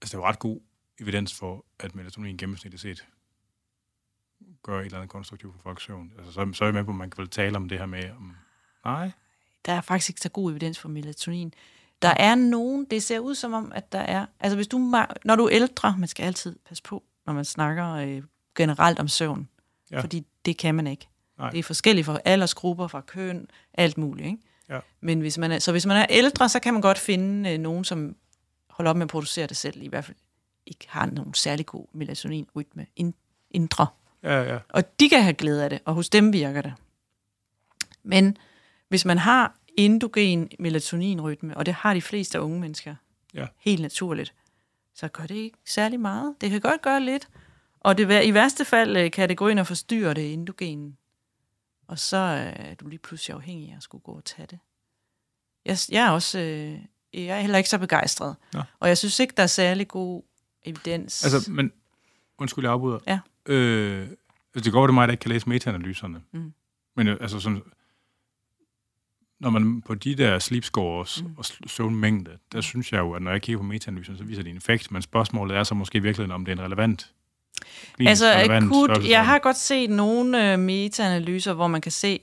altså, 0.02 0.18
der 0.18 0.24
er 0.24 0.28
jo 0.28 0.30
ret 0.30 0.40
god 0.40 0.62
evidens 1.00 1.34
for, 1.34 1.66
at 1.80 1.96
melatonin 1.96 2.38
gennemsnitligt 2.38 2.82
set 2.82 3.08
gør 4.64 4.80
et 4.80 4.86
eller 4.86 4.98
andet 4.98 5.10
konstruktivt 5.10 5.56
for 5.56 5.62
folks 5.62 5.84
søvn. 5.84 6.14
Altså, 6.18 6.32
så, 6.32 6.50
så 6.54 6.64
er 6.64 6.68
jeg 6.68 6.74
med 6.74 6.84
på, 6.84 6.92
at 6.92 6.98
man 6.98 7.10
kan 7.10 7.22
vel 7.22 7.30
tale 7.30 7.58
om 7.58 7.70
det 7.70 7.80
her 7.80 7.86
med, 7.86 8.12
om, 8.12 8.36
nej, 8.86 9.12
Der 9.66 9.74
er 9.74 9.82
faktisk 9.82 10.10
ikke 10.10 10.22
så 10.22 10.30
god 10.30 10.52
evidens 10.52 10.80
for 10.80 10.90
melatonin. 10.90 11.54
Der 12.02 12.14
er 12.18 12.36
nogen, 12.36 12.86
det 12.86 13.04
ser 13.04 13.20
ud 13.20 13.36
som 13.36 13.54
om, 13.54 13.72
at 13.72 13.92
der 13.92 14.00
er... 14.00 14.26
Altså 14.40 14.56
hvis 14.56 14.68
du, 14.68 14.78
når 15.26 15.36
du 15.36 15.46
er 15.46 15.50
ældre, 15.52 15.98
man 15.98 16.08
skal 16.08 16.24
altid 16.24 16.60
passe 16.66 16.84
på, 16.84 17.04
når 17.26 17.34
man 17.34 17.46
snakker 17.46 17.94
øh, 17.94 18.24
generelt 18.56 19.00
om 19.00 19.08
søvn. 19.08 19.50
Ja. 19.92 20.02
Fordi 20.02 20.26
det 20.46 20.58
kan 20.58 20.76
man 20.76 20.88
ikke. 20.88 21.08
Nej. 21.38 21.50
Det 21.50 21.60
er 21.60 21.64
forskelligt 21.64 22.06
fra 22.06 22.20
aldersgrupper, 22.26 22.88
fra 22.88 23.02
køn, 23.02 23.48
alt 23.74 23.98
muligt. 23.98 24.26
Ikke? 24.26 24.38
Ja. 24.70 24.80
Men 25.02 25.20
hvis 25.20 25.38
man 25.38 25.52
er, 25.52 25.60
så 25.60 25.72
hvis 25.72 25.86
man 25.86 25.98
er 25.98 26.06
ældre, 26.10 26.50
så 26.50 26.60
kan 26.60 26.74
man 26.74 26.82
godt 26.82 26.98
finde 26.98 27.50
øh, 27.54 27.58
nogen, 27.60 27.84
som 27.84 28.16
holder 28.70 28.90
op 28.90 28.96
med 28.98 29.04
at 29.06 29.10
producere 29.10 29.48
det 29.48 29.58
selv, 29.58 29.84
i 29.84 29.88
hvert 29.88 30.06
fald 30.06 30.18
ikke 30.66 30.86
har 30.90 31.06
nogen 31.06 31.34
særlig 31.34 31.66
god 31.66 31.86
melatoninrytme 31.94 32.86
ind, 32.96 33.14
indre. 33.52 33.88
ja, 34.24 34.42
ja, 34.54 34.60
Og 34.70 35.00
de 35.00 35.10
kan 35.10 35.24
have 35.24 35.34
glæde 35.34 35.64
af 35.64 35.70
det, 35.70 35.80
og 35.86 35.94
hos 35.94 36.10
dem 36.10 36.34
virker 36.34 36.62
det. 36.62 36.74
Men 38.04 38.38
hvis 38.90 39.06
man 39.06 39.18
har 39.18 39.56
endogen 39.78 40.50
melatoninrytme, 40.60 41.58
og 41.58 41.66
det 41.66 41.74
har 41.74 41.94
de 41.94 42.02
fleste 42.02 42.38
af 42.38 42.42
unge 42.42 42.60
mennesker, 42.60 42.96
Ja. 43.34 43.46
helt 43.58 43.82
naturligt, 43.82 44.34
så 44.96 45.08
gør 45.08 45.24
det 45.26 45.36
ikke 45.36 45.58
særlig 45.66 46.00
meget. 46.00 46.36
Det 46.42 46.50
kan 46.50 46.62
godt 46.62 46.82
gøre 46.82 47.00
lidt, 47.02 47.28
og 47.80 47.98
det, 47.98 48.26
i 48.26 48.34
værste 48.34 48.66
fald 48.66 48.98
øh, 48.98 49.12
kan 49.12 49.30
det 49.30 49.38
gå 49.38 49.48
ind 49.48 49.60
og 49.60 49.68
forstyrre 49.68 50.14
det 50.14 50.34
endogenen. 50.34 50.98
Og 51.88 52.00
så 52.00 52.18
øh, 52.18 52.70
er 52.70 52.76
du 52.76 52.88
lige 52.88 53.00
pludselig 53.00 53.36
afhængig 53.36 53.72
af 53.72 53.78
at 53.78 53.84
skulle 53.84 54.02
gå 54.02 54.12
og 54.12 54.26
tage 54.26 54.48
det. 54.48 54.60
Jeg, 55.66 55.78
jeg 55.92 56.06
er 56.06 56.12
også 56.12 56.40
øh, 56.40 56.80
jeg 57.14 57.38
er 57.38 57.42
heller 57.42 57.58
ikke 57.58 57.70
så 57.70 57.78
begejstret. 57.78 58.36
Nå. 58.54 58.62
Og 58.80 58.88
jeg 58.88 58.98
synes 58.98 59.20
ikke, 59.20 59.34
der 59.38 59.44
er 59.44 59.48
særlig 59.48 59.88
god 59.88 60.24
evidens. 60.64 61.24
Altså, 61.24 61.52
men 61.52 61.72
undskyld, 62.38 62.66
jeg 62.66 62.72
afbryder. 62.72 63.00
Ja. 63.08 63.20
Øh, 63.46 64.08
altså, 64.56 64.64
det 64.64 64.72
går 64.72 64.88
det 64.88 64.94
mig, 64.94 65.08
der 65.08 65.12
ikke 65.12 65.22
kan 65.22 65.32
læse 65.32 65.50
metaanalyserne. 65.50 66.22
Mm. 66.32 66.54
Men 66.96 67.08
altså 67.08 67.40
sådan, 67.40 67.62
når 69.40 69.50
man 69.50 69.82
på 69.82 69.96
de 69.96 70.16
der 70.16 70.40
sleep 70.40 70.64
scores 70.64 71.24
mm. 71.24 71.34
og 71.38 71.46
søvnmængde, 71.46 72.38
der 72.52 72.62
synes 72.62 72.92
jeg 72.92 73.00
jo, 73.00 73.14
at 73.14 73.22
når 73.22 73.32
jeg 73.32 73.42
kigger 73.42 73.60
på 73.60 73.64
metaanalyserne, 73.64 74.18
så 74.18 74.24
viser 74.24 74.44
det 74.44 74.50
en 74.50 74.58
effekt, 74.58 74.92
men 74.92 75.02
spørgsmålet 75.02 75.58
er 75.58 75.64
så 75.64 75.76
måske 75.76 75.98
i 75.98 76.02
virkeligheden, 76.02 76.32
om 76.32 76.46
det 76.46 76.52
er 76.52 76.56
en 76.56 76.64
relevant 76.64 77.14
Altså 78.00 78.32
akut, 78.50 79.10
jeg 79.10 79.26
har 79.26 79.40
godt 79.40 79.58
set 79.58 79.90
nogle 79.90 80.54
øh, 80.54 80.60
metaanalyser, 80.60 81.54
hvor 81.54 81.68
man 81.68 81.82
kan 81.82 81.92
se 81.92 82.20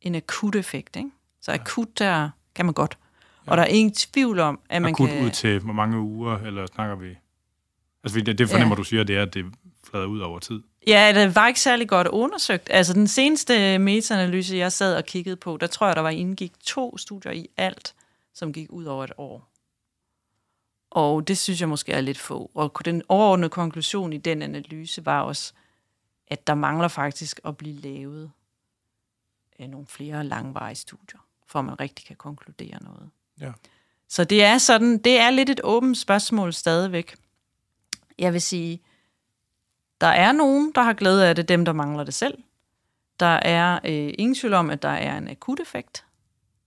en 0.00 0.14
akut 0.14 0.54
effekt. 0.54 0.96
Ikke? 0.96 1.10
Så 1.42 1.52
akut, 1.52 1.98
der 1.98 2.30
kan 2.54 2.64
man 2.64 2.74
godt. 2.74 2.98
Ja. 3.46 3.50
Og 3.50 3.56
der 3.56 3.62
er 3.62 3.66
ingen 3.66 3.94
tvivl 3.94 4.38
om, 4.40 4.60
at 4.68 4.82
man 4.82 4.90
akut 4.90 5.08
kan... 5.08 5.24
ud 5.24 5.30
til 5.30 5.58
hvor 5.58 5.72
mange 5.72 5.98
uger, 5.98 6.38
eller 6.38 6.66
snakker 6.66 6.96
vi... 6.96 7.08
Altså, 8.04 8.20
det, 8.20 8.38
det 8.38 8.50
fornemmer 8.50 8.74
ja. 8.74 8.78
du 8.78 8.84
siger, 8.84 9.04
det 9.04 9.16
er, 9.16 9.22
at 9.22 9.34
det 9.34 9.44
flader 9.90 10.06
ud 10.06 10.20
over 10.20 10.38
tid. 10.38 10.62
Ja, 10.86 11.12
det 11.14 11.34
var 11.34 11.48
ikke 11.48 11.60
særlig 11.60 11.88
godt 11.88 12.06
undersøgt. 12.06 12.68
Altså 12.70 12.92
den 12.92 13.06
seneste 13.06 13.78
metaanalyse, 13.78 14.56
jeg 14.56 14.72
sad 14.72 14.96
og 14.96 15.04
kiggede 15.04 15.36
på, 15.36 15.58
der 15.60 15.66
tror 15.66 15.86
jeg, 15.86 15.96
der 15.96 16.02
var 16.02 16.10
indgik 16.10 16.52
to 16.64 16.98
studier 16.98 17.32
i 17.32 17.48
alt, 17.56 17.94
som 18.34 18.52
gik 18.52 18.66
ud 18.70 18.84
over 18.84 19.04
et 19.04 19.12
år. 19.18 19.53
Og 20.94 21.28
det 21.28 21.38
synes 21.38 21.60
jeg 21.60 21.68
måske 21.68 21.92
er 21.92 22.00
lidt 22.00 22.18
få. 22.18 22.50
Og 22.54 22.84
den 22.84 23.02
overordnede 23.08 23.50
konklusion 23.50 24.12
i 24.12 24.18
den 24.18 24.42
analyse 24.42 25.06
var 25.06 25.22
også, 25.22 25.52
at 26.26 26.46
der 26.46 26.54
mangler 26.54 26.88
faktisk 26.88 27.40
at 27.44 27.56
blive 27.56 27.80
lavet 27.80 28.30
øh, 29.60 29.68
nogle 29.68 29.86
flere 29.86 30.24
langvarige 30.24 30.76
studier, 30.76 31.20
for 31.46 31.58
at 31.58 31.64
man 31.64 31.80
rigtig 31.80 32.06
kan 32.06 32.16
konkludere 32.16 32.82
noget. 32.82 33.10
Ja. 33.40 33.52
Så 34.08 34.24
det 34.24 34.44
er 34.44 34.58
sådan, 34.58 34.98
det 34.98 35.18
er 35.18 35.30
lidt 35.30 35.50
et 35.50 35.60
åbent 35.64 35.98
spørgsmål 35.98 36.52
stadigvæk. 36.52 37.16
Jeg 38.18 38.32
vil 38.32 38.42
sige, 38.42 38.82
der 40.00 40.06
er 40.06 40.32
nogen, 40.32 40.72
der 40.74 40.82
har 40.82 40.92
glæde 40.92 41.28
af 41.28 41.36
det, 41.36 41.48
dem 41.48 41.64
der 41.64 41.72
mangler 41.72 42.04
det 42.04 42.14
selv. 42.14 42.38
Der 43.20 43.26
er 43.26 43.74
øh, 43.84 44.14
ingen 44.18 44.34
tvivl 44.34 44.54
om, 44.54 44.70
at 44.70 44.82
der 44.82 44.88
er 44.88 45.18
en 45.18 45.28
akut 45.28 45.60
effekt, 45.60 46.04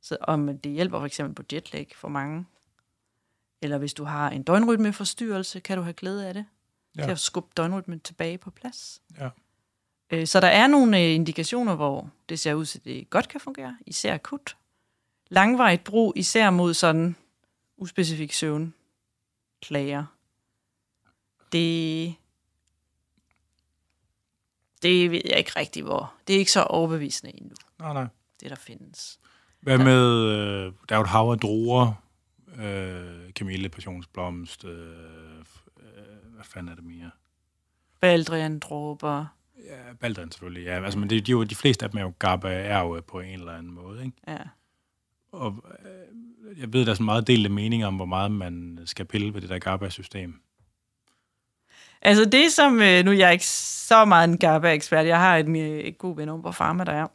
så 0.02 0.18
om 0.22 0.58
det 0.58 0.72
hjælper 0.72 1.00
for 1.00 1.06
eksempel 1.06 1.36
på 1.36 1.44
jetlag 1.54 1.92
for 1.96 2.08
mange. 2.08 2.46
Eller 3.62 3.78
hvis 3.78 3.94
du 3.94 4.04
har 4.04 4.30
en 4.30 4.44
døgnrytmeforstyrrelse, 4.44 5.60
kan 5.60 5.78
du 5.78 5.84
have 5.84 5.94
glæde 5.94 6.28
af 6.28 6.34
det. 6.34 6.46
Ja. 6.98 7.04
Til 7.04 7.12
at 7.12 7.20
skubbe 7.20 7.50
døgnrytmen 7.58 8.00
tilbage 8.00 8.38
på 8.38 8.52
plads. 8.52 9.02
Ja. 9.20 9.30
Øh, 10.10 10.28
Så 10.28 10.40
der 10.40 10.48
er 10.48 10.68
nogle 10.68 10.98
øh, 11.04 11.16
indikationer, 11.16 11.76
hvor 11.76 12.10
det 12.30 12.40
ser 12.40 12.54
ud 12.54 12.66
til, 12.66 12.80
at 12.80 12.86
det 12.86 13.10
godt 13.10 13.28
kan 13.28 13.40
fungere, 13.42 13.78
især 13.86 14.14
akut. 14.14 14.58
Langvarigt 15.30 15.84
brug, 15.84 16.14
især 16.16 16.50
mod 16.50 16.74
sådan 16.74 17.16
uspecifik 17.78 18.34
søvn, 18.34 18.74
klager. 19.62 20.06
Det, 21.52 22.16
det 24.82 25.12
ved 25.12 25.22
jeg 25.26 25.38
ikke 25.38 25.52
rigtig, 25.56 25.84
hvor. 25.84 26.14
Det 26.28 26.36
er 26.36 26.40
ikke 26.40 26.52
så 26.52 26.64
overbevisende 26.64 27.38
endnu, 27.38 27.56
Nej, 27.80 27.94
nej. 27.94 28.08
det 28.40 28.50
der 28.50 28.56
findes. 28.56 29.20
Hvad 29.60 29.78
med, 29.78 30.24
øh, 30.24 30.74
der 30.90 30.96
er 30.96 31.00
jo 31.00 31.02
et 31.04 31.10
hav 31.10 31.32
af 31.32 31.40
druer, 31.40 31.94
øh, 32.60 33.34
kamille, 33.36 33.70
passionsblomst, 33.70 34.66
øh, 34.66 34.72
øh, 35.80 36.34
hvad 36.36 36.46
fanden 36.46 36.72
er 36.72 36.76
det 36.76 36.84
mere? 36.84 37.12
Baldrian, 38.00 38.60
dråber. 38.60 39.26
Ja, 39.66 39.94
baldrian 40.00 40.32
selvfølgelig, 40.32 40.64
ja. 40.66 40.84
Altså, 40.84 41.00
men 41.00 41.10
det, 41.10 41.28
de, 41.28 41.32
jo, 41.32 41.44
de 41.44 41.56
fleste 41.56 41.86
af 41.86 41.92
dem 41.92 41.98
er 41.98 42.04
jo 42.04 42.14
GABA, 42.20 42.54
er 42.54 42.80
jo 42.80 43.02
på 43.08 43.20
en 43.20 43.40
eller 43.40 43.52
anden 43.52 43.74
måde, 43.74 44.06
ikke? 44.06 44.18
Ja. 44.28 44.38
Og 45.32 45.66
øh, 45.86 46.60
jeg 46.60 46.74
ved, 46.74 46.86
der 46.86 46.92
er 46.92 46.96
så 46.96 47.04
meget 47.04 47.28
delte 47.28 47.50
meninger 47.50 47.88
om, 47.88 47.96
hvor 47.96 48.06
meget 48.06 48.32
man 48.32 48.80
skal 48.86 49.06
pille 49.06 49.34
ved 49.34 49.42
det 49.42 49.50
der 49.50 49.60
GABA-system. 49.60 50.42
Altså 52.02 52.26
det 52.26 52.52
som, 52.52 52.82
øh, 52.82 53.06
nu 53.06 53.12
er 53.12 53.16
jeg 53.16 53.34
ikke 53.34 53.48
så 53.48 54.06
meget 54.06 54.30
en 54.30 54.38
GABA-ekspert, 54.38 55.06
jeg 55.06 55.20
har 55.20 55.38
en, 55.38 55.56
øh, 55.56 55.94
god 55.94 56.16
ven 56.16 56.30
om 56.30 56.42
på 56.42 56.52
Pharma, 56.52 56.84
der 56.84 56.92
er. 56.92 57.08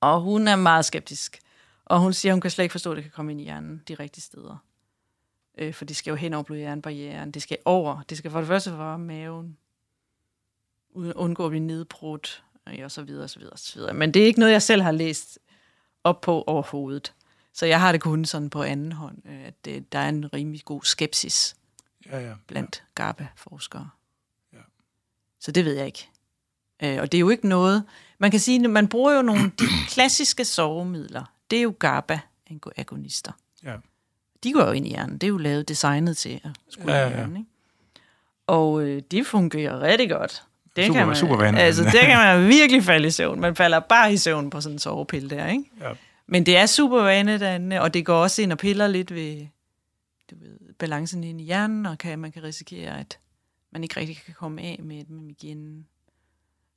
Og 0.00 0.20
hun 0.20 0.48
er 0.48 0.56
meget 0.56 0.84
skeptisk. 0.84 1.38
Og 1.86 2.00
hun 2.00 2.12
siger, 2.12 2.32
hun 2.32 2.40
kan 2.40 2.50
slet 2.50 2.64
ikke 2.64 2.72
forstå, 2.72 2.90
at 2.90 2.96
det 2.96 3.04
kan 3.04 3.12
komme 3.12 3.32
ind 3.32 3.40
i 3.40 3.44
hjernen 3.44 3.82
de 3.88 3.94
rigtige 3.94 4.22
steder. 4.22 4.56
Øh, 5.58 5.74
for 5.74 5.84
det 5.84 5.96
skal 5.96 6.10
jo 6.10 6.16
hen 6.16 6.34
over 6.34 6.42
blodhjernebarrieren. 6.42 7.30
Det 7.30 7.42
skal 7.42 7.58
over. 7.64 8.02
Det 8.02 8.18
skal 8.18 8.30
for 8.30 8.38
det 8.38 8.46
første 8.46 8.78
være 8.78 8.98
maven. 8.98 9.56
Undgå 10.94 11.44
at 11.44 11.50
blive 11.50 11.64
nedbrudt. 11.64 12.44
øh, 12.68 12.84
Og 12.84 12.90
så 12.90 13.02
videre, 13.02 13.24
og 13.24 13.30
så 13.30 13.38
videre, 13.38 13.52
og 13.52 13.58
så 13.58 13.74
videre. 13.78 13.94
Men 13.94 14.14
det 14.14 14.22
er 14.22 14.26
ikke 14.26 14.38
noget, 14.40 14.52
jeg 14.52 14.62
selv 14.62 14.82
har 14.82 14.90
læst 14.92 15.38
op 16.04 16.20
på 16.20 16.42
overhovedet. 16.46 17.14
Så 17.52 17.66
jeg 17.66 17.80
har 17.80 17.92
det 17.92 18.00
kun 18.00 18.24
sådan 18.24 18.50
på 18.50 18.62
anden 18.62 18.92
hånd, 18.92 19.18
øh, 19.28 19.46
at 19.46 19.64
det, 19.64 19.92
der 19.92 19.98
er 19.98 20.08
en 20.08 20.32
rimelig 20.32 20.64
god 20.64 20.82
skepsis 20.82 21.56
Ja, 22.06 22.18
ja. 22.28 22.34
blandt 22.46 22.84
GABA-forskere. 22.94 23.90
Ja. 24.52 24.58
Så 25.40 25.52
det 25.52 25.64
ved 25.64 25.74
jeg 25.74 25.86
ikke. 25.86 26.08
Øh, 26.82 26.98
og 27.00 27.12
det 27.12 27.18
er 27.18 27.20
jo 27.20 27.28
ikke 27.28 27.48
noget... 27.48 27.84
Man 28.18 28.30
kan 28.30 28.40
sige, 28.40 28.64
at 28.64 28.70
man 28.70 28.88
bruger 28.88 29.12
jo 29.12 29.22
nogle 29.22 29.42
de 29.58 29.64
klassiske 29.88 30.44
sovemidler. 30.44 31.24
Det 31.50 31.58
er 31.58 31.62
jo 31.62 31.74
GABA-agonister. 31.84 33.32
Ja. 33.64 33.76
De 34.44 34.52
går 34.52 34.64
jo 34.64 34.70
ind 34.72 34.86
i 34.86 34.88
hjernen. 34.88 35.14
Det 35.18 35.24
er 35.24 35.28
jo 35.28 35.38
lavet 35.38 35.68
designet 35.68 36.16
til 36.16 36.40
at 36.44 36.50
skulle 36.68 36.92
Ja, 36.92 36.98
ja, 37.00 37.08
ja, 37.08 37.14
hjernen. 37.14 37.36
Ikke? 37.36 37.50
Og 38.46 38.82
øh, 38.82 39.02
de 39.10 39.24
fungerer 39.24 39.80
rigtig 39.80 40.10
godt. 40.10 40.42
Det 40.76 40.86
Super- 40.86 40.98
kan 40.98 41.06
man, 41.06 41.16
super 41.16 41.36
vaner. 41.36 41.58
Altså, 41.58 41.84
det 41.84 42.00
kan 42.00 42.16
man 42.16 42.48
virkelig 42.48 42.84
falde 42.84 43.06
i 43.06 43.10
søvn. 43.10 43.40
Man 43.40 43.56
falder 43.56 43.80
bare 43.80 44.12
i 44.12 44.16
søvn 44.16 44.50
på 44.50 44.60
sådan 44.60 44.74
en 44.74 44.78
sovepille 44.78 45.30
der, 45.30 45.46
ikke? 45.46 45.64
Ja. 45.80 45.92
Men 46.26 46.46
det 46.46 46.56
er 46.56 46.66
super 46.66 47.02
vanedannende, 47.02 47.80
og 47.80 47.94
det 47.94 48.06
går 48.06 48.14
også 48.22 48.42
ind 48.42 48.52
og 48.52 48.58
piller 48.58 48.86
lidt 48.86 49.14
ved 49.14 49.46
du 50.30 50.36
ved, 50.40 50.74
balancen 50.78 51.24
ind 51.24 51.40
i 51.40 51.44
hjernen, 51.44 51.86
og 51.86 51.98
kan, 51.98 52.18
man 52.18 52.32
kan 52.32 52.42
risikere, 52.42 52.98
at 53.00 53.18
man 53.72 53.82
ikke 53.82 54.00
rigtig 54.00 54.16
kan 54.26 54.34
komme 54.34 54.62
af 54.62 54.80
med 54.82 55.04
dem 55.04 55.30
igen. 55.30 55.86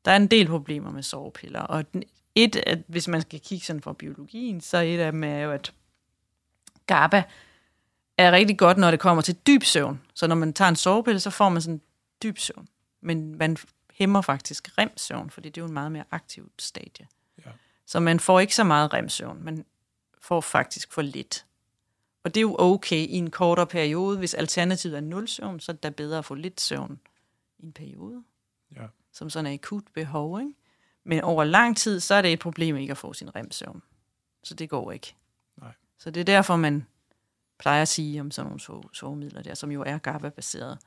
Der 0.06 0.12
er 0.12 0.16
en 0.16 0.28
del 0.28 0.48
problemer 0.48 0.92
med 0.92 1.04
sovepiller, 1.04 1.62
og 1.62 1.94
den- 1.94 2.04
et, 2.36 2.56
at 2.56 2.80
hvis 2.88 3.08
man 3.08 3.22
skal 3.22 3.40
kigge 3.40 3.66
sådan 3.66 3.82
fra 3.82 3.94
biologien, 3.94 4.62
så 4.62 4.78
et 4.78 5.00
af 5.00 5.12
dem 5.12 5.24
er 5.24 5.38
jo, 5.40 5.52
at 5.52 5.74
GABA 6.88 7.24
er 8.18 8.32
rigtig 8.32 8.58
godt, 8.58 8.78
når 8.78 8.92
det 8.92 9.00
kommer 9.00 9.22
til 9.22 9.36
dyb 9.48 9.64
søvn. 9.64 10.02
Så 10.14 10.28
når 10.28 10.36
man 10.36 10.54
tager 10.54 10.70
en 10.70 10.76
sovepille, 10.76 11.20
så 11.20 11.30
får 11.30 11.50
man 11.50 11.62
sådan 11.62 11.82
dyb 12.24 12.38
søvn. 12.38 12.68
Men 13.02 13.38
man 13.38 13.58
hæmmer 13.94 14.22
faktisk 14.22 14.78
REM-søvn, 14.78 15.30
fordi 15.30 15.50
det 15.50 15.58
er 15.58 15.62
jo 15.62 15.68
en 15.68 15.74
meget 15.74 15.92
mere 15.92 16.04
aktiv 16.12 16.52
stadie. 16.60 17.08
Ja. 17.46 17.52
Så 17.86 18.00
man 18.00 18.20
får 18.20 18.40
ikke 18.40 18.56
så 18.56 18.64
meget 18.64 18.94
REM-søvn, 18.94 19.44
man 19.44 19.66
får 20.22 20.42
faktisk 20.42 20.92
for 20.94 21.02
lidt. 21.02 21.46
Og 22.24 22.36
det 22.36 22.40
er 22.40 22.42
jo 22.42 22.56
okay 22.60 22.96
i 23.08 23.14
en 23.14 23.32
kortere 23.32 23.68
periode. 23.68 24.18
Hvis 24.18 24.34
alternativet 24.34 24.96
er 24.98 25.02
nul 25.02 25.28
søvn, 25.28 25.60
så 25.60 25.72
er 25.72 25.74
det 25.74 25.84
da 25.84 25.90
bedre 25.90 26.18
at 26.18 26.26
få 26.26 26.34
lidt 26.34 26.62
søvn 26.62 27.00
i 27.60 27.66
en 27.66 27.72
periode, 27.74 28.24
Ja. 28.76 28.86
som 29.12 29.30
sådan 29.30 29.46
er 29.46 29.54
akut 29.54 29.84
behov. 29.94 30.40
Ikke? 30.40 30.54
Men 31.04 31.22
over 31.22 31.44
lang 31.44 31.78
tid, 31.78 32.00
så 32.00 32.14
er 32.16 32.22
det 32.22 32.34
et 32.34 32.40
problem 32.40 32.76
ikke 32.78 32.92
at 32.92 32.98
få 32.98 33.14
sin 33.14 33.36
REM-søvn. 33.36 33.84
Så 34.44 34.54
det 34.54 34.70
går 34.70 34.92
ikke. 34.92 35.16
Nej. 35.58 35.72
Så 35.98 36.12
det 36.12 36.20
er 36.22 36.26
derfor, 36.26 36.56
man 36.56 36.88
plejer 37.60 37.82
at 37.82 37.88
sige 37.88 38.22
om 38.22 38.32
sådan 38.32 38.48
nogle 38.48 38.62
sove- 38.62 38.90
sovemidler 38.94 39.42
der, 39.42 39.54
som 39.54 39.72
jo 39.72 39.82
er 39.84 39.98
GABA-baseret, 39.98 40.78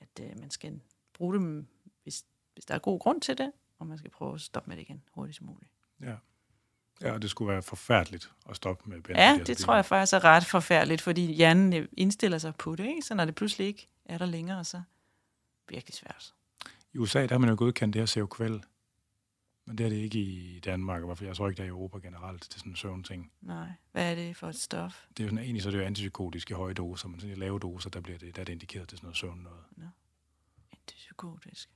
at 0.00 0.08
øh, 0.20 0.40
man 0.40 0.50
skal 0.50 0.80
bruge 1.14 1.34
dem, 1.34 1.66
hvis, 2.02 2.24
hvis 2.54 2.64
der 2.64 2.74
er 2.74 2.78
god 2.78 3.00
grund 3.00 3.20
til 3.20 3.38
det, 3.38 3.52
og 3.78 3.86
man 3.86 3.98
skal 3.98 4.10
prøve 4.10 4.34
at 4.34 4.40
stoppe 4.40 4.68
med 4.70 4.76
det 4.76 4.82
igen 4.82 5.02
hurtigt 5.14 5.36
som 5.36 5.46
muligt. 5.46 5.70
Ja. 6.00 6.14
Ja, 7.00 7.12
og 7.12 7.22
det 7.22 7.30
skulle 7.30 7.52
være 7.52 7.62
forfærdeligt 7.62 8.30
at 8.48 8.56
stoppe 8.56 8.84
med 8.90 8.96
Ja, 8.96 9.00
benzodiazepiner. 9.00 9.44
det 9.44 9.56
tror 9.58 9.74
jeg 9.74 9.84
faktisk 9.84 10.12
er 10.12 10.24
ret 10.24 10.46
forfærdeligt, 10.46 11.00
fordi 11.02 11.32
hjernen 11.32 11.72
øh, 11.72 11.88
indstiller 11.92 12.38
sig 12.38 12.54
på 12.54 12.76
det, 12.76 12.86
ikke? 12.86 13.02
Så 13.02 13.14
når 13.14 13.24
det 13.24 13.34
pludselig 13.34 13.66
ikke 13.66 13.88
er 14.04 14.18
der 14.18 14.26
længere, 14.26 14.64
så 14.64 14.82
virkelig 15.68 15.94
svært. 15.94 16.34
I 16.92 16.98
USA, 16.98 17.22
der 17.22 17.28
har 17.34 17.38
man 17.38 17.50
jo 17.50 17.56
godkendt 17.58 17.94
det 17.94 18.00
her 18.00 18.06
Seroquel. 18.06 18.64
Men 19.68 19.78
det 19.78 19.86
er 19.86 19.90
det 19.90 19.96
ikke 19.96 20.18
i 20.18 20.60
Danmark, 20.64 21.02
og 21.02 21.18
jeg 21.22 21.36
tror 21.36 21.48
ikke, 21.48 21.56
det 21.56 21.62
er 21.62 21.66
i 21.66 21.68
Europa 21.68 21.98
generelt. 21.98 22.44
Det 22.44 22.54
er 22.54 22.58
sådan 22.58 22.72
en 22.72 22.76
søvn 22.76 23.02
ting. 23.02 23.32
Nej, 23.40 23.66
hvad 23.92 24.10
er 24.10 24.14
det 24.14 24.36
for 24.36 24.48
et 24.48 24.56
stof? 24.56 25.04
Det 25.16 25.20
er 25.20 25.24
jo 25.24 25.28
sådan, 25.30 25.44
egentlig 25.44 25.62
så 25.62 25.68
er 25.68 25.70
det 25.70 25.78
jo 25.78 25.84
antipsykotisk 25.84 26.50
i 26.50 26.54
høje 26.54 26.74
doser, 26.74 27.08
men 27.08 27.20
sådan 27.20 27.36
i 27.36 27.40
lave 27.40 27.58
doser, 27.58 27.90
der, 27.90 28.00
bliver 28.00 28.18
det, 28.18 28.36
der 28.36 28.40
er 28.40 28.44
det 28.44 28.52
indikeret 28.52 28.88
til 28.88 28.98
sådan 28.98 29.06
noget 29.06 29.16
søvn 29.16 29.38
noget. 29.40 29.90
Antipsykotisk. 30.72 31.70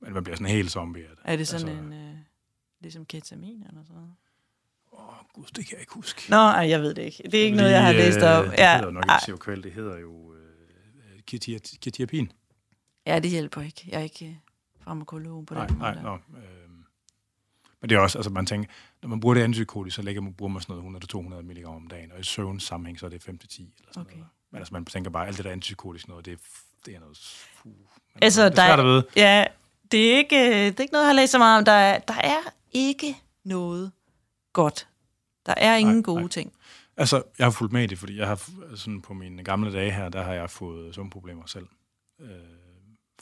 Men 0.00 0.12
man 0.12 0.24
bliver 0.24 0.36
sådan 0.36 0.52
helt 0.52 0.70
zombie 0.70 1.02
af 1.04 1.10
det. 1.16 1.18
Er 1.24 1.36
det 1.36 1.48
sådan 1.48 1.68
Altså- 1.68 1.82
en, 1.84 1.92
øh, 1.92 2.16
ligesom 2.80 3.04
ketamin 3.06 3.62
eller 3.68 3.82
sådan 3.82 3.96
noget? 3.96 4.14
Åh, 4.92 5.14
gud, 5.34 5.44
det 5.44 5.66
kan 5.66 5.72
jeg 5.72 5.80
ikke 5.80 5.94
huske. 5.94 6.30
Nå, 6.30 6.36
ej, 6.36 6.68
jeg 6.68 6.80
ved 6.80 6.94
det 6.94 7.02
ikke. 7.02 7.22
Det 7.22 7.34
er 7.40 7.44
ikke 7.44 7.56
noget, 7.56 7.70
jeg 7.72 7.84
har 7.84 7.92
læst 7.92 8.18
op. 8.18 8.44
Det 8.44 8.52
Ja, 8.58 8.76
hedder 8.76 8.90
nok 8.90 9.04
ikke 9.04 9.24
Seroquel, 9.26 9.62
det 9.62 9.72
hedder 9.72 9.98
jo 9.98 10.34
øh, 10.34 11.18
ketiap- 11.32 11.78
ketiapin. 11.80 12.32
ja, 13.06 13.18
det 13.18 13.30
hjælper 13.30 13.60
ikke. 13.60 13.84
Jeg 13.88 13.98
er 13.98 14.02
ikke 14.04 14.26
øh, 14.26 14.34
farmakolog 14.84 15.46
på 15.46 15.54
Nej, 15.54 15.66
den 15.66 15.76
nej, 15.78 15.94
måde. 15.94 16.02
nå. 16.04 16.38
Øh, 16.38 16.65
men 17.86 17.90
det 17.90 17.96
er 17.96 18.00
også, 18.00 18.18
altså 18.18 18.30
man 18.30 18.46
tænker, 18.46 18.68
når 19.02 19.08
man 19.08 19.20
bruger 19.20 19.34
det 19.34 19.42
antipsykotisk, 19.42 19.96
så 19.96 20.02
lægger 20.02 20.22
man, 20.22 20.34
bruger 20.34 20.52
man 20.52 20.62
sådan 20.62 20.82
noget 20.82 21.14
100-200 21.14 21.42
mg 21.42 21.66
om 21.66 21.86
dagen, 21.86 22.12
og 22.12 22.20
i 22.20 22.22
søvns 22.22 22.62
sammenhæng, 22.64 22.98
så 23.00 23.06
er 23.06 23.10
det 23.10 23.22
5-10 23.22 23.28
eller 23.28 23.38
sådan 23.92 24.00
Okay. 24.00 24.12
noget. 24.12 24.28
Men 24.52 24.58
altså 24.58 24.74
man 24.74 24.84
tænker 24.84 25.10
bare, 25.10 25.26
alt 25.26 25.36
det 25.36 25.44
der 25.44 25.50
antipsykotisk 25.50 26.08
noget, 26.08 26.24
det 26.24 26.32
er, 26.32 26.36
det 26.86 26.94
er 26.96 27.00
noget... 27.00 27.16
Fuh. 27.62 27.72
Men 28.14 28.22
Altså, 28.22 28.44
det 28.48 28.58
er 28.58 28.66
svært 28.66 28.80
at 28.80 28.86
vide. 28.86 29.04
Ja, 29.16 29.44
det 29.92 30.12
er 30.12 30.16
ikke, 30.16 30.36
øh, 30.48 30.52
det 30.54 30.80
er 30.80 30.82
ikke 30.82 30.92
noget, 30.92 31.04
jeg 31.04 31.08
har 31.08 31.12
læst 31.14 31.32
så 31.32 31.38
meget 31.38 31.58
om. 31.58 31.64
Der 31.64 31.72
er, 31.72 31.98
der 31.98 32.14
er 32.14 32.38
ikke 32.72 33.16
noget 33.44 33.92
godt. 34.52 34.88
Der 35.46 35.54
er 35.56 35.76
ingen 35.76 35.96
Nej, 35.96 36.02
gode 36.02 36.20
nej. 36.20 36.28
ting. 36.28 36.52
Altså, 36.96 37.22
jeg 37.38 37.46
har 37.46 37.50
fulgt 37.50 37.72
med 37.72 37.82
i 37.82 37.86
det, 37.86 37.98
fordi 37.98 38.18
jeg 38.18 38.26
har 38.26 38.42
sådan 38.76 39.02
på 39.02 39.14
mine 39.14 39.44
gamle 39.44 39.72
dage 39.72 39.90
her, 39.90 40.08
der 40.08 40.22
har 40.22 40.32
jeg 40.32 40.50
fået 40.50 40.94
søvnproblemer 40.94 41.46
selv. 41.46 41.66
Øh, 42.20 42.28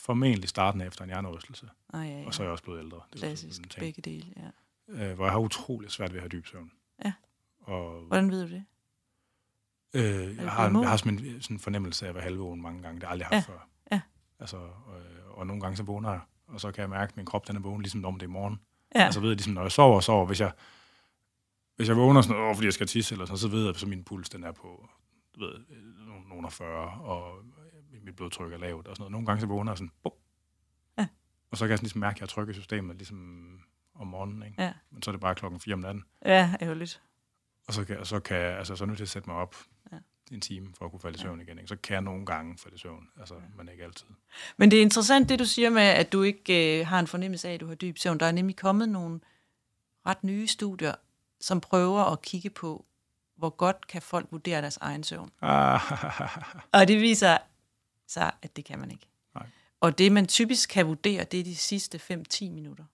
formentlig 0.04 0.48
starten 0.48 0.80
efter 0.80 1.02
en 1.02 1.08
hjernerystelse, 1.10 1.68
Ej, 1.94 2.00
ja, 2.00 2.20
ja. 2.20 2.26
og 2.26 2.34
så 2.34 2.42
er 2.42 2.44
jeg 2.46 2.52
også 2.52 2.64
blevet 2.64 2.78
ældre. 2.78 2.96
Det 2.96 3.14
er 3.14 3.18
sådan 3.18 3.28
Klassisk, 3.30 3.60
en 3.62 3.68
ting. 3.68 3.80
begge 3.80 4.02
dele, 4.02 4.26
ja. 4.36 4.50
Øh, 4.88 5.14
hvor 5.14 5.24
jeg 5.24 5.32
har 5.32 5.38
utroligt 5.38 5.92
svært 5.92 6.12
ved 6.12 6.18
at 6.18 6.22
have 6.22 6.28
dyb 6.28 6.46
søvn. 6.46 6.70
Ja. 7.04 7.12
Og 7.60 8.00
Hvordan 8.00 8.30
ved 8.30 8.48
du 8.48 8.54
det? 8.54 8.64
øh, 9.94 10.36
jeg, 10.36 10.50
har, 10.52 10.80
jeg 10.80 10.88
har 10.88 10.96
sådan 10.96 11.18
en, 11.18 11.42
sådan 11.42 11.58
fornemmelse 11.58 12.04
af 12.04 12.08
at 12.08 12.14
være 12.14 12.24
halvvågen 12.24 12.62
mange 12.62 12.82
gange. 12.82 13.00
Det 13.00 13.08
har 13.08 13.14
jeg 13.16 13.22
aldrig 13.26 13.36
haft 13.38 13.46
før. 13.46 13.68
Ja. 13.92 14.00
Altså, 14.38 14.56
øh, 14.56 15.38
og 15.38 15.46
nogle 15.46 15.62
gange 15.62 15.76
så 15.76 15.82
vågner 15.82 16.10
jeg, 16.10 16.20
og 16.46 16.60
så 16.60 16.72
kan 16.72 16.82
jeg 16.82 16.90
mærke, 16.90 17.10
at 17.10 17.16
min 17.16 17.26
krop 17.26 17.48
den 17.48 17.56
er 17.56 17.60
vågen, 17.60 17.82
ligesom 17.82 18.04
om 18.04 18.18
det 18.18 18.26
er 18.26 18.30
morgen. 18.30 18.60
Ja, 18.94 19.04
Altså 19.04 19.20
ved 19.20 19.28
jeg, 19.28 19.36
ligesom 19.36 19.52
når 19.52 19.62
jeg 19.62 19.72
sover 19.72 19.96
og 19.96 20.02
sover, 20.02 20.26
hvis 20.26 20.40
jeg, 20.40 20.52
hvis 21.76 21.88
jeg 21.88 21.96
vågner 21.96 22.22
sådan, 22.22 22.42
åh, 22.42 22.54
fordi 22.54 22.66
jeg 22.66 22.72
skal 22.72 22.86
tisse, 22.86 23.14
eller 23.14 23.26
sådan, 23.26 23.38
så 23.38 23.48
ved 23.48 23.60
jeg, 23.64 23.68
at 23.82 23.86
min 23.88 24.04
puls 24.04 24.28
den 24.28 24.44
er 24.44 24.52
på, 24.52 24.88
du 25.34 25.40
ved, 25.40 25.54
øh, 25.54 26.44
af 26.44 26.52
40, 26.52 26.88
og 26.88 27.42
mit 28.04 28.16
blodtryk 28.16 28.52
er 28.52 28.56
lavt, 28.58 28.88
og 28.88 28.96
sådan 28.96 29.02
noget. 29.02 29.12
Nogle 29.12 29.26
gange 29.26 29.40
så 29.40 29.46
vågner 29.46 29.72
jeg 29.72 29.78
sådan, 29.78 29.90
bum. 30.02 30.12
Ja. 30.98 31.06
Og 31.50 31.56
så 31.58 31.64
kan 31.64 31.70
jeg 31.70 31.78
sådan 31.78 31.84
ligesom 31.84 32.00
mærke, 32.00 32.16
at 32.16 32.20
jeg 32.20 32.28
trykker 32.28 32.54
systemet, 32.54 32.96
ligesom 32.96 33.58
om 33.94 34.06
morgenen, 34.06 34.42
ikke? 34.42 34.62
Ja. 34.62 34.72
Men 34.90 35.02
så 35.02 35.10
er 35.10 35.12
det 35.12 35.20
bare 35.20 35.34
klokken 35.34 35.60
4 35.60 35.74
om 35.74 35.78
natten, 35.80 36.04
ja 36.24 36.54
ærgerligt. 36.60 37.02
og 37.68 37.74
så 37.74 37.84
kan, 37.84 37.98
og 37.98 38.06
så 38.06 38.20
kan 38.20 38.36
jeg, 38.36 38.58
altså, 38.58 38.76
så 38.76 38.84
er 38.84 38.86
jeg 38.86 38.88
nødt 38.88 38.96
til 38.98 39.04
at 39.04 39.08
sætte 39.08 39.28
mig 39.30 39.38
op 39.38 39.56
Ja. 39.92 39.96
en 40.32 40.40
time, 40.40 40.74
for 40.78 40.84
at 40.84 40.90
kunne 40.90 41.00
falde 41.00 41.16
i 41.16 41.18
søvn 41.18 41.40
igen, 41.40 41.58
ikke? 41.58 41.68
Så 41.68 41.76
kan 41.76 41.94
jeg 41.94 42.02
nogle 42.02 42.26
gange 42.26 42.58
falde 42.58 42.74
i 42.74 42.78
søvn, 42.78 43.08
altså, 43.20 43.34
men 43.56 43.68
ikke 43.68 43.84
altid. 43.84 44.06
Men 44.56 44.70
det 44.70 44.78
er 44.78 44.82
interessant, 44.82 45.28
det 45.28 45.38
du 45.38 45.44
siger 45.44 45.70
med, 45.70 45.82
at 45.82 46.12
du 46.12 46.22
ikke 46.22 46.80
øh, 46.80 46.86
har 46.86 47.00
en 47.00 47.06
fornemmelse 47.06 47.48
af, 47.48 47.54
at 47.54 47.60
du 47.60 47.66
har 47.66 47.74
dyb 47.74 47.98
søvn. 47.98 48.20
Der 48.20 48.26
er 48.26 48.32
nemlig 48.32 48.56
kommet 48.56 48.88
nogle 48.88 49.20
ret 50.06 50.24
nye 50.24 50.46
studier, 50.46 50.94
som 51.40 51.60
prøver 51.60 52.04
at 52.12 52.22
kigge 52.22 52.50
på, 52.50 52.84
hvor 53.36 53.50
godt 53.50 53.86
kan 53.86 54.02
folk 54.02 54.26
vurdere 54.30 54.60
deres 54.62 54.76
egen 54.76 55.04
søvn. 55.04 55.30
Ah, 55.42 55.80
Og 56.72 56.88
det 56.88 57.00
viser 57.00 57.38
sig, 58.14 58.32
at 58.42 58.56
det 58.56 58.64
kan 58.64 58.78
man 58.78 58.90
ikke. 58.90 59.06
Nej. 59.34 59.46
Og 59.80 59.98
det, 59.98 60.12
man 60.12 60.26
typisk 60.26 60.68
kan 60.68 60.86
vurdere, 60.86 61.24
det 61.24 61.40
er 61.40 61.44
de 61.44 61.56
sidste 61.56 62.00
5-10 62.32 62.50
minutter. 62.50 62.84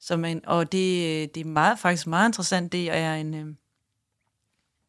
Så 0.00 0.16
man, 0.16 0.40
og 0.46 0.72
det, 0.72 1.34
det 1.34 1.40
er 1.40 1.44
meget, 1.44 1.78
faktisk 1.78 2.06
meget 2.06 2.28
interessant. 2.28 2.72
Det 2.72 2.90
er 2.90 3.14
en 3.14 3.34
øh, 3.34 3.54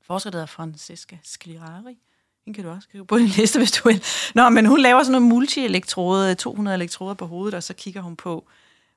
forsker, 0.02 0.30
der 0.30 0.38
hedder 0.38 0.46
Francesca 0.46 1.18
Sclerari. 1.24 1.98
Hende 2.46 2.58
kan 2.58 2.64
du 2.64 2.70
også 2.70 2.88
skrive 2.90 3.06
på 3.06 3.18
din 3.18 3.28
liste, 3.28 3.60
hvis 3.60 3.72
du 3.72 3.88
vil. 3.88 4.04
Nå, 4.36 4.50
men 4.50 4.66
hun 4.66 4.80
laver 4.80 5.04
sådan 5.04 5.12
noget 5.12 5.28
multi-elektrode, 5.28 6.36
200 6.36 6.76
elektroder 6.76 7.14
på 7.14 7.26
hovedet, 7.26 7.54
og 7.54 7.64
så 7.64 7.74
kigger 7.74 8.02
hun 8.02 8.16
på, 8.16 8.48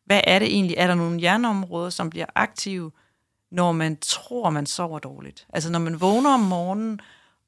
hvad 0.04 0.20
er 0.24 0.38
det 0.38 0.48
egentlig? 0.48 0.76
Er 0.78 0.86
der 0.86 0.94
nogle 0.94 1.20
hjerneområder, 1.20 1.90
som 1.90 2.10
bliver 2.10 2.26
aktive, 2.34 2.92
når 3.50 3.72
man 3.72 3.96
tror, 3.96 4.50
man 4.50 4.66
sover 4.66 4.98
dårligt? 4.98 5.46
Altså 5.52 5.70
når 5.70 5.78
man 5.78 6.00
vågner 6.00 6.30
om 6.30 6.40
morgenen 6.40 7.00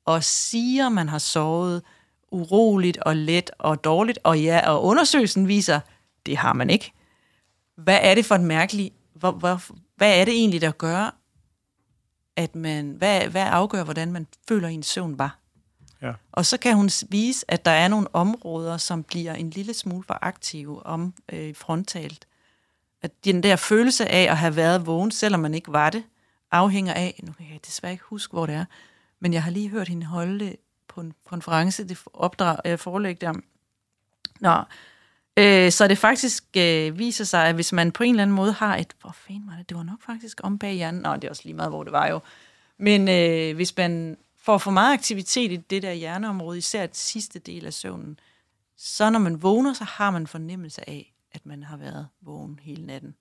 og 0.04 0.24
siger, 0.24 0.88
man 0.88 1.08
har 1.08 1.18
sovet 1.18 1.82
uroligt 2.34 2.96
og 2.98 3.16
let 3.16 3.50
og 3.58 3.84
dårligt, 3.84 4.18
og 4.24 4.40
ja, 4.40 4.70
og 4.70 4.84
undersøgelsen 4.84 5.48
viser, 5.48 5.80
det 6.26 6.36
har 6.36 6.52
man 6.52 6.70
ikke. 6.70 6.92
Hvad 7.76 7.98
er 8.02 8.14
det 8.14 8.24
for 8.24 8.34
en 8.34 8.46
mærkelig... 8.46 8.92
Hvor, 9.14 9.30
hvor, 9.30 9.62
hvad 9.96 10.20
er 10.20 10.24
det 10.24 10.34
egentlig, 10.34 10.60
der 10.60 10.70
gør, 10.70 11.14
at 12.36 12.54
man... 12.54 12.90
Hvad, 12.90 13.28
hvad 13.28 13.46
afgør, 13.46 13.84
hvordan 13.84 14.12
man 14.12 14.26
føler, 14.48 14.68
ens 14.68 14.86
søvn 14.86 15.18
var? 15.18 15.38
ja. 16.04 16.12
Og 16.32 16.46
så 16.46 16.56
kan 16.56 16.76
hun 16.76 16.90
vise, 17.08 17.50
at 17.50 17.64
der 17.64 17.70
er 17.70 17.88
nogle 17.88 18.14
områder, 18.14 18.76
som 18.76 19.02
bliver 19.02 19.34
en 19.34 19.50
lille 19.50 19.74
smule 19.74 20.04
for 20.06 20.18
aktive 20.22 20.86
om 20.86 21.14
øh, 21.32 21.56
frontalt. 21.56 22.26
At 23.02 23.10
den 23.24 23.42
der 23.42 23.56
følelse 23.56 24.08
af 24.08 24.22
at 24.30 24.36
have 24.36 24.56
været 24.56 24.86
vågen, 24.86 25.10
selvom 25.10 25.40
man 25.40 25.54
ikke 25.54 25.72
var 25.72 25.90
det, 25.90 26.04
afhænger 26.50 26.94
af, 26.94 27.20
nu 27.22 27.32
kan 27.32 27.46
jeg 27.52 27.60
desværre 27.66 27.92
ikke 27.92 28.04
huske, 28.04 28.32
hvor 28.32 28.46
det 28.46 28.54
er, 28.54 28.64
men 29.20 29.32
jeg 29.32 29.42
har 29.42 29.50
lige 29.50 29.68
hørt 29.68 29.88
hende 29.88 30.06
holde 30.06 30.56
på 30.88 31.00
en 31.00 31.14
konference, 31.24 31.88
det 31.88 31.98
opdrag, 32.12 32.56
øh, 32.64 32.78
forelæg 32.78 33.20
der. 33.20 33.32
Nå, 34.40 34.62
øh, 35.36 35.72
så 35.72 35.88
det 35.88 35.98
faktisk 35.98 36.44
øh, 36.56 36.98
viser 36.98 37.24
sig, 37.24 37.48
at 37.48 37.54
hvis 37.54 37.72
man 37.72 37.92
på 37.92 38.02
en 38.02 38.10
eller 38.10 38.22
anden 38.22 38.36
måde 38.36 38.52
har 38.52 38.76
et, 38.76 38.96
hvor 39.00 39.12
fanden 39.12 39.46
var 39.46 39.56
det, 39.56 39.68
det 39.68 39.76
var 39.76 39.82
nok 39.82 40.02
faktisk 40.02 40.40
om 40.42 40.58
bag 40.58 40.72
hjernen, 40.72 41.02
nå, 41.02 41.14
det 41.14 41.24
er 41.24 41.30
også 41.30 41.42
lige 41.44 41.54
meget, 41.54 41.70
hvor 41.70 41.82
det 41.82 41.92
var 41.92 42.06
jo, 42.08 42.20
men 42.78 43.08
øh, 43.08 43.56
hvis 43.56 43.76
man 43.76 44.16
får 44.36 44.58
for 44.58 44.70
meget 44.70 44.94
aktivitet 44.94 45.52
i 45.52 45.56
det 45.56 45.82
der 45.82 45.92
hjerneområde, 45.92 46.58
især 46.58 46.86
den 46.86 46.94
sidste 46.94 47.38
del 47.38 47.66
af 47.66 47.72
søvnen, 47.72 48.18
så 48.76 49.10
når 49.10 49.18
man 49.18 49.42
vågner, 49.42 49.72
så 49.72 49.84
har 49.84 50.10
man 50.10 50.26
fornemmelse 50.26 50.88
af, 50.90 51.14
at 51.32 51.46
man 51.46 51.62
har 51.62 51.76
været 51.76 52.08
vågen 52.20 52.58
hele 52.62 52.86
natten. 52.86 53.14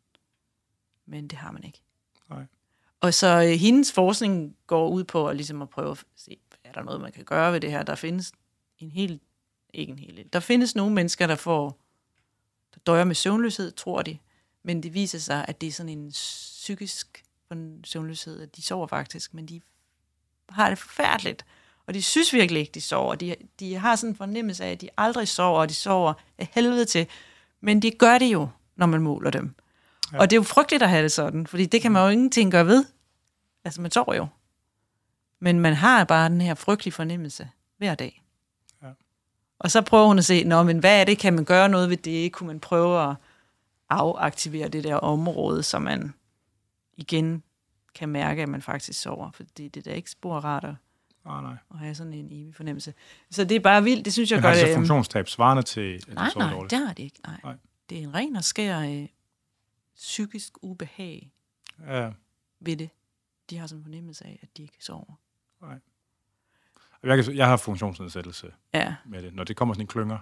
Men 1.06 1.28
det 1.28 1.38
har 1.38 1.52
man 1.52 1.64
ikke. 1.64 1.82
Nej. 2.30 2.46
Og 3.02 3.14
så 3.14 3.44
øh, 3.44 3.60
hendes 3.60 3.92
forskning 3.92 4.56
går 4.68 4.90
ud 4.90 5.04
på 5.04 5.28
at, 5.28 5.36
ligesom 5.36 5.62
at 5.62 5.70
prøve 5.70 5.92
at 5.92 6.04
se, 6.16 6.38
der 6.74 6.84
noget, 6.84 7.02
man 7.02 7.12
kan 7.12 7.26
gøre 7.26 7.54
ved 7.54 7.60
det 7.60 7.72
her. 7.72 7.84
Der 7.84 7.96
findes 7.96 8.32
en 8.80 8.92
hel, 8.92 9.20
ikke 9.74 9.92
en 9.92 10.00
hel, 10.00 10.30
der 10.34 10.40
findes 10.40 10.76
nogle 10.76 10.96
mennesker, 10.96 11.28
der 11.28 11.36
får, 11.36 11.78
der 12.74 12.80
døjer 12.86 13.04
med 13.04 13.16
søvnløshed, 13.16 13.72
tror 13.72 14.02
de, 14.02 14.18
men 14.64 14.84
det 14.84 14.94
viser 14.94 15.20
sig, 15.20 15.46
at 15.48 15.62
det 15.62 15.68
er 15.68 15.72
sådan 15.72 15.90
en 15.90 16.10
psykisk 16.10 17.24
søvnløshed, 17.84 18.42
at 18.42 18.56
de 18.56 18.62
sover 18.62 18.88
faktisk, 18.88 19.34
men 19.34 19.46
de 19.46 19.62
har 20.50 20.70
det 20.70 20.78
forfærdeligt. 20.78 21.46
Og 21.88 21.94
de 21.94 22.02
synes 22.02 22.34
virkelig 22.34 22.60
ikke, 22.60 22.72
de 22.72 22.82
sover. 22.82 23.16
De, 23.16 23.36
de 23.60 23.76
har 23.76 23.96
sådan 23.96 24.10
en 24.10 24.16
fornemmelse 24.16 24.66
af, 24.66 24.72
at 24.72 24.82
de 24.82 24.90
aldrig 24.98 25.28
sover, 25.28 25.60
og 25.60 25.70
de 25.70 25.74
sover 25.74 26.14
af 26.38 26.50
helvede 26.54 26.86
til. 26.86 27.08
Men 27.62 27.82
de 27.82 27.92
gør 27.92 28.18
det 28.18 28.26
jo, 28.26 28.50
når 28.76 28.86
man 28.86 29.02
måler 29.02 29.30
dem. 29.30 29.56
Ja. 30.14 30.20
Og 30.20 30.30
det 30.30 30.36
er 30.36 30.40
jo 30.40 30.44
frygteligt 30.44 30.84
at 30.84 30.90
have 30.90 31.04
det 31.04 31.12
sådan, 31.12 31.48
fordi 31.48 31.66
det 31.66 31.82
kan 31.82 31.92
man 31.92 32.04
jo 32.04 32.10
ingenting 32.10 32.52
gøre 32.52 32.68
ved. 32.68 32.86
Altså, 33.66 33.82
man 33.82 33.92
sover 33.92 34.16
jo. 34.16 34.28
Men 35.44 35.60
man 35.60 35.74
har 35.74 36.04
bare 36.04 36.30
den 36.30 36.42
her 36.42 36.54
frygtelige 36.56 36.94
fornemmelse 36.94 37.50
hver 37.78 37.96
dag. 37.96 38.24
Ja. 38.84 38.88
Og 39.60 39.72
så 39.72 39.82
prøver 39.82 40.08
hun 40.08 40.18
at 40.18 40.26
se, 40.26 40.44
Nå, 40.44 40.64
men 40.64 40.80
hvad 40.80 41.02
er 41.02 41.06
det? 41.06 41.18
Kan 41.20 41.34
man 41.34 41.46
gøre 41.46 41.70
noget 41.70 41.90
ved 41.90 41.98
det? 41.98 42.32
Kunne 42.32 42.48
man 42.48 42.60
prøve 42.60 43.10
at 43.10 43.16
afaktivere 43.90 44.68
det 44.68 44.84
der 44.84 44.96
område, 44.96 45.64
så 45.64 45.80
man 45.80 46.14
igen 46.98 47.44
kan 47.96 48.10
mærke, 48.10 48.42
at 48.42 48.50
man 48.50 48.62
faktisk 48.62 49.02
sover? 49.02 49.32
For 49.32 49.44
det, 49.44 49.58
det 49.76 49.78
er 49.78 49.92
da 49.92 49.96
ikke 49.96 50.12
spor 50.12 50.40
rart 50.40 50.64
at, 50.64 50.76
Ah, 51.26 51.44
nej. 51.44 51.56
at 51.72 51.78
have 51.80 51.96
sådan 51.96 52.14
en 52.14 52.26
evig 52.32 52.56
fornemmelse. 52.56 52.94
Så 53.32 53.44
det 53.44 53.56
er 53.56 53.60
bare 53.60 53.84
vildt. 53.84 54.06
Det 54.06 54.14
synes 54.14 54.32
jeg 54.32 54.38
Men 54.38 54.44
har 54.44 54.50
godt... 54.50 54.56
det 54.58 54.66
så 54.68 54.70
øh, 54.70 54.76
funktionstab 54.76 55.28
svarende 55.28 55.64
til, 55.64 55.96
at 55.96 56.14
Nej, 56.16 56.30
sover 56.30 56.46
nej, 56.46 56.54
dårligt? 56.54 56.72
det 56.72 56.80
har 56.88 56.94
det 56.94 57.04
ikke. 57.04 57.20
Nej. 57.28 57.40
Nej. 57.44 57.56
Det 57.90 57.98
er 57.98 58.02
en 58.04 58.14
ren 58.14 58.36
og 58.36 58.44
skær 58.44 58.80
øh, 58.80 59.08
psykisk 59.96 60.54
ubehag 60.62 61.32
Ja, 61.88 62.12
ved 62.60 62.78
det. 62.78 62.90
De 63.50 63.58
har 63.58 63.68
sådan 63.68 63.80
en 63.80 63.84
fornemmelse 63.84 64.26
af, 64.26 64.40
at 64.42 64.58
de 64.58 64.62
ikke 64.62 64.78
sover. 64.80 65.20
Jeg, 67.04 67.24
kan, 67.24 67.36
jeg 67.36 67.48
har 67.48 67.58
funktionsnedsættelse 67.58 68.52
Ja, 68.74 68.96
med 69.06 69.24
det. 69.24 69.34
Når 69.34 69.44
det 69.44 69.56
kommer 69.56 69.74
sådan 69.74 69.84
en 69.84 69.88
klynger, 69.88 70.18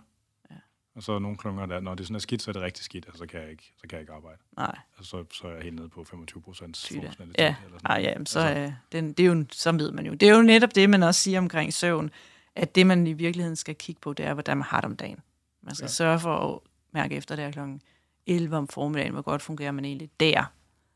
Ja. 0.51 0.55
og 0.95 1.03
så 1.03 1.11
er 1.13 1.19
nogle 1.19 1.37
klynger, 1.37 1.65
der, 1.65 1.79
når 1.79 1.95
det 1.95 2.05
sådan 2.05 2.15
er 2.15 2.19
skidt, 2.19 2.41
så 2.41 2.51
er 2.51 2.53
det 2.53 2.61
rigtig 2.61 2.83
skidt, 2.85 3.05
altså, 3.05 3.17
så, 3.19 3.25
kan 3.25 3.41
jeg 3.41 3.49
ikke, 3.51 3.73
så 3.77 3.81
kan 3.87 3.91
jeg 3.91 3.99
ikke 4.01 4.13
arbejde. 4.13 4.37
nej. 4.57 4.77
Altså, 4.97 5.09
så, 5.09 5.25
så 5.33 5.47
er 5.47 5.51
jeg 5.53 5.63
helt 5.63 5.75
nede 5.75 5.89
på 5.89 6.03
25 6.03 6.41
procent 6.41 6.77
Sygt, 6.77 6.95
ja. 6.97 7.01
funktionalitet. 7.05 7.39
Ja, 7.43 7.55
eller 7.65 7.79
sådan 7.79 8.01
noget. 8.01 8.03
ja, 8.19 8.25
så, 8.25 8.39
Altså, 8.39 8.59
øh, 8.61 8.73
den, 8.91 9.13
det 9.13 9.23
er 9.23 9.27
jo, 9.27 9.45
så 9.51 9.71
ved 9.71 9.91
man 9.91 10.05
jo. 10.05 10.13
Det 10.13 10.29
er 10.29 10.35
jo 10.35 10.41
netop 10.41 10.75
det, 10.75 10.89
man 10.89 11.03
også 11.03 11.21
siger 11.21 11.39
omkring 11.39 11.73
søvn, 11.73 12.11
at 12.55 12.75
det, 12.75 12.87
man 12.87 13.07
i 13.07 13.13
virkeligheden 13.13 13.55
skal 13.55 13.75
kigge 13.75 14.01
på, 14.01 14.13
det 14.13 14.25
er, 14.25 14.33
hvordan 14.33 14.57
man 14.57 14.65
har 14.67 14.81
det 14.81 14.85
om 14.85 14.95
dagen. 14.95 15.19
Man 15.61 15.75
skal 15.75 15.83
Ja. 15.85 15.87
sørge 15.89 16.19
for 16.19 16.53
at 16.55 16.59
mærke 16.91 17.15
efter, 17.15 17.35
det 17.35 17.45
er 17.45 17.51
klokken 17.51 17.81
11 18.27 18.57
om 18.57 18.67
formiddagen, 18.67 19.13
hvor 19.13 19.21
godt 19.21 19.41
fungerer 19.41 19.71
man 19.71 19.85
egentlig 19.85 20.09
der. 20.19 20.43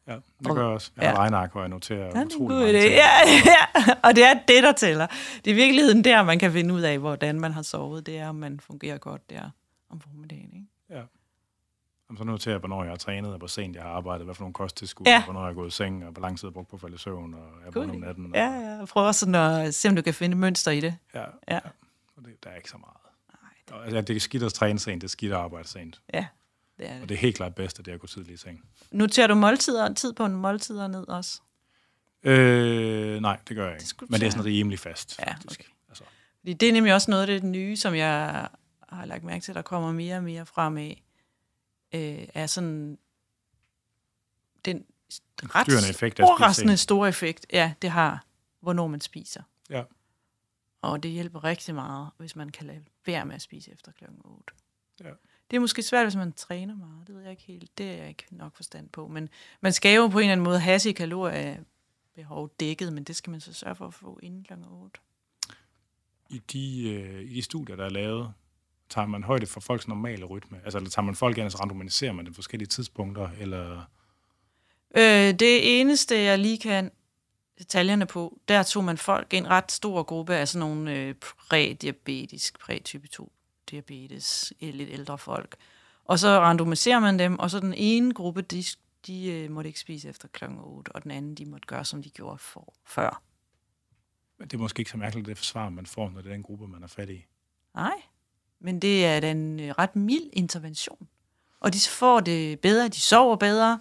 Ja, 0.08 0.14
det 0.14 0.48
gør 0.48 0.56
jeg 0.56 0.64
også. 0.64 0.92
Jeg 0.98 1.10
har 1.10 1.16
ja. 1.16 1.20
regneark, 1.20 1.52
hvor 1.52 1.62
jeg 1.62 1.70
noterer 1.70 2.00
Ja, 2.00 2.10
det 2.10 2.16
er 2.16 2.26
utrolig 2.26 2.58
mange 2.58 2.82
ting. 2.82 2.94
Ja, 2.94 3.10
ja, 3.86 3.94
og 4.04 4.16
det 4.16 4.24
er 4.24 4.34
det, 4.48 4.64
der 4.64 4.72
tæller. 4.72 5.08
Det 5.46 5.48
er 5.52 5.52
i 5.52 5.58
virkeligheden 5.58 6.04
der, 6.04 6.24
man 6.24 6.40
kan 6.40 6.52
finde 6.52 6.74
ud 6.74 6.82
af, 6.82 7.00
hvordan 7.00 7.40
man 7.40 7.52
har 7.52 7.62
sovet. 7.62 8.06
Det 8.06 8.18
er, 8.18 8.30
om 8.30 8.36
man 8.36 8.60
fungerer 8.60 8.98
godt 8.98 9.30
der 9.30 9.50
om 9.90 10.02
formiddagen. 10.02 10.50
Ikke? 10.54 10.66
Ja. 10.90 11.02
Jamen, 12.10 12.18
så 12.18 12.24
noterer 12.24 12.54
jeg, 12.54 12.60
hvornår 12.60 12.84
jeg 12.84 12.92
har 12.92 12.98
trænet, 12.98 13.32
og 13.32 13.38
hvor 13.38 13.48
sent 13.48 13.76
jeg 13.76 13.84
har 13.84 13.90
arbejdet, 13.90 14.26
hvad 14.26 14.36
for 14.36 14.42
nogle 14.44 14.54
kosttilskud, 14.54 15.06
Ja. 15.06 15.24
hvornår 15.24 15.42
jeg 15.42 15.50
er 15.50 15.54
gået 15.54 15.68
i 15.68 15.72
seng, 15.72 16.06
og 16.06 16.12
hvor 16.12 16.22
lang 16.22 16.38
tid 16.40 16.48
jeg 16.48 16.50
har 16.50 16.54
brugt 16.54 16.70
på 16.70 16.76
at 16.76 16.82
falde 16.82 16.96
i 16.96 16.98
søvn, 16.98 17.34
og 17.34 17.40
jeg 17.66 17.76
vågen 17.76 17.90
om 17.90 17.96
natten. 17.96 18.26
Og, 18.26 18.32
Ja, 18.34 18.50
ja. 18.80 18.86
Prøv 18.86 19.06
også 19.08 19.20
sådan 19.20 19.36
at 19.36 19.76
se, 19.76 19.90
om 19.90 19.96
du 19.96 20.02
kan 20.02 20.14
finde 20.14 20.38
mønster 20.38 20.72
i 20.72 20.80
det. 20.80 20.98
ja, 21.16 21.20
Ja. 21.20 21.26
ja. 21.52 21.60
Og 22.18 22.26
det, 22.26 22.44
der 22.44 22.50
er 22.50 22.56
ikke 22.56 22.70
så 22.70 22.78
meget. 22.78 22.98
Nej, 23.72 23.80
Og, 23.80 23.86
altså, 23.86 24.02
det 24.02 24.16
er 24.16 24.20
skidt 24.20 24.44
at 24.44 24.54
træne 24.54 24.80
sent, 24.80 25.02
det 25.02 25.08
er 25.08 25.10
skidt 25.12 25.32
at 25.32 25.38
arbejde 25.38 25.68
sent. 25.68 26.02
Ja, 26.14 26.26
det 26.78 26.90
er 26.90 26.94
Og 26.96 27.00
det. 27.02 27.10
det 27.10 27.16
er 27.16 27.20
helt 27.20 27.36
klart 27.36 27.56
bedst, 27.56 27.80
at 27.80 27.86
det 27.86 27.92
er 27.92 27.96
at 27.96 28.02
gå 28.02 28.08
tidligt 28.08 28.34
i 28.34 28.38
seng. 28.38 28.66
Noterer 28.92 29.28
du 29.28 29.36
måltider, 29.36 29.94
tid 29.94 30.14
på 30.14 30.26
en 30.26 30.34
måltider 30.36 30.88
ned 30.88 31.08
også? 31.08 31.42
Øh, 32.24 33.20
nej, 33.22 33.40
det 33.48 33.56
gør 33.56 33.66
jeg 33.70 33.74
ikke. 33.82 33.86
du 34.00 34.06
Men 34.10 34.20
det 34.20 34.28
er 34.28 34.32
sådan 34.32 34.46
rimelig 34.46 34.80
fast, 34.80 35.20
Ja, 35.20 35.32
faktisk. 35.34 35.60
okay. 35.60 35.70
Altså, 35.90 36.04
Fordi 36.40 36.54
det 36.54 36.70
er 36.70 36.74
nemlig 36.74 36.94
også 36.94 37.12
noget 37.12 37.22
af 37.22 37.28
det 37.28 37.44
nye, 37.44 37.76
som 37.78 37.96
jeg 37.96 38.48
har 38.90 39.06
lagt 39.06 39.24
mærke 39.24 39.44
til, 39.44 39.54
der 39.54 39.62
kommer 39.62 39.92
mere 39.92 40.18
og 40.18 40.24
mere 40.24 40.46
frem 40.46 40.78
af, 40.78 41.04
øh, 41.94 42.28
er 42.34 42.48
sådan 42.48 42.98
den 44.66 44.86
ret 45.44 45.66
Styrende 45.68 45.90
effekt 45.90 46.20
overraskende 46.20 46.78
store 46.78 47.10
effekt, 47.10 47.46
ja, 47.54 47.74
det 47.82 47.90
har, 47.90 48.26
hvornår 48.60 48.88
man 48.88 49.02
spiser. 49.02 49.44
Ja. 49.70 49.84
Og 50.82 51.04
det 51.04 51.12
hjælper 51.12 51.44
rigtig 51.44 51.76
meget, 51.76 52.10
hvis 52.18 52.36
man 52.36 52.50
kan 52.50 52.66
lade 52.68 52.84
være 53.06 53.26
med 53.26 53.36
at 53.36 53.42
spise 53.42 53.72
efter 53.72 53.92
klokken 53.92 54.22
8. 54.24 54.54
Ja. 55.04 55.10
Det 55.52 55.58
er 55.58 55.62
måske 55.62 55.84
svært, 55.84 56.06
hvis 56.06 56.16
man 56.16 56.34
træner 56.34 56.76
meget. 56.76 57.08
Det 57.08 57.16
ved 57.16 57.22
jeg 57.22 57.32
ikke 57.32 57.44
helt. 57.44 57.78
Det 57.78 57.92
er 57.92 57.96
jeg 57.96 58.08
ikke 58.08 58.26
nok 58.32 58.56
forstand 58.56 58.90
på. 58.90 59.08
Men 59.08 59.30
man 59.62 59.74
skal 59.74 59.96
jo 59.96 60.08
på 60.08 60.18
en 60.20 60.24
eller 60.24 60.32
anden 60.32 60.44
måde 60.44 60.60
have 60.60 60.80
sit 60.80 60.96
kaloriebehov 60.96 62.50
dækket, 62.60 62.94
men 62.94 63.04
det 63.04 63.16
skal 63.16 63.32
man 63.32 63.42
så 63.42 63.54
sørge 63.54 63.76
for 63.76 63.88
at 63.88 63.94
få 63.94 64.20
inden 64.24 64.44
klokken 64.44 64.68
8. 64.70 65.00
i, 66.30 66.38
de, 66.38 66.90
øh, 66.90 67.22
I 67.22 67.36
de 67.36 67.42
studier, 67.42 67.76
der 67.76 67.86
er 67.86 67.90
lavet, 67.90 68.34
tager 68.90 69.08
man 69.08 69.24
højde 69.24 69.46
for 69.46 69.60
folks 69.60 69.88
normale 69.88 70.26
rytme? 70.26 70.62
Altså, 70.64 70.78
eller 70.78 70.90
tager 70.90 71.06
man 71.06 71.16
folk 71.16 71.38
ind, 71.38 71.46
og 71.46 71.52
så 71.52 71.58
randomiserer 71.58 72.12
man 72.12 72.26
dem 72.26 72.34
forskellige 72.34 72.68
tidspunkter, 72.68 73.30
eller... 73.40 73.84
Øh, 74.98 75.34
det 75.40 75.80
eneste, 75.80 76.16
jeg 76.16 76.40
lige 76.40 76.58
kan 76.58 76.92
detaljerne 77.58 78.06
på, 78.06 78.40
der 78.48 78.64
tog 78.64 78.84
man 78.84 78.98
folk, 78.98 79.34
en 79.34 79.48
ret 79.48 79.72
stor 79.72 80.04
gruppe 80.04 80.36
af 80.36 80.48
sådan 80.48 80.68
nogle 80.68 80.94
øh, 80.94 81.16
prædiabetisk, 81.16 82.60
prætype 82.60 83.08
2 83.08 83.32
diabetes, 83.72 84.54
øh, 84.62 84.74
lidt 84.74 84.90
ældre 84.90 85.18
folk. 85.18 85.56
Og 86.06 86.20
så 86.20 86.40
randomiserer 86.40 87.00
man 87.00 87.20
dem, 87.20 87.40
og 87.40 87.52
så 87.52 87.60
den 87.60 87.74
ene 87.74 88.14
gruppe, 88.14 88.42
de, 88.42 88.64
de 89.08 89.32
øh, 89.32 89.52
måtte 89.52 89.68
ikke 89.68 89.80
spise 89.80 90.10
efter 90.10 90.28
klokken 90.28 90.60
8, 90.62 90.92
og 90.92 91.04
den 91.04 91.12
anden, 91.12 91.36
de 91.36 91.46
måtte 91.46 91.68
gøre, 91.68 91.86
som 91.86 92.04
de 92.04 92.10
gjorde 92.10 92.38
for, 92.38 92.74
før. 92.86 93.22
Men 94.38 94.48
det 94.48 94.58
er 94.58 94.62
måske 94.62 94.80
ikke 94.80 94.92
så 94.92 94.98
mærkeligt, 94.98 95.28
det 95.28 95.38
forsvar, 95.38 95.70
man 95.70 95.86
får, 95.86 96.10
når 96.10 96.22
det 96.22 96.30
er 96.30 96.34
den 96.34 96.44
gruppe, 96.44 96.68
man 96.68 96.84
er 96.84 96.88
fat 96.88 97.10
i. 97.10 97.26
Nej, 97.76 98.02
men 98.60 98.80
det 98.80 99.06
er 99.06 99.32
en 99.32 99.60
øh, 99.60 99.70
ret 99.70 99.96
mild 99.96 100.30
intervention. 100.34 101.08
Og 101.60 101.74
de 101.74 101.80
får 101.90 102.20
det 102.20 102.60
bedre, 102.60 102.88
de 102.88 103.02
sover 103.02 103.36
bedre, 103.36 103.80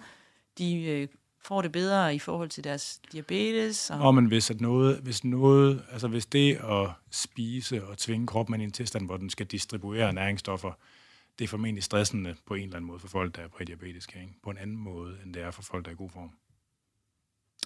de 0.57 0.83
øh, 0.83 1.07
får 1.45 1.61
det 1.61 1.71
bedre 1.71 2.15
i 2.15 2.19
forhold 2.19 2.49
til 2.49 2.63
deres 2.63 2.99
diabetes. 3.11 3.89
Og, 3.89 3.99
Og 3.99 4.15
men 4.15 4.25
hvis, 4.25 4.51
at 4.51 4.61
noget, 4.61 4.99
hvis 4.99 5.23
noget, 5.23 5.83
altså 5.91 6.07
hvis 6.07 6.25
det 6.25 6.55
at 6.55 6.89
spise 7.11 7.85
og 7.87 7.97
tvinge 7.97 8.27
kroppen 8.27 8.53
ind 8.53 8.61
i 8.61 8.65
en 8.65 8.71
tilstand, 8.71 9.05
hvor 9.05 9.17
den 9.17 9.29
skal 9.29 9.45
distribuere 9.45 10.13
næringsstoffer, 10.13 10.71
det 11.39 11.43
er 11.45 11.47
formentlig 11.49 11.83
stressende 11.83 12.35
på 12.47 12.53
en 12.53 12.63
eller 12.63 12.75
anden 12.75 12.87
måde 12.87 12.99
for 12.99 13.07
folk, 13.07 13.35
der 13.35 13.41
er 13.41 13.47
prædiabetiske, 13.47 14.19
ikke? 14.21 14.33
på 14.43 14.49
en 14.49 14.57
anden 14.57 14.77
måde, 14.77 15.17
end 15.25 15.33
det 15.33 15.41
er 15.43 15.51
for 15.51 15.61
folk, 15.61 15.85
der 15.85 15.91
er 15.91 15.95
i 15.95 15.97
god 15.97 16.09
form. 16.09 16.29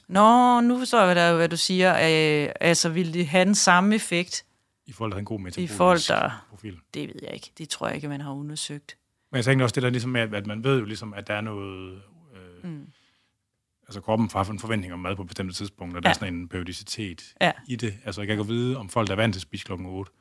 Nå, 0.07 0.61
nu 0.61 0.77
forstår 0.77 1.01
jeg, 1.01 1.13
hvad, 1.13 1.35
hvad 1.35 1.49
du 1.49 1.57
siger. 1.57 1.91
Øh, 1.93 2.51
altså, 2.59 2.89
vil 2.89 3.13
det 3.13 3.27
have 3.27 3.45
den 3.45 3.55
samme 3.55 3.95
effekt? 3.95 4.45
I 4.85 4.91
folk, 4.91 5.11
der 5.11 5.15
har 5.15 5.19
en 5.19 5.25
god 5.25 5.39
metabolisk 5.39 5.77
folk, 5.77 6.07
der- 6.07 6.45
profil. 6.49 6.79
Det 6.93 7.07
ved 7.07 7.15
jeg 7.21 7.33
ikke. 7.33 7.51
Det 7.57 7.69
tror 7.69 7.87
jeg 7.87 7.95
ikke, 7.95 8.07
man 8.09 8.21
har 8.21 8.31
undersøgt. 8.31 8.97
Men 9.31 9.35
jeg 9.37 9.45
tænker 9.45 9.63
også 9.65 9.73
det 9.73 9.83
der 9.83 9.89
ligesom 9.89 10.15
at, 10.15 10.33
at 10.33 10.47
man 10.47 10.63
ved 10.63 10.79
jo 10.79 10.85
ligesom, 10.85 11.13
at 11.13 11.27
der 11.27 11.33
er 11.33 11.41
noget... 11.41 12.01
Øh, 12.35 12.69
Mm. 12.71 12.87
Altså 13.89 14.01
kroppen 14.01 14.29
har 14.33 14.43
en 14.51 14.59
forventning 14.59 14.93
om 14.93 14.99
mad 14.99 15.15
på 15.15 15.23
bestemte 15.23 15.53
tidspunkter. 15.53 16.01
Der 16.01 16.09
Ja. 16.09 16.11
er 16.11 16.13
sådan 16.13 16.33
en 16.33 16.47
periodicitet 16.47 17.33
Ja. 17.41 17.51
i 17.67 17.75
det. 17.75 17.93
Altså 18.05 18.21
jeg 18.21 18.27
kan 18.27 18.37
godt 18.37 18.47
vide, 18.49 18.77
om 18.77 18.89
folk, 18.89 19.07
der 19.07 19.13
er 19.13 19.15
vant 19.17 19.33
til 19.33 19.37
at 19.37 19.41
spise 19.41 19.65
klokken 19.65 19.87
8, 19.87 20.11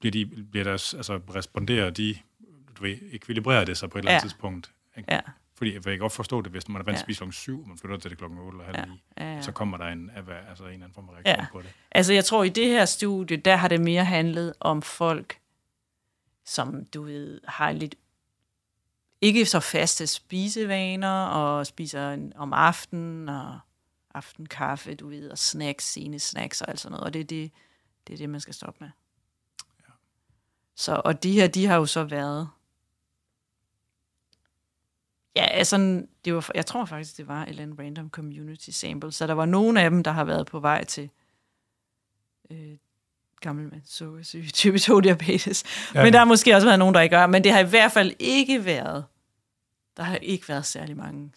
bliver, 0.00 0.10
de, 0.12 0.26
bliver 0.50 0.64
deres, 0.64 0.94
altså 0.94 1.20
responderer 1.34 1.90
de, 1.90 2.16
du 2.78 2.82
ved, 2.82 2.96
ekvilibrerer 3.12 3.64
det 3.64 3.78
sig 3.78 3.90
på 3.90 3.98
et 3.98 4.02
eller 4.02 4.10
andet 4.10 4.22
Ja. 4.22 4.28
tidspunkt. 4.28 4.72
Ikke? 4.96 5.12
Ja, 5.14 5.20
Fordi 5.54 5.74
jeg 5.74 5.82
kan 5.82 5.98
godt 5.98 6.12
forstå 6.12 6.42
det, 6.42 6.50
hvis 6.52 6.68
man 6.68 6.80
er 6.80 6.84
vant 6.84 6.96
til 6.96 7.02
at 7.02 7.06
spise 7.06 7.18
klokken 7.18 7.32
7, 7.32 7.62
og 7.62 7.68
man 7.68 7.78
flytter 7.78 7.96
til 7.98 8.10
det 8.10 8.18
klokken 8.18 8.38
8 8.38 8.56
eller 8.58 8.64
halv 8.64 8.78
ja, 8.78 8.84
9, 8.84 9.02
ja, 9.18 9.34
ja. 9.34 9.42
så 9.42 9.52
kommer 9.52 9.76
der 9.76 9.86
en, 9.86 10.10
altså 10.16 10.64
en 10.64 10.70
eller 10.70 10.74
anden 10.74 10.92
form 10.94 11.08
af 11.08 11.12
reaktion 11.12 11.36
Ja. 11.36 11.46
på 11.52 11.62
det. 11.62 11.74
Altså, 11.92 12.12
jeg 12.12 12.24
tror, 12.24 12.44
i 12.44 12.48
det 12.48 12.66
her 12.66 12.84
studie, 12.84 13.36
der 13.36 13.56
har 13.56 13.68
det 13.68 13.80
mere 13.80 14.04
handlet 14.04 14.52
om 14.60 14.82
folk, 14.82 15.38
som 16.44 16.84
du 16.84 17.02
ved, 17.02 17.40
har 17.48 17.72
lidt 17.72 17.94
ikke 19.20 19.46
så 19.46 19.60
faste 19.60 20.06
spisevaner, 20.06 21.24
og 21.24 21.66
spiser 21.66 22.10
en, 22.10 22.32
om 22.36 22.52
aftenen, 22.52 23.28
og 23.28 23.60
aftenkaffe, 24.14 24.94
du 24.94 25.08
ved, 25.08 25.30
og 25.30 25.38
snacks, 25.38 25.84
sene 25.84 26.18
snacks 26.18 26.62
og 26.62 26.68
alt 26.68 26.80
sådan 26.80 26.92
noget. 26.92 27.04
Og 27.04 27.12
det 27.12 27.20
er 27.20 27.24
det, 27.24 27.50
det, 28.06 28.12
er 28.12 28.16
det 28.16 28.30
man 28.30 28.40
skal 28.40 28.54
stoppe 28.54 28.84
med. 28.84 28.90
Ja. 29.80 29.92
Så, 30.74 31.02
og 31.04 31.22
de 31.22 31.32
her, 31.32 31.48
de 31.48 31.66
har 31.66 31.76
jo 31.76 31.86
så 31.86 32.04
været... 32.04 32.48
Ja, 35.36 35.44
altså, 35.44 36.06
det 36.24 36.34
var, 36.34 36.50
jeg 36.54 36.66
tror 36.66 36.84
faktisk, 36.84 37.16
det 37.16 37.28
var 37.28 37.46
et 37.46 37.74
random 37.78 38.10
community 38.10 38.70
sample, 38.70 39.12
så 39.12 39.26
der 39.26 39.34
var 39.34 39.46
nogle 39.46 39.82
af 39.82 39.90
dem, 39.90 40.02
der 40.02 40.10
har 40.10 40.24
været 40.24 40.46
på 40.46 40.60
vej 40.60 40.84
til 40.84 41.10
øh, 42.50 42.76
gammelmands 43.40 43.92
sukkersyge, 43.94 44.48
type 44.62 44.78
2 44.78 45.00
diabetes. 45.00 45.64
Ja, 45.94 45.98
Ja. 45.98 46.04
Men 46.04 46.12
der 46.12 46.18
har 46.18 46.26
måske 46.26 46.54
også 46.54 46.66
været 46.66 46.78
nogen, 46.78 46.94
der 46.94 47.00
ikke 47.00 47.16
gør. 47.16 47.26
Men 47.26 47.44
det 47.44 47.52
har 47.52 47.60
i 47.60 47.68
hvert 47.68 47.92
fald 47.92 48.12
ikke 48.18 48.64
været, 48.64 49.04
der 49.96 50.02
har 50.02 50.16
ikke 50.16 50.48
været 50.48 50.66
særlig 50.66 50.96
mange 50.96 51.30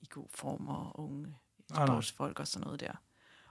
i 0.00 0.06
god 0.10 0.26
form 0.34 0.68
og 0.68 1.00
unge 1.00 1.26
sportsfolk 1.74 2.40
og 2.40 2.46
sådan 2.46 2.64
noget 2.64 2.80
der. 2.80 2.92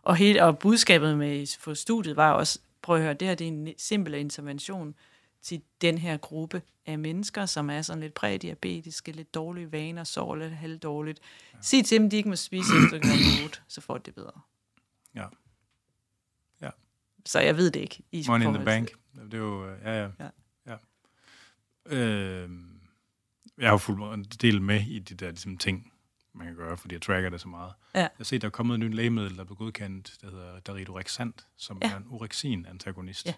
Og, 0.02 0.16
hele, 0.16 0.44
og 0.44 0.60
budskabet 0.60 1.18
med 1.18 1.60
for 1.60 1.74
studiet 1.74 2.16
var 2.16 2.32
også, 2.32 2.60
prøv 2.82 2.96
at 2.96 3.02
høre, 3.02 3.14
det 3.14 3.28
her 3.28 3.36
det 3.36 3.48
er 3.48 3.52
en 3.52 3.74
simpel 3.78 4.14
intervention 4.14 4.96
til 5.42 5.62
den 5.82 5.98
her 5.98 6.18
gruppe 6.18 6.62
af 6.86 7.00
mennesker, 7.00 7.46
som 7.46 7.70
er 7.70 7.82
sådan 7.82 8.02
lidt 8.02 8.14
prædiabetiske, 8.14 9.12
lidt 9.12 9.34
dårlige 9.34 9.72
vaner, 9.72 10.04
sover 10.04 10.36
lidt 10.36 10.54
halvdårligt. 10.54 11.20
Ja. 11.54 11.58
Sig 11.62 11.86
til 11.86 12.00
dem, 12.00 12.10
de 12.10 12.18
ikke 12.18 12.30
må 12.30 12.36
spise 12.36 12.70
efter 12.84 13.00
klokken 13.00 13.44
8, 13.44 13.60
så 13.68 13.82
får 13.82 13.98
de 13.98 14.04
det 14.06 14.16
bedre. 14.16 14.42
Ja. 15.16 15.26
Så 17.26 17.40
jeg 17.40 17.58
ved 17.58 17.72
det 17.72 17.80
ikke. 17.80 18.04
I 18.12 18.24
Money 18.28 18.48
in 18.48 18.54
the 18.54 18.66
bank. 18.66 18.92
Det 19.16 19.34
er 19.34 19.38
jo, 19.38 19.70
øh, 19.70 19.82
ja, 19.84 20.04
ja. 20.04 20.10
Ja. 20.20 20.30
ja. 20.68 20.78
Øh, 21.98 22.50
jeg 23.58 23.70
har 23.70 23.78
fulgt 23.78 24.14
en 24.14 24.24
del 24.24 24.62
med 24.62 24.82
i 24.82 25.00
de 25.00 25.16
der 25.16 25.28
ligesom, 25.30 25.58
ting, 25.58 25.94
man 26.34 26.48
kan 26.48 26.56
gøre, 26.56 26.78
fordi 26.78 26.94
jeg 26.96 27.02
tracker 27.02 27.30
det 27.30 27.42
så 27.42 27.48
meget. 27.48 27.74
Ja. 27.96 28.00
Jeg 28.00 28.10
har 28.18 28.24
set, 28.24 28.42
der 28.42 28.48
er 28.48 28.52
kommet 28.52 28.74
et 28.74 28.80
nyt 28.80 28.94
lægemiddel, 28.94 29.36
der 29.36 29.40
er 29.42 29.46
blevet 29.46 29.58
godkendt, 29.58 30.18
der 30.22 30.32
hedder 30.32 30.60
Daridorexant, 30.60 31.48
som 31.58 31.80
Ja. 31.82 31.92
er 31.92 31.98
en 31.98 32.06
orexin-antagonist, 32.10 33.26
Ja. 33.26 33.34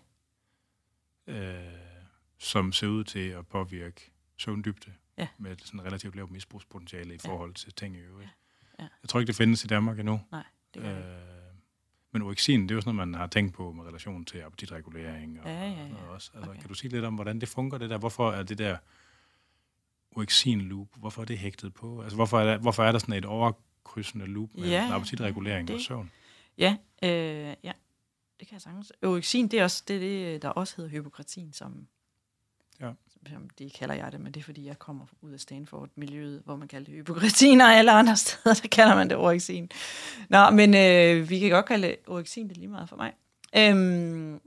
øh, 1.27 1.73
som 2.39 2.71
ser 2.71 2.87
ud 2.87 3.03
til 3.03 3.29
at 3.29 3.47
påvirke 3.47 4.11
søvndybde 4.37 4.93
Ja. 5.17 5.27
med 5.37 5.55
sådan 5.63 5.83
relativt 5.85 6.15
lavt 6.15 6.31
misbrugspotentiale 6.31 7.13
i 7.15 7.17
Ja. 7.25 7.29
forhold 7.29 7.53
til 7.53 7.73
ting 7.73 7.95
i 7.95 7.99
øvrigt. 7.99 8.29
Ja. 8.79 8.83
Ja. 8.83 8.89
Jeg 9.03 9.09
tror 9.09 9.19
ikke, 9.19 9.27
det 9.27 9.35
findes 9.35 9.63
i 9.63 9.67
Danmark 9.67 9.99
endnu. 9.99 10.21
Nej, 10.31 10.43
det 10.73 10.81
gør 10.81 10.95
det. 10.95 11.05
Øh, 11.05 11.36
men 12.11 12.21
orexin, 12.21 12.61
det 12.63 12.71
er 12.71 12.75
jo 12.75 12.81
sådan 12.81 12.95
noget, 12.95 13.09
man 13.09 13.19
har 13.19 13.27
tænkt 13.27 13.53
på 13.53 13.71
med 13.71 13.83
relation 13.85 14.25
til 14.25 14.37
appetitregulering 14.37 15.39
og, 15.41 15.47
Ja, 15.49 15.63
ja, 15.63 15.69
ja. 15.87 15.95
og 15.95 16.09
også. 16.13 16.31
Altså, 16.35 16.49
Okay. 16.51 16.59
Kan 16.59 16.69
du 16.69 16.73
sige 16.73 16.91
lidt 16.91 17.05
om, 17.05 17.15
hvordan 17.15 17.41
det 17.41 17.49
fungerer, 17.49 17.79
det 17.79 17.89
der? 17.89 17.97
Hvorfor 17.97 18.31
er 18.31 18.43
det 18.43 18.57
der 18.57 18.77
orexin-loop, 20.11 20.87
hvorfor 20.95 21.21
er 21.21 21.25
det 21.25 21.37
hægtet 21.37 21.73
på? 21.73 22.01
Altså, 22.01 22.15
hvorfor 22.15 22.39
er 22.39 22.43
der, 22.45 22.57
hvorfor 22.57 22.83
er 22.83 22.91
der 22.91 22.99
sådan 22.99 23.13
et 23.15 23.25
overkrydsende 23.25 24.25
loop 24.25 24.49
med 24.55 24.69
Ja, 24.69 24.95
appetitregulering 24.95 25.67
det- 25.67 25.75
og 25.75 25.81
søvn? 25.81 26.11
Ja, 26.57 26.77
øh, 27.03 27.09
ja, 27.63 27.71
det 28.39 28.47
kan 28.47 28.53
jeg 28.53 28.61
sagtens. 28.61 28.93
Orexin, 29.03 29.47
det 29.47 29.59
er 29.59 29.63
også 29.63 29.83
det, 29.87 30.01
det 30.01 30.41
der 30.41 30.49
også 30.49 30.73
hedder 30.77 30.89
hypokratin, 30.91 31.53
som, 31.53 31.87
Ja 32.79 32.91
som 33.29 33.49
det 33.49 33.73
kalder 33.73 33.95
jeg 33.95 34.11
det, 34.11 34.21
men 34.21 34.31
det 34.33 34.39
er 34.39 34.43
fordi, 34.43 34.65
jeg 34.65 34.79
kommer 34.79 35.05
ud 35.21 35.31
af 35.31 35.39
Stanford-miljøet, 35.39 36.41
hvor 36.45 36.55
man 36.55 36.67
kalder 36.67 36.85
det 36.85 36.95
hypokratin, 36.95 37.61
og 37.61 37.67
alle 37.77 37.91
andre 37.91 38.17
steder, 38.17 38.55
der 38.61 38.67
kalder 38.67 38.95
man 38.95 39.09
det 39.09 39.17
orexin. 39.17 39.69
Nå, 40.29 40.49
men 40.49 40.75
øh, 40.75 41.29
vi 41.29 41.39
kan 41.39 41.49
godt 41.49 41.65
kalde 41.65 41.87
det 41.87 41.97
orexin, 42.07 42.47
det 42.49 42.55
er 42.55 42.59
lige 42.59 42.67
meget 42.67 42.89
for 42.89 42.95
mig. 42.95 43.13
Øhm, 43.55 44.41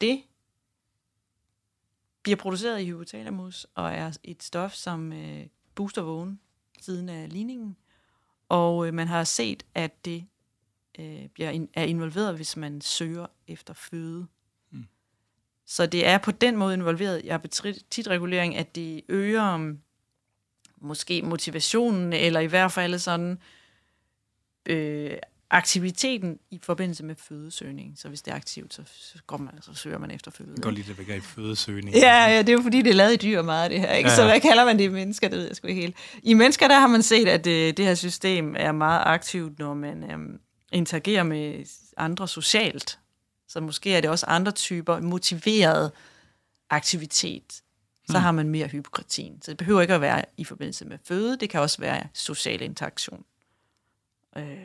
det 0.00 0.22
bliver 2.22 2.36
produceret 2.36 2.80
i 2.80 2.84
hypotalamus, 2.84 3.66
og 3.74 3.92
er 3.92 4.18
et 4.22 4.42
stof, 4.42 4.72
som 4.72 5.12
øh, 5.12 5.46
booster 5.74 6.02
vågen 6.02 6.40
siden 6.80 7.08
af 7.08 7.32
ligningen. 7.32 7.76
Og 8.48 8.86
øh, 8.86 8.94
man 8.94 9.08
har 9.08 9.24
set, 9.24 9.66
at 9.74 10.04
det 10.04 10.26
øh, 10.98 11.28
bliver 11.28 11.50
in, 11.50 11.68
er 11.74 11.84
involveret, 11.84 12.36
hvis 12.36 12.56
man 12.56 12.80
søger 12.80 13.26
efter 13.48 13.74
føde. 13.74 14.26
Så 15.66 15.86
det 15.86 16.06
er 16.06 16.18
på 16.18 16.30
den 16.30 16.56
måde 16.56 16.74
involveret 16.74 17.20
i 17.24 17.28
appetitregulering, 17.28 18.56
at 18.56 18.74
det 18.74 19.02
øger 19.08 19.54
um, 19.54 19.78
måske 20.80 21.22
motivationen, 21.22 22.12
eller 22.12 22.40
i 22.40 22.46
hvert 22.46 22.72
fald 22.72 22.98
sådan 22.98 23.38
øh, 24.66 25.16
aktiviteten 25.50 26.38
i 26.50 26.60
forbindelse 26.62 27.04
med 27.04 27.14
fødesøgning. 27.14 27.94
Så 27.96 28.08
hvis 28.08 28.22
det 28.22 28.30
er 28.30 28.34
aktivt, 28.34 28.74
så, 28.74 28.82
så, 28.86 29.18
går 29.26 29.36
man, 29.36 29.62
så 29.62 29.74
søger 29.74 29.98
man 29.98 30.10
efter 30.10 30.30
føde. 30.30 30.54
Det 30.54 30.62
går 30.62 30.70
lige 30.70 30.84
det 30.88 30.96
begreb 30.96 31.22
fødesøgning. 31.22 31.96
Ja, 31.96 32.26
ja, 32.26 32.38
det 32.38 32.48
er 32.48 32.52
jo 32.52 32.62
fordi, 32.62 32.82
det 32.82 32.90
er 32.90 32.94
lavet 32.94 33.12
i 33.12 33.16
dyr 33.16 33.42
meget, 33.42 33.70
det 33.70 33.80
her. 33.80 33.92
Ikke? 33.92 34.10
Ja. 34.10 34.16
Så 34.16 34.24
hvad 34.24 34.40
kalder 34.40 34.64
man 34.64 34.78
det 34.78 34.84
i 34.84 34.88
mennesker? 34.88 35.28
Det 35.28 35.38
ved 35.38 35.46
jeg 35.46 35.56
sgu 35.56 35.66
ikke 35.66 35.80
helt. 35.80 35.96
I 36.22 36.34
mennesker, 36.34 36.68
der 36.68 36.78
har 36.78 36.86
man 36.86 37.02
set, 37.02 37.28
at 37.28 37.44
det, 37.44 37.68
øh, 37.68 37.76
det 37.76 37.84
her 37.84 37.94
system 37.94 38.54
er 38.58 38.72
meget 38.72 39.02
aktivt, 39.04 39.58
når 39.58 39.74
man 39.74 40.10
øhm, 40.10 40.38
interagerer 40.72 41.22
med 41.22 41.64
andre 41.96 42.28
socialt. 42.28 42.98
Så 43.54 43.60
måske 43.60 43.94
er 43.94 44.00
det 44.00 44.10
også 44.10 44.26
andre 44.26 44.52
typer 44.52 45.00
motiveret 45.00 45.92
aktivitet. 46.70 47.62
Så 48.06 48.18
mm. 48.18 48.22
har 48.22 48.32
man 48.32 48.48
mere 48.48 48.66
hypokratin. 48.66 49.42
Så 49.42 49.50
det 49.50 49.58
behøver 49.58 49.80
ikke 49.80 49.94
at 49.94 50.00
være 50.00 50.24
i 50.36 50.44
forbindelse 50.44 50.84
med 50.84 50.98
føde, 51.04 51.36
det 51.36 51.50
kan 51.50 51.60
også 51.60 51.80
være 51.80 52.08
social 52.12 52.62
interaktion. 52.62 53.24
Øh, 54.36 54.58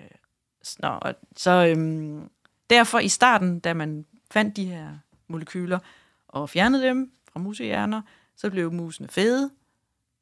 Nå, 0.80 0.88
og 0.88 1.16
så 1.36 1.52
øhm, 1.52 2.30
derfor 2.70 3.00
i 3.00 3.08
starten, 3.08 3.60
da 3.60 3.74
man 3.74 4.06
fandt 4.32 4.56
de 4.56 4.66
her 4.66 4.98
molekyler 5.28 5.80
og 6.28 6.50
fjernede 6.50 6.84
dem 6.84 7.12
fra 7.32 7.40
musehjerner, 7.40 8.02
så 8.36 8.50
blev 8.50 8.72
musene 8.72 9.08
fede. 9.08 9.52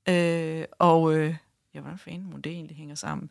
Øh, 0.10 0.66
og 0.72 1.14
øh, 1.14 1.36
ja, 1.74 1.80
hvordan 1.80 1.98
fanden 1.98 2.42
det 2.42 2.52
egentlig 2.52 2.78
hænger 2.78 2.96
sammen? 2.96 3.30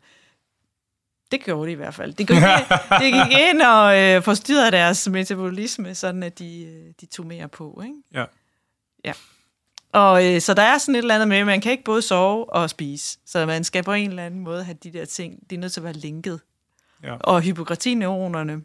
Det 1.31 1.43
gjorde 1.43 1.65
det 1.65 1.71
i 1.71 1.75
hvert 1.75 1.93
fald. 1.93 2.13
Det 2.13 2.27
gik, 2.27 2.37
det 3.01 3.13
gik 3.13 3.39
ind 3.51 3.61
og 3.61 3.99
øh, 3.99 4.23
forstyrrede 4.23 4.71
deres 4.71 5.09
metabolisme, 5.09 5.95
sådan 5.95 6.23
at 6.23 6.39
de, 6.39 6.65
øh, 6.65 6.93
de 7.01 7.05
tog 7.05 7.25
mere 7.25 7.47
på. 7.47 7.81
Ikke? 7.83 7.95
Ja. 8.13 8.25
Ja. 9.05 9.13
Og 9.91 10.25
øh, 10.25 10.41
så 10.41 10.53
der 10.53 10.61
er 10.61 10.77
sådan 10.77 10.95
et 10.95 10.99
eller 10.99 11.15
andet 11.15 11.27
med, 11.27 11.37
at 11.37 11.45
man 11.45 11.61
kan 11.61 11.71
ikke 11.71 11.83
både 11.83 12.01
sove 12.01 12.49
og 12.49 12.69
spise. 12.69 13.19
Så 13.25 13.45
man 13.45 13.63
skal 13.63 13.83
på 13.83 13.93
en 13.93 14.09
eller 14.09 14.25
anden 14.25 14.39
måde 14.39 14.63
have 14.63 14.77
de 14.83 14.93
der 14.93 15.05
ting, 15.05 15.49
det 15.49 15.55
er 15.55 15.59
nødt 15.59 15.73
til 15.73 15.79
at 15.79 15.83
være 15.83 15.93
linket 15.93 16.39
Ja. 17.03 17.15
Og 17.15 17.41
hypokratineuronerne, 17.41 18.63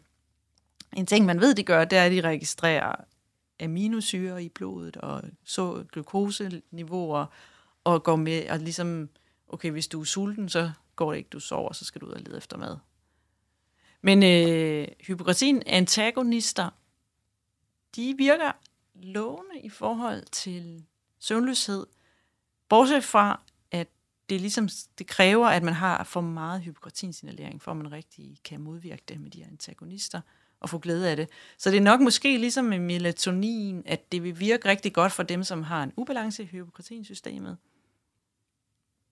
en 0.97 1.05
ting, 1.05 1.25
man 1.25 1.41
ved, 1.41 1.55
de 1.55 1.63
gør, 1.63 1.85
det 1.85 1.97
er, 1.97 2.03
at 2.03 2.11
de 2.11 2.21
registrerer 2.21 2.95
aminosyre 3.63 4.43
i 4.43 4.49
blodet 4.49 4.97
og 4.97 5.23
så 5.45 5.83
glukoseniveauer, 5.91 7.25
og 7.83 8.03
går 8.03 8.15
med 8.15 8.49
og 8.49 8.59
ligesom, 8.59 9.09
okay, 9.49 9.71
hvis 9.71 9.87
du 9.87 10.01
er 10.01 10.05
sulten, 10.05 10.49
så 10.49 10.71
går 10.95 11.11
det 11.11 11.17
ikke, 11.17 11.29
du 11.29 11.39
sover, 11.39 11.73
så 11.73 11.85
skal 11.85 12.01
du 12.01 12.05
ud 12.05 12.11
og 12.11 12.21
lede 12.21 12.37
efter 12.37 12.57
mad. 12.57 12.77
Men 14.01 14.23
øh, 14.23 14.87
hypokratin-antagonister, 14.99 16.69
de 17.95 18.15
virker 18.17 18.51
lovende 18.93 19.59
i 19.63 19.69
forhold 19.69 20.23
til 20.23 20.85
søvnløshed, 21.19 21.85
bortset 22.69 23.03
fra, 23.03 23.41
at 23.71 23.87
det, 24.29 24.41
ligesom, 24.41 24.69
det 24.97 25.07
kræver, 25.07 25.47
at 25.47 25.63
man 25.63 25.73
har 25.73 26.03
for 26.03 26.21
meget 26.21 26.61
hypokratinsignalering, 26.61 27.61
for 27.61 27.71
at 27.71 27.77
man 27.77 27.91
rigtig 27.91 28.37
kan 28.43 28.61
modvirke 28.61 29.03
det 29.07 29.21
med 29.21 29.31
de 29.31 29.39
her 29.39 29.47
antagonister 29.47 30.21
og 30.59 30.69
få 30.69 30.79
glæde 30.79 31.09
af 31.09 31.15
det. 31.15 31.29
Så 31.57 31.71
det 31.71 31.77
er 31.77 31.81
nok 31.81 32.01
måske 32.01 32.37
ligesom 32.37 32.65
med 32.65 32.79
melatonin, 32.79 33.83
at 33.85 34.11
det 34.11 34.23
vil 34.23 34.39
virke 34.39 34.69
rigtig 34.69 34.93
godt 34.93 35.11
for 35.11 35.23
dem, 35.23 35.43
som 35.43 35.63
har 35.63 35.83
en 35.83 35.93
ubalance 35.95 36.43
i 36.43 36.45
hypokratinsystemet. 36.45 37.57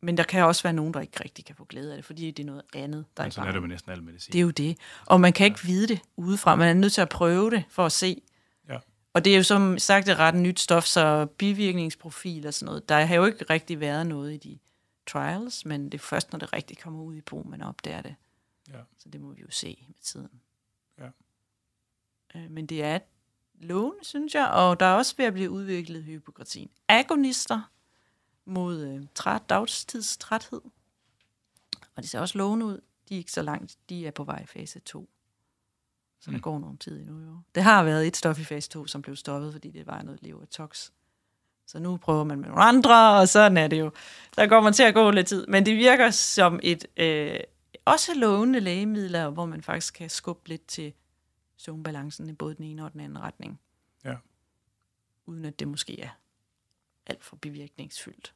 Men 0.02 0.18
der 0.18 0.24
kan 0.24 0.44
også 0.44 0.64
være 0.64 0.74
nogen, 0.74 0.94
der 0.94 1.02
ikke 1.02 1.24
rigtig 1.24 1.46
kan 1.46 1.56
få 1.56 1.66
glæde 1.66 1.92
af 1.92 1.98
det, 1.98 2.06
fordi 2.06 2.32
det 2.32 2.44
er 2.44 2.48
noget 2.48 2.64
andet, 2.74 3.06
der 3.18 3.24
er 3.24 3.42
er 3.42 3.52
det 3.52 3.62
med 3.62 3.70
næsten 3.70 3.92
al 3.92 4.04
medicin. 4.04 4.34
Det 4.34 4.40
er 4.40 4.44
jo 4.44 4.52
det. 4.52 4.78
Og 5.06 5.22
man 5.22 5.34
kan 5.34 5.46
ikke 5.46 5.64
vide 5.64 5.88
det 5.88 6.00
udefra. 6.16 6.56
Man 6.56 6.68
er 6.68 6.74
nødt 6.74 6.94
til 6.94 7.02
at 7.02 7.10
prøve 7.10 7.52
det 7.52 7.64
for 7.70 7.86
at 7.86 7.92
se. 7.92 8.22
Ja. 8.70 8.78
Og 9.14 9.26
det 9.26 9.34
er 9.34 9.38
jo 9.38 9.44
som 9.44 9.80
sagt 9.80 10.10
et 10.10 10.20
ret 10.20 10.36
nyt 10.36 10.60
stof, 10.60 10.86
så 10.86 11.26
bivirkningsprofil 11.26 12.48
og 12.48 12.54
sådan 12.54 12.66
noget. 12.66 12.90
Der 12.90 13.06
har 13.06 13.16
jo 13.16 13.26
ikke 13.26 13.46
rigtig 13.50 13.80
været 13.80 14.08
noget 14.08 14.34
i 14.34 14.38
de 14.38 14.60
trials, 15.08 15.66
men 15.66 15.86
det 15.86 15.94
er 15.94 16.00
først, 16.00 16.32
når 16.32 16.40
det 16.40 16.54
rigtig 16.54 16.78
kommer 16.78 17.04
ud 17.04 17.16
i 17.16 17.22
brug, 17.22 17.48
man 17.48 17.62
opdager 17.62 18.02
det. 18.02 18.16
Ja. 18.70 18.80
Så 18.98 19.10
det 19.10 19.22
må 19.22 19.32
vi 19.34 19.42
jo 19.42 19.50
se 19.50 19.84
med 19.88 19.96
tiden. 20.02 20.42
Ja. 21.00 21.08
Øh, 22.36 22.52
men 22.52 22.66
det 22.66 22.84
er 22.84 23.00
lovende, 23.60 24.06
synes 24.06 24.36
jeg, 24.36 24.48
og 24.48 24.80
der 24.80 24.86
er 24.86 24.94
også 24.94 25.14
ved 25.18 25.26
at 25.26 25.34
blive 25.34 25.50
udviklet 25.50 26.04
hypokratin. 26.04 26.70
Agonister 26.88 27.72
mod 28.46 28.82
øh, 28.82 29.04
træt, 29.16 29.50
dagstidstræthed. 29.50 30.62
Og 31.96 32.04
det 32.04 32.10
ser 32.10 32.20
også 32.20 32.38
lovende 32.38 32.66
ud. 32.66 32.82
De 33.10 33.16
er 33.16 33.18
ikke 33.18 33.32
så 33.32 33.42
langt. 33.42 33.78
De 33.90 34.08
er 34.08 34.12
på 34.12 34.24
vej 34.24 34.42
i 34.44 34.46
fase 34.46 34.80
2. 34.80 35.10
Så 36.20 36.30
mm. 36.30 36.34
der 36.34 36.42
går 36.42 36.60
nogle 36.60 36.78
tid 36.78 37.00
endnu. 37.00 37.26
Jo. 37.26 37.38
Det 37.56 37.64
har 37.64 37.84
været 37.84 38.08
et 38.08 38.18
stof 38.18 38.40
i 38.40 38.44
fase 38.44 38.70
2, 38.70 38.88
som 38.88 39.02
blev 39.02 39.16
stoppet, 39.16 39.52
fordi 39.52 39.72
det 39.72 39.88
var 39.88 40.02
noget 40.02 40.24
levertox. 40.24 40.92
Så 41.68 41.80
nu 41.80 41.98
prøver 41.98 42.24
man 42.24 42.40
med 42.40 42.48
nogle 42.48 42.64
andre, 42.64 43.20
og 43.20 43.30
sådan 43.30 43.58
er 43.58 43.68
det 43.68 43.80
jo. 43.80 43.92
Der 44.36 44.48
går 44.48 44.62
man 44.62 44.74
til 44.74 44.84
at 44.84 44.94
gå 44.94 45.12
lidt 45.12 45.28
tid. 45.28 45.48
Men 45.48 45.66
det 45.66 45.78
virker 45.78 46.10
som 46.10 46.60
et 46.64 46.86
øh, 46.98 47.40
også 47.86 48.14
lovende 48.16 48.60
lægemidler, 48.60 49.30
hvor 49.30 49.46
man 49.46 49.62
faktisk 49.62 49.94
kan 49.94 50.10
skubbe 50.10 50.50
lidt 50.50 50.68
til 50.68 50.94
søvnbalancen 51.58 52.30
i 52.30 52.34
både 52.34 52.56
den 52.56 52.64
ene 52.64 52.86
og 52.86 52.94
den 52.94 53.00
anden 53.00 53.20
retning. 53.20 53.60
Ja. 54.06 54.16
Uden 55.26 55.46
at 55.46 55.60
det 55.60 55.68
måske 55.68 56.02
er 56.02 56.10
alt 57.06 57.24
for 57.24 57.36
bivirkningsfyldt. 57.36 58.34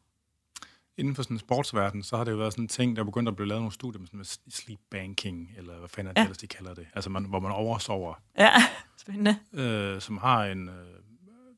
Inden 0.97 1.16
for 1.16 1.24
sådan 1.24 1.36
en 1.36 1.39
sportsverden, 1.39 2.03
så 2.03 2.18
har 2.18 2.24
det 2.24 2.32
jo 2.32 2.38
været 2.38 2.53
sådan 2.53 2.63
en 2.63 2.68
ting, 2.68 2.95
der 2.95 3.01
er 3.01 3.05
begyndt 3.05 3.30
at 3.30 3.36
blive 3.36 3.47
lavet 3.47 3.61
nogle 3.61 3.74
studier 3.74 3.99
med, 3.99 4.07
sådan 4.07 4.18
med 4.18 4.26
sleep 4.49 4.80
banking, 4.89 5.53
eller 5.57 5.80
hvad 5.80 5.89
fanden 5.89 6.09
er 6.09 6.13
det 6.13 6.20
ja. 6.20 6.24
ellers, 6.24 6.38
de 6.38 6.47
kalder 6.47 6.74
det. 6.74 6.88
Altså, 6.93 7.09
man, 7.09 7.26
hvor 7.26 7.39
man 7.39 7.51
oversover. 7.51 8.24
Ja, 8.38 8.51
spændende. 8.97 9.39
Øh, 9.53 10.01
som 10.01 10.18
har 10.18 10.45
en, 10.45 10.70
øh, 10.70 10.99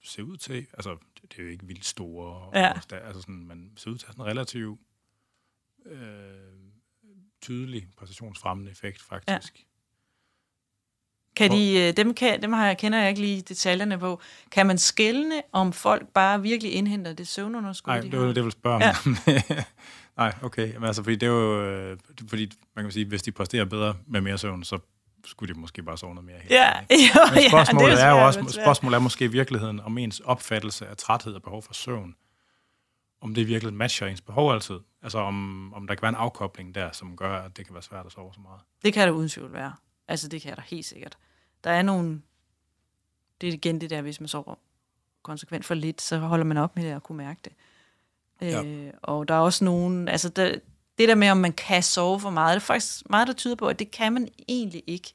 ser 0.04 0.24
ud 0.24 0.38
til, 0.38 0.68
altså 0.74 0.98
det 1.22 1.40
er 1.40 1.44
jo 1.44 1.50
ikke 1.50 1.66
vildt 1.66 1.86
store. 1.86 2.60
Ja. 2.60 2.72
Og, 2.72 2.82
altså 2.92 3.22
sådan, 3.22 3.46
man 3.48 3.74
ser 3.76 3.92
ud 3.92 3.98
til 3.98 4.08
have 4.08 4.16
en 4.16 4.32
relativt 4.32 4.80
øh, 5.86 6.38
tydelig 7.42 7.88
præstationsfremmende 7.98 8.72
effekt, 8.72 9.02
faktisk. 9.02 9.60
Ja. 9.60 9.64
Kan 11.38 11.52
de, 11.52 11.80
øh, 11.80 11.98
dem, 11.98 12.14
kan, 12.14 12.42
dem 12.42 12.54
har 12.54 12.68
jeg, 12.68 12.78
kender 12.78 13.00
jeg 13.00 13.10
ikke 13.10 13.22
lige 13.22 13.42
detaljerne 13.42 13.98
på. 13.98 14.22
Kan 14.52 14.68
man 14.68 14.78
skælne, 14.78 15.42
om 15.52 15.74
folk 15.74 16.08
bare 16.08 16.42
virkelig 16.42 16.74
indhenter 16.74 17.14
det 17.14 17.28
søvnunderskud? 17.28 17.94
Nej, 17.94 18.02
de 18.02 18.12
det 18.12 18.20
var 18.20 18.26
det, 18.26 18.36
jeg 18.36 18.44
ville 18.44 18.52
spørge 18.52 18.86
ja. 18.86 18.96
Nej, 20.24 20.34
okay. 20.42 20.74
Men 20.74 20.84
altså, 20.84 21.04
fordi 21.04 21.16
det 21.16 21.28
er 21.28 21.32
jo, 21.32 21.64
øh, 21.64 21.98
fordi 22.30 22.52
man 22.76 22.86
kan 22.86 22.92
sige, 22.92 23.06
hvis 23.06 23.22
de 23.22 23.32
præsterer 23.32 23.66
bedre 23.66 23.96
med 24.08 24.22
mere 24.22 24.38
søvn, 24.38 24.64
så 24.64 24.80
skulle 25.26 25.54
de 25.54 25.60
måske 25.60 25.84
bare 25.84 25.98
sove 25.98 26.16
noget 26.16 26.26
mere. 26.26 26.38
Ja, 26.50 26.72
jo, 26.92 27.22
Men 27.34 27.50
spørgsmålet 27.50 27.94
ja, 27.94 28.02
er, 28.02 28.06
er 28.06 28.20
jo 28.20 28.26
også, 28.26 28.60
spørgsmålet 28.64 28.96
er 28.96 29.00
måske 29.00 29.26
i 29.26 29.28
virkeligheden 29.28 29.80
om 29.80 29.98
ens 29.98 30.20
opfattelse 30.20 30.88
af 30.88 30.98
træthed 30.98 31.34
og 31.34 31.42
behov 31.42 31.64
for 31.64 31.74
søvn. 31.74 32.16
Om 33.22 33.36
det 33.36 33.48
virkelig 33.48 33.74
matcher 33.74 34.08
ens 34.08 34.22
behov 34.22 34.54
altid. 34.54 34.80
Altså 35.04 35.18
om, 35.18 35.74
om 35.74 35.88
der 35.88 35.96
kan 35.96 36.02
være 36.02 36.10
en 36.10 36.16
afkobling 36.16 36.76
der, 36.76 36.92
som 36.92 37.18
gør, 37.18 37.38
at 37.38 37.58
det 37.58 37.66
kan 37.66 37.74
være 37.74 37.84
svært 37.84 38.06
at 38.06 38.12
sove 38.12 38.34
så 38.34 38.40
meget. 38.42 38.60
Det 38.84 38.94
kan 38.94 39.08
der 39.08 39.14
uden 39.14 39.30
tvivl 39.30 39.54
være. 39.54 39.74
Altså 40.08 40.28
det 40.28 40.42
kan 40.42 40.56
der 40.56 40.62
helt 40.62 40.86
sikkert. 40.86 41.18
Der 41.64 41.70
er 41.70 41.82
nogle... 41.82 42.22
Det 43.42 43.50
er 43.50 43.54
igen 43.54 43.82
det 43.82 43.90
der, 43.90 44.02
hvis 44.02 44.20
man 44.20 44.28
sover 44.28 44.56
konsekvent 45.22 45.66
for 45.66 45.74
lidt, 45.74 46.02
så 46.02 46.18
holder 46.18 46.46
man 46.46 46.58
op 46.58 46.76
med 46.76 46.84
det 46.84 46.92
at 46.92 47.04
kunne 47.04 47.18
mærke 47.18 47.40
det. 47.46 47.54
Ja. 48.42 48.64
Øh, 48.64 48.94
og 49.02 49.28
der 49.28 49.34
er 49.34 49.40
også 49.40 49.66
nogen... 49.66 50.08
Altså 50.08 50.30
der, 50.30 50.60
det 50.98 51.08
der 51.08 51.16
med, 51.16 51.30
om 51.30 51.38
man 51.38 51.54
kan 51.54 51.84
sove 51.84 52.20
for 52.20 52.30
meget, 52.30 52.56
det 52.56 52.62
er 52.62 52.66
faktisk 52.66 53.10
meget, 53.10 53.28
der 53.28 53.34
tyder 53.34 53.56
på, 53.56 53.68
at 53.68 53.80
det 53.80 53.92
kan 53.92 54.14
man 54.14 54.28
egentlig 54.48 54.84
ikke. 54.88 55.14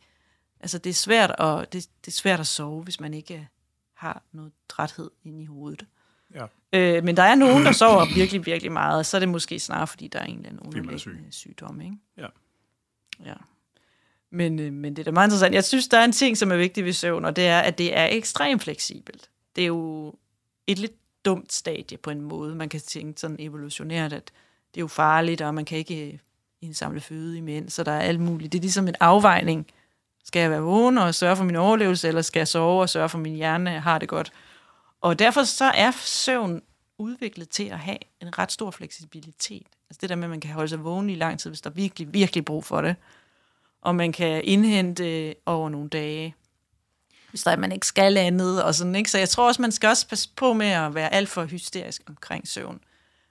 Altså, 0.61 0.79
det 0.79 0.91
er 0.91 0.95
svært 0.95 1.31
at, 1.39 1.73
det, 1.73 1.89
det 2.05 2.13
er 2.13 2.17
svært 2.17 2.41
at 2.41 2.47
sove, 2.47 2.83
hvis 2.83 3.01
man 3.01 3.15
ikke 3.15 3.49
har 3.95 4.23
noget 4.33 4.53
træthed 4.69 5.11
inde 5.25 5.43
i 5.43 5.47
hovedet. 5.47 5.87
Ja. 6.35 6.47
Øh, 6.73 7.05
men 7.05 7.17
der 7.17 7.23
er 7.23 7.35
nogen, 7.35 7.65
der 7.65 7.73
sover 7.73 8.05
virkelig, 8.21 8.47
virkelig 8.47 8.73
meget, 8.73 9.07
så 9.07 9.17
er 9.17 9.19
det 9.19 9.29
måske 9.29 9.59
snarere, 9.59 9.87
fordi 9.87 10.09
der 10.09 10.19
er 10.19 10.25
en 10.25 10.37
eller 10.37 10.49
anden 10.49 10.67
underliggende 10.67 10.99
syg. 10.99 11.27
sygdom. 11.31 11.81
Ikke? 11.81 11.97
Ja. 12.17 12.27
ja. 13.25 13.35
Men, 14.33 14.59
øh, 14.59 14.73
men 14.73 14.97
det 14.97 15.03
er 15.03 15.05
da 15.05 15.11
meget 15.11 15.27
interessant. 15.27 15.55
Jeg 15.55 15.65
synes, 15.65 15.89
der 15.89 15.99
er 15.99 16.05
en 16.05 16.13
ting, 16.13 16.39
som 16.39 16.53
er 16.53 16.57
vigtig 16.57 16.85
ved 16.85 16.93
søvn, 16.93 17.25
og 17.25 17.37
det 17.37 17.47
er, 17.47 17.61
at 17.61 17.79
det 17.79 17.97
er 17.97 18.09
ekstremt 18.11 18.63
fleksibelt. 18.63 19.31
Det 19.57 19.63
er 19.63 19.67
jo 19.67 20.15
et 20.67 20.79
lidt 20.79 20.93
dumt 21.25 21.53
stadie 21.53 21.99
på 21.99 22.11
en 22.11 22.21
måde. 22.21 22.55
Man 22.55 22.69
kan 22.69 22.81
tænke 22.81 23.21
sådan 23.21 23.37
evolutionært, 23.39 24.13
at 24.13 24.33
det 24.75 24.81
er 24.81 24.83
jo 24.83 24.89
farligt, 24.89 25.41
og 25.41 25.55
man 25.55 25.65
kan 25.65 25.79
ikke 25.79 26.07
øh, 26.07 26.19
indsamle 26.61 27.01
føde 27.01 27.39
imens, 27.39 27.73
så 27.73 27.83
der 27.83 27.93
er 27.93 28.01
alt 28.01 28.21
muligt. 28.21 28.53
Det 28.53 28.59
er 28.59 28.63
ligesom 28.63 28.89
en 28.89 28.95
afvejning. 29.01 29.67
Skal 30.25 30.41
jeg 30.41 30.51
være 30.51 30.61
vågen 30.61 30.99
og 30.99 31.15
sørge 31.15 31.37
for 31.37 31.45
min 31.45 31.57
overlevelse, 31.57 32.09
eller 32.09 32.23
skal 32.23 32.41
jeg 32.41 32.49
sove 32.49 32.83
og 32.83 32.89
sørge 32.89 33.09
for 33.09 33.19
min 33.19 33.35
hjerne 33.35 33.81
har 33.81 33.99
det 33.99 34.09
godt? 34.09 34.33
Og 35.01 35.19
derfor 35.19 35.45
så 35.45 35.65
er 35.65 35.91
søvn 36.01 36.63
udviklet 36.99 37.49
til 37.49 37.65
at 37.65 37.79
have 37.79 37.99
en 38.21 38.39
ret 38.39 38.53
stor 38.53 38.71
fleksibilitet. 38.71 39.67
Altså 39.91 39.99
det 40.01 40.09
der 40.09 40.17
med, 40.17 40.25
at 40.25 40.31
man 40.31 40.41
kan 40.41 40.51
holde 40.51 40.69
sig 40.69 40.85
vågen 40.85 41.11
i 41.11 41.15
lang 41.15 41.39
tid, 41.39 41.51
hvis 41.51 41.61
der 41.61 41.71
er 41.71 41.75
virkelig, 41.75 42.15
virkelig 42.15 42.45
brug 42.45 42.65
for 42.65 42.81
det. 42.81 42.97
Og 43.83 43.95
man 43.95 44.13
kan 44.13 44.45
indhente 44.45 45.35
over 45.47 45.69
nogle 45.69 45.89
dage, 45.89 46.35
hvis 47.31 47.43
der 47.43 47.51
er, 47.51 47.57
man 47.57 47.73
ikke 47.73 47.87
skal 47.87 48.17
andet 48.17 48.63
og 48.63 48.75
sådan, 48.75 48.95
ikke? 48.95 49.11
Så 49.11 49.19
jeg 49.19 49.29
tror 49.29 49.47
også, 49.47 49.63
man 49.63 49.73
skal 49.73 49.89
også 49.89 50.09
passe 50.09 50.31
på 50.37 50.53
med 50.53 50.67
at 50.67 50.95
være 50.95 51.13
alt 51.13 51.29
for 51.29 51.45
hysterisk 51.45 52.03
omkring 52.07 52.49
søvn. 52.49 52.81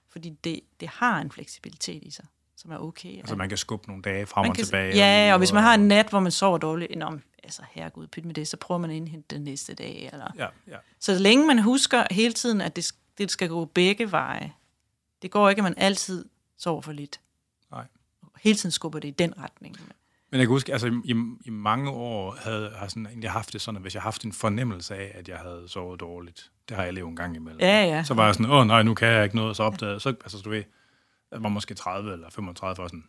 Fordi 0.08 0.30
det, 0.44 0.60
det 0.80 0.88
har 0.88 1.20
en 1.20 1.30
fleksibilitet 1.30 2.02
i 2.02 2.10
sig, 2.10 2.24
som 2.56 2.70
er 2.70 2.78
okay. 2.78 3.16
Altså 3.18 3.36
man 3.36 3.48
kan 3.48 3.58
skubbe 3.58 3.86
nogle 3.88 4.02
dage 4.02 4.26
frem 4.26 4.48
og 4.48 4.54
kan, 4.54 4.64
tilbage. 4.64 4.96
Ja, 4.96 5.26
og, 5.28 5.32
og 5.32 5.38
hvis 5.38 5.52
man 5.52 5.62
har 5.62 5.74
en 5.74 5.88
nat, 5.88 6.08
hvor 6.08 6.20
man 6.20 6.32
sover 6.32 6.58
dårligt, 6.58 6.98
nå, 6.98 7.18
altså 7.44 7.62
herregud, 7.70 8.06
pyt 8.06 8.24
med 8.24 8.34
det, 8.34 8.48
så 8.48 8.56
prøver 8.56 8.78
man 8.78 8.90
at 8.90 8.96
indhente 8.96 9.36
den 9.36 9.44
næste 9.44 9.74
dag. 9.74 10.10
Eller. 10.12 10.26
Ja, 10.36 10.46
ja. 10.68 10.76
Så 11.00 11.18
længe 11.18 11.46
man 11.46 11.58
husker 11.58 12.04
hele 12.10 12.34
tiden, 12.34 12.60
at 12.60 12.76
det, 12.76 12.92
det 13.18 13.30
skal 13.30 13.48
gå 13.48 13.64
begge 13.64 14.12
veje. 14.12 14.52
Det 15.22 15.30
går 15.30 15.48
ikke, 15.48 15.60
at 15.60 15.64
man 15.64 15.74
altid 15.76 16.24
sover 16.58 16.80
for 16.80 16.92
lidt. 16.92 17.20
Nej. 17.70 17.84
Hele 18.40 18.58
tiden 18.58 18.70
skubber 18.70 18.98
det 18.98 19.08
i 19.08 19.10
den 19.10 19.38
retning. 19.38 19.76
Men 20.32 20.38
jeg 20.38 20.46
kan 20.46 20.52
huske, 20.52 20.72
altså 20.72 21.00
i, 21.04 21.14
i 21.44 21.50
mange 21.50 21.90
år 21.90 22.36
havde 22.40 22.76
jeg 22.80 22.90
sådan, 22.90 23.06
egentlig 23.06 23.30
haft 23.30 23.52
det 23.52 23.60
sådan, 23.60 23.76
at 23.76 23.82
hvis 23.82 23.94
jeg 23.94 24.02
haft 24.02 24.24
en 24.24 24.32
fornemmelse 24.32 24.94
af, 24.96 25.12
at 25.14 25.28
jeg 25.28 25.38
havde 25.38 25.64
sovet 25.66 26.00
dårligt, 26.00 26.50
det 26.68 26.76
har 26.76 26.84
jeg 26.84 26.92
levet 26.92 27.08
en 27.08 27.16
gang 27.16 27.36
imellem. 27.36 27.60
Ja, 27.60 27.84
ja. 27.84 28.02
Så 28.04 28.14
var 28.14 28.24
jeg 28.24 28.34
sådan, 28.34 28.50
åh 28.50 28.66
nej, 28.66 28.82
nu 28.82 28.94
kan 28.94 29.08
jeg 29.08 29.24
ikke 29.24 29.36
noget, 29.36 29.56
så 29.56 29.62
opdagede 29.62 30.00
så, 30.00 30.08
altså 30.08 30.38
du 30.44 30.50
ved, 30.50 30.64
jeg 31.32 31.42
var 31.42 31.48
måske 31.48 31.74
30 31.74 32.12
eller 32.12 32.30
35 32.30 32.76
for 32.76 32.86
sådan, 32.86 33.04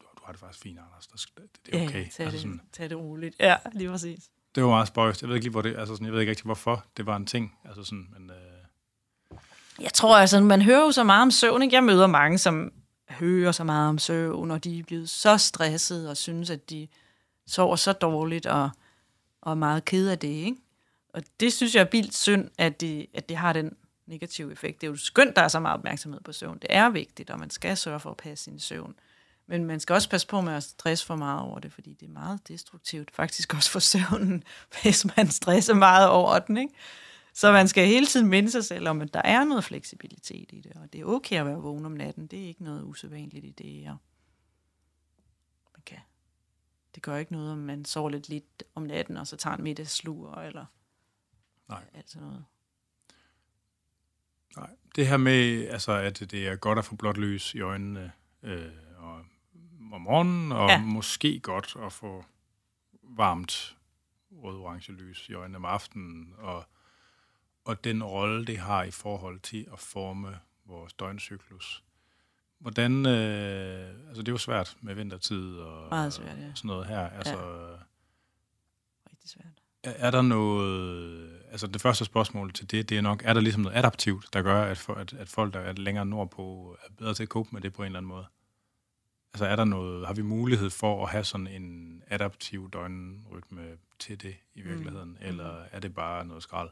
du, 0.00 0.06
du 0.18 0.22
har 0.24 0.32
det 0.32 0.40
faktisk 0.40 0.62
fint, 0.62 0.78
Anders, 0.78 1.06
det, 1.06 1.42
det 1.66 1.80
er 1.80 1.84
okay. 1.84 2.04
Ja, 2.04 2.08
tag, 2.10 2.24
altså 2.26 2.32
det, 2.32 2.40
sådan, 2.40 2.60
tag 2.72 2.90
det 2.90 2.98
roligt. 2.98 3.36
Ja, 3.40 3.56
lige 3.72 3.88
præcis. 3.90 4.18
det 4.54 4.62
var 4.62 4.68
meget 4.70 4.88
spøjst. 4.88 5.22
Jeg 5.22 5.28
ved 5.28 5.36
ikke 5.36 5.44
lige, 5.44 5.52
hvor 5.52 5.62
det, 5.62 5.76
altså 5.78 5.94
sådan, 5.94 6.04
jeg 6.04 6.12
ved 6.12 6.20
ikke 6.20 6.30
rigtig, 6.30 6.44
hvorfor 6.44 6.84
det 6.96 7.06
var 7.06 7.16
en 7.16 7.26
ting. 7.26 7.58
Altså 7.64 7.84
sådan, 7.84 8.06
men, 8.18 8.30
øh, 8.30 9.36
Jeg 9.80 9.92
tror 9.92 10.16
altså, 10.16 10.40
man 10.40 10.62
hører 10.62 10.80
jo 10.80 10.92
så 10.92 11.04
meget 11.04 11.22
om 11.22 11.30
søvn. 11.30 11.62
Ikke? 11.62 11.74
Jeg 11.74 11.84
møder 11.84 12.06
mange, 12.06 12.38
som 12.38 12.72
hører 13.10 13.52
så 13.52 13.64
meget 13.64 13.88
om 13.88 13.98
søvn, 13.98 14.50
og 14.50 14.64
de 14.64 14.78
er 14.78 14.82
blevet 14.82 15.10
så 15.10 15.36
stresset 15.36 16.08
og 16.08 16.16
synes, 16.16 16.50
at 16.50 16.70
de 16.70 16.88
sover 17.46 17.76
så 17.76 17.92
dårligt 17.92 18.46
og, 18.46 18.70
og 19.40 19.50
er 19.50 19.56
meget 19.56 19.84
ked 19.84 20.08
af 20.08 20.18
det. 20.18 20.28
Ikke? 20.28 20.56
Og 21.14 21.22
det 21.40 21.52
synes 21.52 21.74
jeg 21.74 21.80
er 21.80 21.88
vildt 21.92 22.14
synd, 22.14 22.50
at 22.58 22.80
det, 22.80 23.06
at 23.14 23.28
det 23.28 23.36
har 23.36 23.52
den 23.52 23.76
negative 24.06 24.52
effekt. 24.52 24.80
Det 24.80 24.86
er 24.86 24.90
jo 24.90 24.96
skønt, 24.96 25.36
der 25.36 25.42
er 25.42 25.48
så 25.48 25.60
meget 25.60 25.74
opmærksomhed 25.74 26.20
på 26.20 26.32
søvn. 26.32 26.58
Det 26.58 26.66
er 26.70 26.90
vigtigt, 26.90 27.30
og 27.30 27.38
man 27.38 27.50
skal 27.50 27.76
sørge 27.76 28.00
for 28.00 28.10
at 28.10 28.16
passe 28.16 28.44
sin 28.44 28.58
søvn. 28.58 28.94
Men 29.46 29.64
man 29.64 29.80
skal 29.80 29.94
også 29.94 30.08
passe 30.08 30.26
på 30.26 30.40
med 30.40 30.52
at 30.52 30.62
stresse 30.62 31.06
for 31.06 31.16
meget 31.16 31.40
over 31.40 31.58
det, 31.58 31.72
fordi 31.72 31.94
det 32.00 32.06
er 32.06 32.12
meget 32.12 32.48
destruktivt, 32.48 33.10
faktisk 33.14 33.54
også 33.54 33.70
for 33.70 33.78
søvnen, 33.78 34.44
hvis 34.82 35.06
man 35.16 35.30
stresser 35.30 35.74
meget 35.74 36.08
over 36.08 36.38
den. 36.38 36.56
Ikke? 36.56 36.74
Så 37.40 37.52
man 37.52 37.68
skal 37.68 37.86
hele 37.86 38.06
tiden 38.06 38.28
minde 38.28 38.50
sig 38.50 38.64
selv 38.64 38.88
om, 38.88 39.00
at 39.00 39.14
der 39.14 39.22
er 39.24 39.44
noget 39.44 39.64
fleksibilitet 39.64 40.52
i 40.52 40.60
det, 40.60 40.72
og 40.72 40.92
det 40.92 41.00
er 41.00 41.04
okay 41.04 41.36
at 41.40 41.46
være 41.46 41.56
vågen 41.56 41.86
om 41.86 41.92
natten. 41.92 42.26
Det 42.26 42.42
er 42.44 42.46
ikke 42.48 42.64
noget 42.64 42.82
usædvanligt 42.84 43.44
i 43.44 43.50
det. 43.50 43.88
Og 43.88 43.96
man 45.72 45.82
kan. 45.86 45.98
Det 46.94 47.02
gør 47.02 47.16
ikke 47.16 47.32
noget, 47.32 47.52
om 47.52 47.58
man 47.58 47.84
sover 47.84 48.10
lidt 48.10 48.28
lidt 48.28 48.62
om 48.74 48.82
natten, 48.82 49.16
og 49.16 49.26
så 49.26 49.36
tager 49.36 49.56
en 49.56 49.62
middagslur, 49.62 50.34
eller 50.34 50.64
Nej. 51.68 51.84
alt 51.94 52.10
sådan 52.10 52.28
noget. 52.28 52.44
nej. 54.56 54.70
Det 54.96 55.06
her 55.08 55.16
med, 55.16 55.68
altså, 55.68 55.92
at 55.92 56.20
det 56.20 56.48
er 56.48 56.56
godt 56.56 56.78
at 56.78 56.84
få 56.84 56.96
blåt 56.96 57.16
lys 57.16 57.54
i 57.54 57.60
øjnene 57.60 58.12
øh, 58.42 58.72
og, 58.98 59.24
om 59.92 60.00
morgenen, 60.00 60.52
og 60.52 60.68
Ja. 60.68 60.80
måske 60.82 61.40
godt 61.40 61.76
at 61.82 61.92
få 61.92 62.24
varmt 63.02 63.76
rød-orange 64.32 64.92
lys 64.92 65.28
i 65.28 65.32
øjnene 65.34 65.56
om 65.56 65.64
aftenen, 65.64 66.34
og, 66.38 66.64
og 67.64 67.84
den 67.84 68.02
rolle, 68.02 68.46
det 68.46 68.58
har 68.58 68.82
i 68.82 68.90
forhold 68.90 69.40
til 69.40 69.66
at 69.72 69.78
forme 69.78 70.38
vores 70.64 70.92
døgncyklus. 70.92 71.84
Hvordan, 72.58 73.06
øh, 73.06 73.88
altså 74.08 74.22
det 74.22 74.28
er 74.28 74.32
jo 74.32 74.38
svært 74.38 74.76
med 74.80 74.94
vintertid 74.94 75.56
og, 75.56 75.88
Meget 75.90 76.12
svært, 76.12 76.38
ja. 76.38 76.50
og 76.50 76.58
sådan 76.58 76.68
noget 76.68 76.86
her. 76.86 77.08
Altså, 77.10 77.36
Rigtig 79.10 79.30
svært. 79.30 79.62
er, 79.82 80.06
er 80.06 80.10
der 80.10 80.22
noget, 80.22 81.40
altså 81.50 81.66
det 81.66 81.80
første 81.80 82.04
spørgsmål 82.04 82.52
til 82.52 82.70
det, 82.70 82.88
det 82.88 82.98
er 82.98 83.02
nok, 83.02 83.22
er 83.24 83.34
der 83.34 83.40
ligesom 83.40 83.62
noget 83.62 83.76
adaptivt, 83.76 84.28
der 84.32 84.42
gør, 84.42 84.62
at, 84.62 84.78
for, 84.78 84.94
at, 84.94 85.12
at 85.12 85.28
folk, 85.28 85.54
der 85.54 85.60
er 85.60 85.72
længere 85.72 86.06
nordpå, 86.06 86.76
er 86.84 86.92
bedre 86.98 87.14
til 87.14 87.22
at 87.22 87.28
cope 87.28 87.48
med 87.52 87.60
det 87.60 87.72
på 87.72 87.82
en 87.82 87.86
eller 87.86 87.98
anden 87.98 88.08
måde? 88.08 88.26
Altså 89.34 89.46
er 89.46 89.56
der 89.56 89.64
noget, 89.64 90.06
har 90.06 90.14
vi 90.14 90.22
mulighed 90.22 90.70
for 90.70 91.04
at 91.04 91.10
have 91.10 91.24
sådan 91.24 91.46
en 91.46 92.02
adaptiv 92.06 92.70
døgnrytme 92.70 93.76
til 93.98 94.22
det 94.22 94.36
i 94.54 94.60
virkeligheden, 94.60 95.10
mm. 95.10 95.16
eller 95.20 95.62
er 95.72 95.80
det 95.80 95.94
bare 95.94 96.24
noget 96.24 96.42
skrald? 96.42 96.70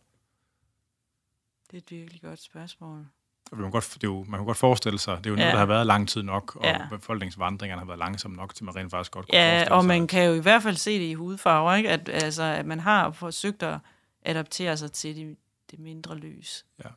Det 1.70 1.76
er 1.76 1.78
et 1.78 1.90
virkelig 1.90 2.22
godt 2.22 2.42
spørgsmål. 2.42 3.06
Man 3.52 3.62
kan, 3.62 3.70
godt, 3.70 3.90
det 3.94 4.04
er 4.04 4.08
jo, 4.08 4.24
man 4.28 4.38
kan 4.40 4.46
godt 4.46 4.56
forestille 4.56 4.98
sig, 4.98 5.18
det 5.18 5.26
er 5.26 5.30
jo 5.30 5.36
Ja. 5.36 5.40
noget, 5.40 5.52
der 5.52 5.58
har 5.58 5.66
været 5.66 5.86
lang 5.86 6.08
tid 6.08 6.22
nok, 6.22 6.56
og 6.56 6.64
Ja. 6.64 6.88
befolkningsvandringerne 6.90 7.80
har 7.80 7.86
været 7.86 7.98
langsomme 7.98 8.36
nok, 8.36 8.54
til 8.54 8.64
man 8.64 8.76
rent 8.76 8.90
faktisk 8.90 9.12
godt 9.12 9.26
kunne 9.28 9.38
Ja, 9.38 9.66
og 9.74 9.82
sig, 9.82 9.88
man 9.88 10.06
kan 10.06 10.26
jo 10.28 10.34
i 10.34 10.40
hvert 10.40 10.62
fald 10.62 10.76
se 10.76 10.98
det 10.98 11.04
i 11.04 11.14
hudfarver, 11.14 11.74
ikke? 11.74 11.90
At, 11.90 12.08
altså, 12.08 12.42
at 12.42 12.66
man 12.66 12.80
har 12.80 13.10
forsøgt 13.10 13.62
at 13.62 13.78
adaptere 14.22 14.76
sig 14.76 14.92
til 14.92 15.16
det, 15.16 15.36
det 15.70 15.78
mindre 15.78 16.16
lys. 16.16 16.66
Ja. 16.84 16.88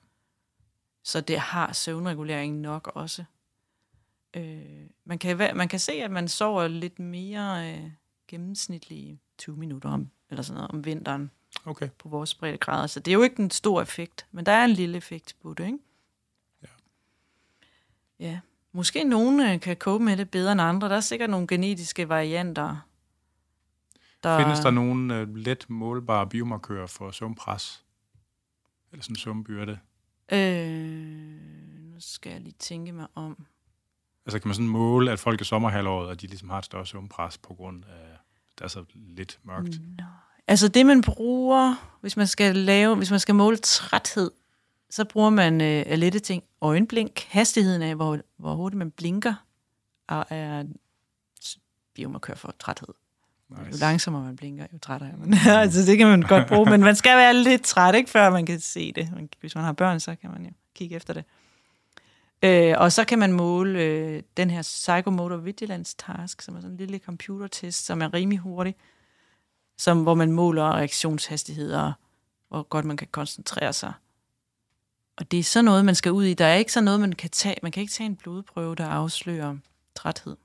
Så 1.04 1.22
det 1.22 1.40
har 1.40 1.74
søvnreguleringen 1.74 2.62
nok 2.62 2.92
også. 2.96 3.24
Øh, 4.34 4.62
man, 5.06 5.20
kan, 5.20 5.38
man 5.58 5.68
kan 5.68 5.80
se, 5.80 5.92
at 5.94 6.12
man 6.12 6.28
sover 6.28 6.68
lidt 6.68 7.00
mere 7.00 7.74
øh, 7.74 7.92
gennemsnitlige 8.28 9.20
20 9.38 9.58
minutter 9.58 9.90
om, 9.90 10.10
eller 10.30 10.42
sådan 10.44 10.56
noget, 10.58 10.72
om 10.72 10.86
vinteren 10.86 11.32
Okay. 11.66 11.90
på 11.98 12.10
vores 12.10 12.36
breddegrader. 12.36 12.88
Så 12.88 13.00
det 13.00 13.12
er 13.12 13.16
jo 13.16 13.22
ikke 13.22 13.44
en 13.44 13.52
stor 13.52 13.82
effekt, 13.82 14.26
men 14.32 14.46
der 14.46 14.52
er 14.52 14.66
en 14.66 14.72
lille 14.72 14.98
effekt 14.98 15.36
på 15.42 15.54
det, 15.54 15.66
ikke? 15.66 15.78
Ja. 16.64 16.68
Ja. 18.20 18.40
Måske 18.72 19.04
nogen 19.04 19.40
øh, 19.40 19.60
kan 19.60 19.76
cope 19.76 20.04
med 20.04 20.18
det 20.18 20.30
bedre 20.30 20.52
end 20.52 20.62
andre. 20.62 20.90
Der 20.90 20.96
er 20.96 21.00
sikkert 21.00 21.30
nogle 21.30 21.48
genetiske 21.48 22.10
varianter. 22.10 22.88
Der... 24.24 24.40
Findes 24.40 24.60
der 24.60 24.72
nogle 24.72 25.16
øh, 25.16 25.36
let 25.36 25.66
målbare 25.70 26.28
biomarkører 26.28 26.88
for 26.88 27.12
søvnpres? 27.12 27.86
Eller 28.92 29.04
sådan 29.04 29.16
søvnbyrde? 29.16 29.80
Øh, 30.32 31.92
nu 31.94 31.96
skal 32.00 32.32
jeg 32.32 32.42
lige 32.42 32.56
tænke 32.60 32.92
mig 32.92 33.08
om. 33.16 33.46
Altså 34.26 34.40
kan 34.40 34.48
man 34.48 34.56
sådan 34.56 34.68
måle, 34.68 35.12
at 35.12 35.20
folk 35.20 35.42
i 35.42 35.44
sommerhalvåret, 35.44 36.12
at 36.12 36.22
de 36.22 36.28
ligesom 36.28 36.50
har 36.50 36.58
et 36.58 36.66
større 36.66 36.86
søvnpres 36.86 37.38
på 37.38 37.54
grund 37.54 37.86
af, 37.86 38.18
der 38.60 38.64
er 38.64 38.70
så 38.70 38.86
lidt 38.96 39.40
mørkt? 39.44 39.82
Nå. 39.98 40.04
Altså 40.52 40.68
det, 40.68 40.86
man 40.86 41.02
bruger, 41.02 41.76
hvis 42.02 42.18
man 42.18 42.28
skal 42.28 42.56
lave, 42.56 42.96
hvis 42.96 43.12
man 43.12 43.20
skal 43.20 43.36
måle 43.36 43.58
træthed, 43.58 44.32
så 44.90 45.06
bruger 45.06 45.30
man 45.30 45.62
øh, 45.62 45.86
lette 45.98 46.20
ting. 46.20 46.44
Øjenblink, 46.62 47.26
hastigheden 47.30 47.82
af, 47.82 47.96
hvor, 47.96 48.20
hvor 48.38 48.56
hurtigt 48.56 48.78
man 48.78 48.92
blinker, 48.92 49.34
er, 50.10 50.24
er 50.30 50.64
biomarkør 51.96 52.36
for 52.36 52.56
træthed. 52.60 52.88
Jo 53.52 53.64
Nice. 53.66 53.80
langsommere 53.80 54.24
man 54.24 54.36
blinker, 54.36 54.68
jo 54.74 54.78
trættere 54.78 55.10
er 55.10 55.18
man. 55.18 55.34
altså, 55.64 55.82
det 55.86 55.98
kan 55.98 56.08
man 56.08 56.22
godt 56.22 56.48
bruge, 56.48 56.70
men 56.70 56.82
man 56.82 56.96
skal 56.96 57.18
være 57.18 57.34
lidt 57.34 57.64
træt, 57.64 57.96
ikke, 57.96 58.10
før 58.10 58.30
man 58.30 58.46
kan 58.46 58.60
se 58.60 58.92
det. 58.92 59.30
Hvis 59.40 59.56
man 59.56 59.64
har 59.64 59.74
børn, 59.74 60.00
så 60.00 60.16
kan 60.16 60.32
man 60.32 60.46
jo 60.46 60.52
kigge 60.76 60.96
efter 60.96 61.14
det. 61.14 61.24
Øh, 62.44 62.76
og 62.78 62.92
så 62.92 63.04
kan 63.04 63.20
man 63.20 63.34
måle 63.34 63.80
øh, 63.80 64.24
den 64.38 64.50
her 64.50 64.62
Psychomotor 64.62 65.38
Vigilance 65.38 65.96
Task, 65.98 66.42
som 66.42 66.56
er 66.56 66.60
sådan 66.60 66.72
en 66.72 66.78
lille 66.78 67.00
computertest, 67.00 67.86
som 67.86 68.02
er 68.02 68.14
rimelig 68.14 68.40
hurtig, 68.40 68.76
som, 69.82 70.04
hvor 70.04 70.14
man 70.14 70.32
måler 70.32 70.64
reaktionshastigheder, 70.64 71.94
hvor 72.48 72.64
godt 72.64 72.86
man 72.86 72.98
kan 72.98 73.08
koncentrere 73.12 73.74
sig. 73.74 73.94
Og 75.16 75.32
det 75.32 75.40
er 75.40 75.44
sådan 75.44 75.66
noget, 75.66 75.86
man 75.86 75.96
skal 75.96 76.12
ud 76.12 76.24
i. 76.24 76.34
Der 76.34 76.46
er 76.46 76.56
ikke 76.56 76.72
sådan 76.72 76.86
noget, 76.86 77.00
man 77.00 77.14
kan 77.14 77.30
tage. 77.30 77.56
Man 77.64 77.72
kan 77.72 77.82
ikke 77.82 77.94
tage 77.94 78.06
en 78.06 78.16
blodprøve, 78.16 78.76
der 78.76 78.88
afslører 78.88 79.58
træthed. 79.96 80.38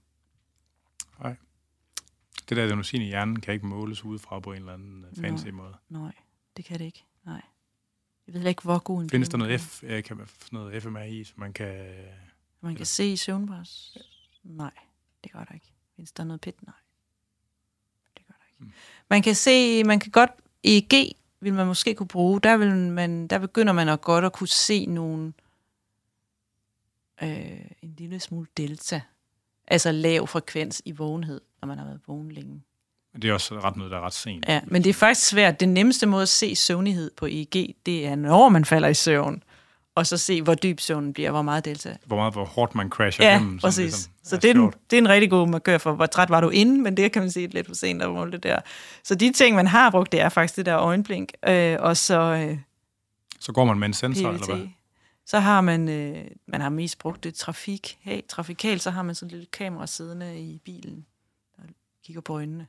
Det 2.49 2.57
der 2.57 2.65
adenosin 2.65 3.03
i 3.03 3.05
hjernen 3.05 3.41
kan 3.41 3.55
ikke 3.55 3.67
måles 3.67 4.05
udefra 4.05 4.41
på 4.41 4.53
en 4.53 4.59
eller 4.59 4.73
anden 4.73 5.05
øh, 5.05 5.17
fancy 5.17 5.49
måde. 5.49 5.75
Nej, 5.89 6.13
det 6.57 6.65
kan 6.65 6.79
det 6.79 6.85
ikke. 6.85 7.05
Nej. 7.25 7.43
Jeg 8.27 8.35
ved 8.35 8.45
ikke, 8.47 8.63
hvor 8.63 8.79
god 8.79 9.03
en 9.03 9.11
Findes 9.11 9.29
der 9.29 9.39
noget, 9.39 9.61
F, 9.61 9.83
øh, 9.83 10.05
kan 10.05 10.17
man, 10.17 10.27
noget 10.53 10.83
FMRI, 10.83 11.25
som 11.25 11.41
man 11.41 11.53
kan... 11.53 11.95
Man 12.61 12.75
kan 12.75 12.87
se 12.87 13.13
i 13.13 13.17
søvnpres? 13.17 13.99
Nej, 14.43 14.73
det 15.25 15.33
gør 15.33 15.45
der 15.45 15.55
ikke. 15.55 15.73
Findes 15.97 16.13
der 16.13 16.25
noget 16.25 16.41
PET? 16.41 16.63
Nej. 16.63 16.75
Det 18.17 18.27
gør 18.27 18.35
der 18.39 18.46
ikke. 18.46 18.46
Mm. 18.46 18.46
Man 19.11 19.23
kan 19.23 19.35
se, 19.35 19.85
man 19.85 20.01
kan 20.01 20.11
godt, 20.11 20.31
EEG 20.65 21.13
vil 21.41 21.55
man 21.55 21.67
måske 21.67 21.95
kunne 21.95 22.09
bruge, 22.09 22.41
der, 22.41 22.57
vil 22.57 22.75
man, 22.75 23.27
der 23.27 23.39
begynder 23.39 23.73
man 23.73 23.89
at 23.89 24.01
godt 24.01 24.25
at 24.25 24.33
kunne 24.33 24.49
se 24.49 24.87
nogle, 24.87 25.33
øh, 27.23 27.61
en 27.83 27.95
lille 27.99 28.21
smule 28.21 28.47
delta, 28.57 29.01
altså 29.69 29.93
lav 29.93 30.27
frekvens 30.27 30.83
i 30.85 30.93
vågenhed, 30.93 31.41
når 31.61 31.67
man 31.67 31.79
har 31.79 31.85
været 31.85 32.01
vågen 32.07 32.33
længe. 32.33 32.63
Men 33.13 33.23
det 33.23 33.31
er 33.31 33.35
også 33.35 33.61
ret 33.61 33.77
noget, 33.77 33.91
der 33.91 33.99
er 33.99 34.03
ret 34.07 34.13
sent. 34.13 34.45
Ja, 34.49 34.61
men 34.67 34.85
det 34.85 34.91
er 34.91 34.95
faktisk 34.95 35.29
svært. 35.29 35.61
Den 35.61 35.75
nemmeste 35.75 36.07
måde 36.07 36.23
at 36.23 36.29
se 36.29 36.55
søvnighed 36.55 37.11
på 37.17 37.27
EEG, 37.27 37.75
det 37.87 38.07
er, 38.07 38.15
når 38.15 38.49
man 38.49 38.65
falder 38.65 38.89
i 38.89 38.95
søvn, 38.95 39.43
og 39.97 40.07
så 40.07 40.17
se, 40.17 40.43
hvor 40.43 40.55
dyb 40.55 40.81
søvnen 40.81 41.13
bliver, 41.13 41.31
hvor 41.31 41.43
meget 41.43 41.65
delta 41.65 41.97
Hvor 42.07 42.17
meget, 42.17 42.33
hvor 42.35 42.45
hårdt 42.45 42.75
man 42.75 42.89
crasher 42.91 43.25
Ja, 43.25 43.37
igennem. 43.37 43.59
præcis. 43.59 43.79
ligesom 43.79 44.13
så 44.23 44.37
det 44.37 44.51
er, 44.51 44.55
en, 44.55 44.73
det 44.91 44.97
er 44.97 44.99
en 45.01 45.09
rigtig 45.09 45.31
god 45.31 45.49
markør 45.49 45.79
for, 45.79 45.93
hvor 45.93 46.07
træt 46.07 46.31
var 46.31 46.41
du 46.41 46.49
inden, 46.49 46.83
men 46.83 46.97
det 46.97 47.13
kan 47.13 47.23
man 47.23 47.31
sige 47.31 47.47
lidt 47.49 47.67
for 47.67 47.75
sent 47.75 48.03
at 48.03 48.11
måle 48.11 48.33
det 48.33 48.43
der. 48.43 48.61
Så 49.05 49.15
de 49.15 49.33
ting, 49.33 49.57
man 49.57 49.67
har 49.67 49.91
brugt, 49.91 50.13
det 50.13 50.21
er 50.21 50.29
faktisk 50.29 50.57
det 50.57 50.67
der 50.67 50.79
øjenblink, 50.79 51.33
øh, 51.49 51.77
og 51.81 51.97
så 51.97 52.21
øh, 52.21 52.59
Så 53.41 53.53
går 53.53 53.65
man 53.65 53.79
med 53.79 53.89
en 53.89 53.95
sensor, 53.95 54.29
eller 54.29 54.47
hvad? 54.47 54.57
PVT. 54.57 54.69
Så 55.27 55.39
har 55.39 55.61
man, 55.61 55.89
øh, 55.89 56.25
man 56.49 56.61
har 56.61 56.69
mest 56.69 56.99
brugt 56.99 57.25
det 57.25 57.35
trafik. 57.35 57.99
Hey, 58.01 58.21
trafikalt, 58.29 58.83
så 58.83 58.91
har 58.91 59.03
man 59.03 59.15
sådan 59.15 59.27
et 59.27 59.33
lille 59.33 59.47
kamera 59.53 59.87
siddende 59.87 60.39
i 60.41 60.61
bilen, 60.65 61.07
der 61.57 61.63
kigger 62.07 62.21
på 62.21 62.35
øjnene. 62.35 62.67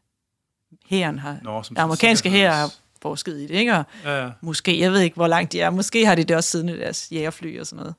Hæren 0.90 1.20
har, 1.20 1.38
Nå, 1.44 1.62
den 1.70 1.78
amerikanske 1.78 2.30
her 2.30 2.52
har 2.52 2.74
forsket 3.10 3.38
i 3.40 3.42
det, 3.42 3.50
ikke? 3.52 3.74
Og 3.76 3.86
Ja, 4.04 4.24
ja. 4.26 4.32
Måske, 4.42 4.80
jeg 4.80 4.92
ved 4.92 5.00
ikke, 5.00 5.16
hvor 5.16 5.28
langt 5.28 5.52
de 5.52 5.62
er. 5.62 5.70
Måske 5.70 6.06
har 6.06 6.16
de 6.16 6.24
det 6.24 6.36
også 6.36 6.50
siddende 6.50 6.74
i 6.76 6.80
deres 6.80 7.08
jægerfly 7.12 7.60
og 7.60 7.68
sådan 7.68 7.78
noget. 7.80 7.96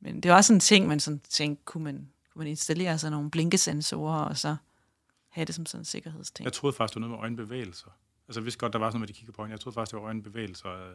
Men 0.00 0.20
det 0.20 0.30
var 0.30 0.36
også 0.36 0.52
en 0.52 0.60
ting, 0.60 0.86
man 0.88 1.00
sådan 1.00 1.20
tænkte, 1.30 1.64
kunne 1.64 1.84
man, 1.84 1.94
kunne 1.94 2.38
man 2.40 2.46
installere 2.46 2.98
sådan 2.98 3.12
nogle 3.12 3.30
blinkesensorer, 3.30 4.20
og 4.20 4.36
så 4.36 4.56
have 5.30 5.44
det 5.44 5.54
som 5.54 5.66
sådan 5.66 5.80
en 5.80 5.84
sikkerhedsting. 5.84 6.44
Jeg 6.44 6.52
troede 6.52 6.76
faktisk, 6.76 6.94
det 6.94 7.02
var 7.02 7.08
noget 7.08 7.20
med 7.20 7.24
øjenbevægelser. 7.24 7.88
Altså, 8.28 8.40
jeg 8.40 8.44
vidste 8.44 8.58
godt, 8.58 8.72
der 8.72 8.78
var 8.78 8.86
sådan 8.90 8.98
noget 9.00 9.08
med, 9.08 9.14
de 9.14 9.18
kigger 9.18 9.32
på 9.32 9.42
øjnene. 9.42 9.52
Jeg 9.52 9.60
troede 9.60 9.74
faktisk, 9.74 9.92
det 9.94 10.00
var 10.00 10.06
øjenbevægelser. 10.06 10.68
øh. 10.68 10.94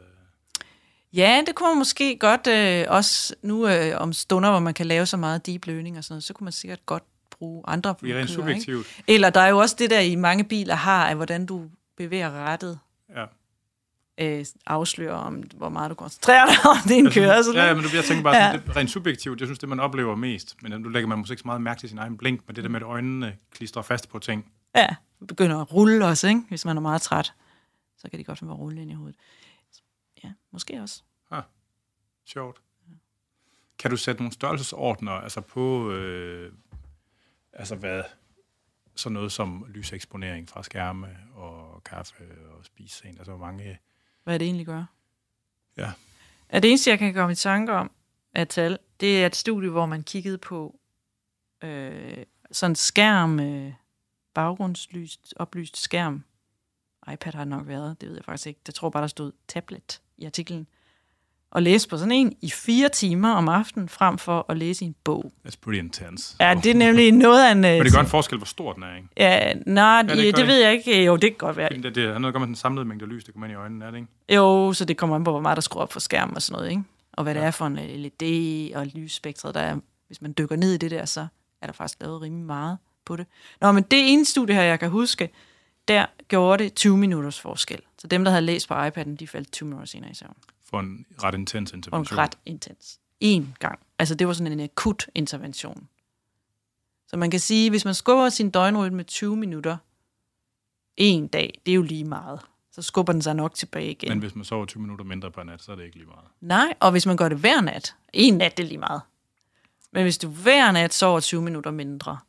Ja, 1.14 1.44
det 1.48 1.56
kunne 1.56 1.70
man 1.70 1.78
måske 1.78 2.18
godt, 2.20 2.48
øh, 2.48 2.86
også 2.88 3.36
nu 3.42 3.68
øh, 3.68 4.02
om 4.02 4.14
stunder, 4.14 4.50
hvor 4.50 4.60
man 4.60 4.74
kan 4.74 4.86
lave 4.86 5.06
så 5.06 5.18
meget 5.18 5.46
deep 5.46 5.66
learning 5.66 5.98
og 5.98 6.04
sådan 6.04 6.14
noget, 6.14 6.24
så 6.24 6.34
kunne 6.34 6.46
man 6.46 6.52
sikkert 6.54 6.86
godt 6.86 7.04
bruge 7.32 7.64
andre 7.68 7.96
Det 8.02 8.12
er 8.12 8.16
rent 8.16 8.22
ikke? 8.30 8.34
subjektivt. 8.34 8.88
Eller 9.08 9.30
der 9.30 9.40
er 9.40 9.48
jo 9.48 9.58
også 9.58 9.76
det 9.80 9.90
der 9.90 10.00
i 10.00 10.16
mange 10.16 10.44
biler 10.44 10.76
har, 10.76 11.10
af 11.10 11.16
hvordan 11.16 11.46
du 11.46 11.70
bevæger 11.98 12.32
rettet, 12.32 12.80
Ja. 13.16 13.26
øh, 14.40 14.46
afslører 14.66 15.14
om, 15.16 15.34
hvor 15.36 15.70
meget 15.70 15.90
du 15.90 15.96
koncentrerer 15.96 16.46
dig 16.46 16.70
om 16.72 16.78
din 16.88 17.06
kørsel. 17.12 17.56
Ja, 17.56 17.66
ja, 17.66 17.74
men 17.74 17.84
du- 17.84 17.90
jeg 17.94 18.04
tænker 18.04 18.24
bare, 18.24 18.36
Ja. 18.36 18.46
ja. 18.48 18.58
det 18.58 18.76
rent 18.76 18.90
subjektivt. 18.92 19.40
Jeg 19.40 19.48
synes, 19.48 19.60
det 19.60 19.70
man 19.70 19.80
oplever 19.80 20.16
mest, 20.16 20.64
men 20.64 20.82
nu 20.82 20.90
lægger 20.90 21.08
man 21.08 21.18
måske 21.18 21.32
ikke 21.34 21.42
så 21.42 21.48
meget 21.48 21.62
mærke 21.62 21.80
til 21.80 21.90
sin 21.90 21.98
egen 21.98 22.18
blink, 22.18 22.42
men 22.48 22.56
det 22.56 22.64
der 22.64 22.70
med, 22.70 22.80
at 22.82 22.86
øjnene 22.86 23.38
klistrer 23.52 23.82
fast 23.82 24.10
på 24.10 24.20
ting. 24.20 24.52
Ja, 24.76 24.88
begynder 25.28 25.62
at 25.62 25.74
rulle 25.74 26.06
også, 26.06 26.28
ikke? 26.28 26.42
hvis 26.50 26.66
man 26.66 26.78
er 26.78 26.82
meget 26.82 27.02
træt. 27.02 27.34
Så 27.98 28.10
kan 28.10 28.18
det 28.20 28.26
godt 28.26 28.42
være 28.42 28.52
rulle 28.52 28.82
ind 28.82 28.92
i 28.92 28.94
hovedet. 28.94 29.16
Ja, 30.24 30.32
måske 30.52 30.82
også. 30.82 31.02
Sjovt. 32.26 32.62
Kan 33.80 33.92
du 33.92 33.98
sætte 33.98 34.22
nogle 34.22 34.34
størrelsesordner 34.34 35.12
altså 35.12 35.42
på, 35.42 35.92
øh, 35.92 36.54
altså 37.54 37.76
hvad, 37.76 38.04
sådan 38.96 39.14
noget 39.14 39.32
som 39.32 39.66
lyseksponering 39.70 40.50
fra 40.50 40.64
skærme 40.64 41.08
og 41.82 41.84
kaffe 41.84 42.24
og 42.58 42.66
spise 42.66 42.96
sent, 42.98 43.18
altså 43.20 43.32
hvor 43.36 43.46
mange, 43.46 43.80
Hvad 44.24 44.40
det 44.40 44.46
egentlig 44.46 44.66
gør. 44.66 44.84
ja, 45.78 45.92
Ja, 46.54 46.60
det 46.60 46.70
eneste, 46.70 46.90
jeg 46.90 47.00
kan 47.00 47.14
komme 47.14 47.32
i 47.32 47.36
tanke 47.36 47.74
om 47.74 47.92
af 48.34 48.48
tal, 48.48 48.78
det 49.00 49.22
er 49.24 49.26
et 49.26 49.36
studie, 49.36 49.70
hvor 49.70 49.86
man 49.86 50.04
kiggede 50.04 50.38
på 50.38 50.80
øh, 51.64 52.26
sådan 52.52 52.76
skærm, 52.76 53.40
øh, 53.40 53.74
baggrundslyst, 54.34 55.34
oplyst 55.36 55.78
skærm. 55.78 56.24
iPad 57.14 57.34
har 57.34 57.40
det 57.44 57.48
nok 57.48 57.68
været, 57.68 58.02
det 58.02 58.10
ved 58.10 58.16
jeg 58.16 58.26
faktisk 58.26 58.48
ikke. 58.48 58.60
Jeg 58.68 58.74
tror 58.74 58.90
bare, 58.90 59.02
der 59.02 59.08
stod 59.08 59.32
tablet 59.48 60.02
i 60.18 60.26
artiklen. 60.26 60.68
Og 61.52 61.62
læse 61.62 61.88
på 61.90 61.98
sådan 61.98 62.12
en 62.12 62.34
i 62.42 62.50
fire 62.50 62.90
timer 62.90 63.32
om 63.34 63.50
aftenen, 63.50 63.90
frem 63.90 64.18
for 64.18 64.46
at 64.50 64.58
læse 64.58 64.86
i 64.86 64.88
en 64.88 64.96
bog. 65.04 65.32
that's 65.48 65.56
pretty 65.62 65.80
intense. 65.80 66.36
Ja, 66.40 66.54
det 66.64 66.72
er 66.72 66.76
nemlig 66.76 67.12
noget 67.12 67.46
af 67.48 67.52
en... 67.52 67.62
Men 67.62 67.84
det 67.86 67.94
gør 67.94 68.00
en 68.00 68.08
forskel, 68.08 68.38
hvor 68.38 68.46
stor 68.46 68.74
den 68.74 68.84
er, 68.84 68.96
ikke? 68.96 69.08
Ja, 69.18 69.54
nej, 69.66 70.02
det 70.02 70.10
det, 70.18 70.26
det, 70.26 70.36
det. 70.36 70.48
ved 70.48 70.56
jeg 70.62 70.72
ikke. 70.74 71.04
Jo, 71.06 71.16
det 71.16 71.30
kan 71.30 71.38
godt 71.38 71.58
være. 71.58 71.70
Fordi 71.72 71.82
Det, 71.82 71.96
det 71.96 72.08
har 72.12 72.20
noget 72.20 72.30
at 72.30 72.34
gøre 72.34 72.40
med 72.40 72.48
den 72.48 72.56
samlede 72.56 72.86
mængde 72.86 73.06
lys, 73.06 73.24
der 73.24 73.32
kommer 73.32 73.46
ind 73.48 73.52
i 73.54 73.56
øjnene, 73.56 73.86
er 73.86 73.92
det 73.92 73.98
ikke? 73.98 74.36
Jo, 74.36 74.74
så 74.74 74.86
det 74.86 74.98
kommer 74.98 75.16
an 75.16 75.24
på, 75.24 75.32
hvor 75.32 75.40
meget 75.40 75.56
der 75.56 75.62
skruer 75.62 75.84
op 75.84 75.94
for 75.94 76.00
skærmen 76.00 76.36
og 76.36 76.42
sådan 76.42 76.58
noget, 76.60 76.70
ikke? 76.72 76.84
Og 77.14 77.24
hvad 77.24 77.36
det 77.36 77.42
Ja. 77.42 77.46
er 77.46 77.52
for 77.52 77.66
en 77.68 77.76
LED 77.76 78.76
og 78.76 78.86
lysspektret, 78.96 79.56
der 79.56 79.62
er. 79.62 79.78
Hvis 80.08 80.22
man 80.22 80.34
dykker 80.38 80.56
ned 80.56 80.74
i 80.74 80.78
det 80.78 80.92
der, 80.92 81.06
så 81.06 81.28
er 81.62 81.66
der 81.66 81.74
faktisk 81.74 82.02
lavet 82.02 82.22
rimelig 82.22 82.46
meget 82.46 82.78
på 83.06 83.16
det. 83.16 83.26
Nå, 83.62 83.72
men 83.72 83.84
det 83.84 84.14
ene 84.14 84.26
studie 84.26 84.56
her, 84.56 84.62
jeg 84.64 84.80
kan 84.80 84.90
huske, 84.90 85.30
der 85.88 86.06
gjorde 86.28 86.64
det 86.64 86.74
20 86.74 86.98
minutters 86.98 87.40
forskel. 87.40 87.80
Så 87.98 88.08
dem, 88.08 88.24
der 88.24 88.32
havde 88.32 88.46
læst 88.46 88.68
på 88.68 88.74
iPad'en, 88.74 89.16
de 89.16 89.28
faldt 89.28 89.52
20 89.52 89.68
minutter 89.68 89.88
senere 89.88 90.12
i 90.12 90.14
søvn. 90.14 90.34
For 90.72 90.80
en 90.80 91.06
ret 91.24 91.34
intens 91.36 91.72
Og 91.72 91.76
en 91.76 91.80
intervention. 91.80 92.18
ret 92.20 92.38
intens. 92.46 93.00
En 93.20 93.56
gang. 93.60 93.80
Altså, 94.00 94.16
det 94.16 94.28
var 94.28 94.34
sådan 94.34 94.52
en 94.52 94.60
akut 94.60 95.10
intervention. 95.16 95.88
Så 97.08 97.18
man 97.18 97.32
kan 97.32 97.40
sige, 97.40 97.70
hvis 97.70 97.86
man 97.86 97.94
skubber 97.94 98.30
sin 98.30 98.50
døgnrytme 98.50 98.98
med 98.98 99.06
20 99.06 99.36
minutter 99.38 99.78
en 100.98 101.28
dag, 101.28 101.62
det 101.66 101.72
er 101.72 101.76
jo 101.76 101.82
lige 101.82 102.04
meget. 102.04 102.40
Så 102.72 102.82
skubber 102.82 103.14
den 103.14 103.22
sig 103.22 103.36
nok 103.36 103.54
tilbage 103.54 103.92
igen. 103.92 104.10
Men 104.10 104.20
hvis 104.20 104.36
man 104.36 104.46
sover 104.46 104.66
20 104.66 104.82
minutter 104.82 105.06
mindre 105.06 105.32
per 105.32 105.44
nat, 105.44 105.62
så 105.62 105.72
er 105.72 105.76
det 105.76 105.84
ikke 105.84 105.98
lige 105.98 106.08
meget. 106.08 106.26
Nej, 106.42 106.74
og 106.80 106.92
hvis 106.92 107.06
man 107.06 107.18
gør 107.18 107.30
det 107.30 107.38
hver 107.38 107.62
nat, 107.62 107.96
en 108.14 108.34
nat 108.38 108.58
det 108.58 108.64
er 108.64 108.68
lige 108.68 108.78
meget. 108.78 109.02
Men 109.92 110.04
hvis 110.04 110.18
du 110.18 110.30
hver 110.30 110.72
nat 110.72 110.94
sover 110.94 111.20
20 111.20 111.42
minutter 111.42 111.72
mindre, 111.72 112.20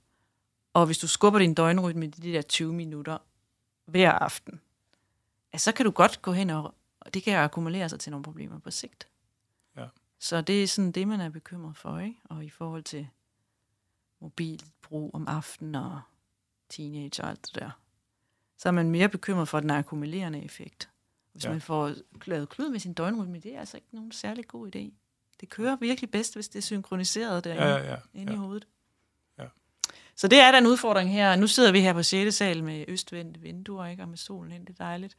og 0.74 0.86
hvis 0.86 0.98
du 0.98 1.08
skubber 1.08 1.38
din 1.38 1.54
døgnrytme 1.54 2.04
i 2.04 2.08
de 2.08 2.32
der 2.32 2.42
20 2.42 2.72
minutter 2.72 3.18
hver 3.86 4.12
aften, 4.12 4.60
ja, 5.52 5.58
så 5.58 5.72
kan 5.72 5.84
du 5.84 5.90
godt 5.90 6.22
gå 6.22 6.32
hen 6.32 6.50
og, 6.50 6.74
og 7.12 7.14
det 7.14 7.22
kan 7.22 7.34
akkumulere 7.38 7.88
sig 7.88 8.00
til 8.00 8.10
nogle 8.10 8.24
problemer 8.24 8.58
på 8.58 8.70
sigt. 8.70 9.08
Ja. 9.76 9.86
Så 10.18 10.40
det 10.40 10.62
er 10.62 10.66
sådan 10.66 10.92
det, 10.92 11.08
man 11.08 11.20
er 11.20 11.28
bekymret 11.28 11.76
for, 11.76 11.98
ikke? 11.98 12.16
Og 12.24 12.44
i 12.44 12.48
forhold 12.50 12.82
til 12.82 13.08
mobilbrug 14.20 15.10
om 15.14 15.28
aftenen 15.28 15.74
og 15.74 16.00
teenager 16.68 17.22
og 17.24 17.30
alt 17.30 17.46
det 17.46 17.54
der, 17.54 17.70
så 18.58 18.68
er 18.68 18.72
man 18.72 18.90
mere 18.90 19.08
bekymret 19.08 19.48
for 19.48 19.60
den 19.60 19.70
akkumulerende 19.70 20.44
effekt. 20.44 20.88
Hvis 21.32 21.44
Ja. 21.44 21.48
ja. 21.48 21.54
man 21.54 21.60
får 21.60 21.94
lavet 22.26 22.48
klud 22.48 22.70
med 22.70 22.80
sin 22.80 22.92
døgnrytme, 22.94 23.38
det 23.38 23.54
er 23.54 23.60
altså 23.60 23.76
ikke 23.76 23.88
nogen 23.92 24.12
særlig 24.12 24.48
god 24.48 24.76
idé. 24.76 24.92
Det 25.40 25.48
kører 25.48 25.76
virkelig 25.76 26.10
bedst, 26.10 26.34
hvis 26.34 26.48
det 26.48 26.58
er 26.58 26.62
synkroniseret 26.62 27.44
derinde 27.44 27.62
Ja, 27.64 27.76
ja, 27.76 27.90
ja. 27.90 27.96
inde 28.14 28.32
ja. 28.32 28.36
i 28.38 28.40
hovedet. 28.40 28.66
Ja. 29.38 29.46
Så 30.16 30.28
det 30.28 30.38
er 30.40 30.50
der 30.50 30.58
en 30.58 30.66
udfordring 30.66 31.10
her. 31.12 31.36
Nu 31.36 31.46
sidder 31.46 31.72
vi 31.72 31.80
her 31.80 31.92
på 31.92 32.02
6. 32.02 32.34
sal 32.36 32.64
med 32.64 32.84
østvendte 32.88 33.40
vinduer, 33.40 33.86
ikke? 33.86 34.02
og 34.02 34.08
med 34.08 34.16
solen 34.16 34.52
ind. 34.52 34.66
Det 34.66 34.72
er 34.80 34.84
dejligt. 34.84 35.16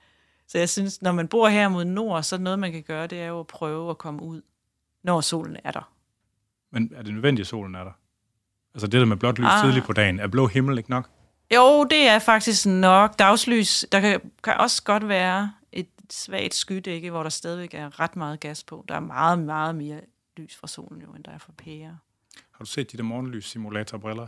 Så 0.48 0.58
jeg 0.58 0.70
synes, 0.70 1.02
når 1.02 1.12
man 1.12 1.28
bor 1.28 1.48
her 1.48 1.70
mod 1.70 1.86
nord, 1.86 2.24
så 2.24 2.38
noget, 2.38 2.60
man 2.60 2.72
kan 2.72 2.84
gøre, 2.84 3.08
det 3.08 3.22
er 3.22 3.26
jo 3.28 3.40
at 3.40 3.48
prøve 3.48 3.90
at 3.90 3.98
komme 3.98 4.22
ud, 4.24 4.42
når 5.04 5.22
solen 5.22 5.58
er 5.64 5.72
der. 5.72 5.92
Men 6.72 6.92
er 6.96 7.02
det 7.02 7.14
nødvendigt, 7.14 7.46
at 7.46 7.50
solen 7.50 7.76
er 7.76 7.84
der? 7.84 7.92
Altså 8.74 8.88
det 8.88 9.00
der 9.00 9.06
med 9.06 9.18
blåt 9.18 9.40
lys 9.40 9.46
Ah. 9.50 9.64
tidligt 9.64 9.86
på 9.86 9.94
dagen, 9.94 10.20
er 10.20 10.28
blå 10.28 10.48
himmel 10.48 10.78
ikke 10.78 10.90
nok? 10.90 11.10
Jo, 11.56 11.84
det 11.84 12.08
er 12.08 12.20
faktisk 12.20 12.66
nok 12.66 13.20
dagslys. 13.20 13.86
Der 13.92 14.00
kan, 14.00 14.32
kan 14.44 14.54
også 14.58 14.84
godt 14.84 15.08
være 15.08 15.54
et 15.72 15.88
svagt 16.12 16.54
skydække, 16.56 17.10
hvor 17.12 17.24
der 17.24 17.30
stadigvæk 17.30 17.74
er 17.74 18.00
ret 18.00 18.16
meget 18.16 18.40
gas 18.40 18.64
på. 18.64 18.86
Der 18.88 18.96
er 18.96 19.00
meget, 19.00 19.40
meget 19.40 19.76
mere 19.76 20.02
lys 20.38 20.56
fra 20.56 20.68
solen 20.68 21.02
jo, 21.02 21.12
end 21.12 21.24
der 21.24 21.32
er 21.32 21.38
fra 21.38 21.52
pære. 21.58 21.98
Har 22.52 22.60
du 22.60 22.66
set 22.66 22.92
de 22.92 22.98
der 22.98 23.04
morgenlys-simulatorbriller? 23.04 24.28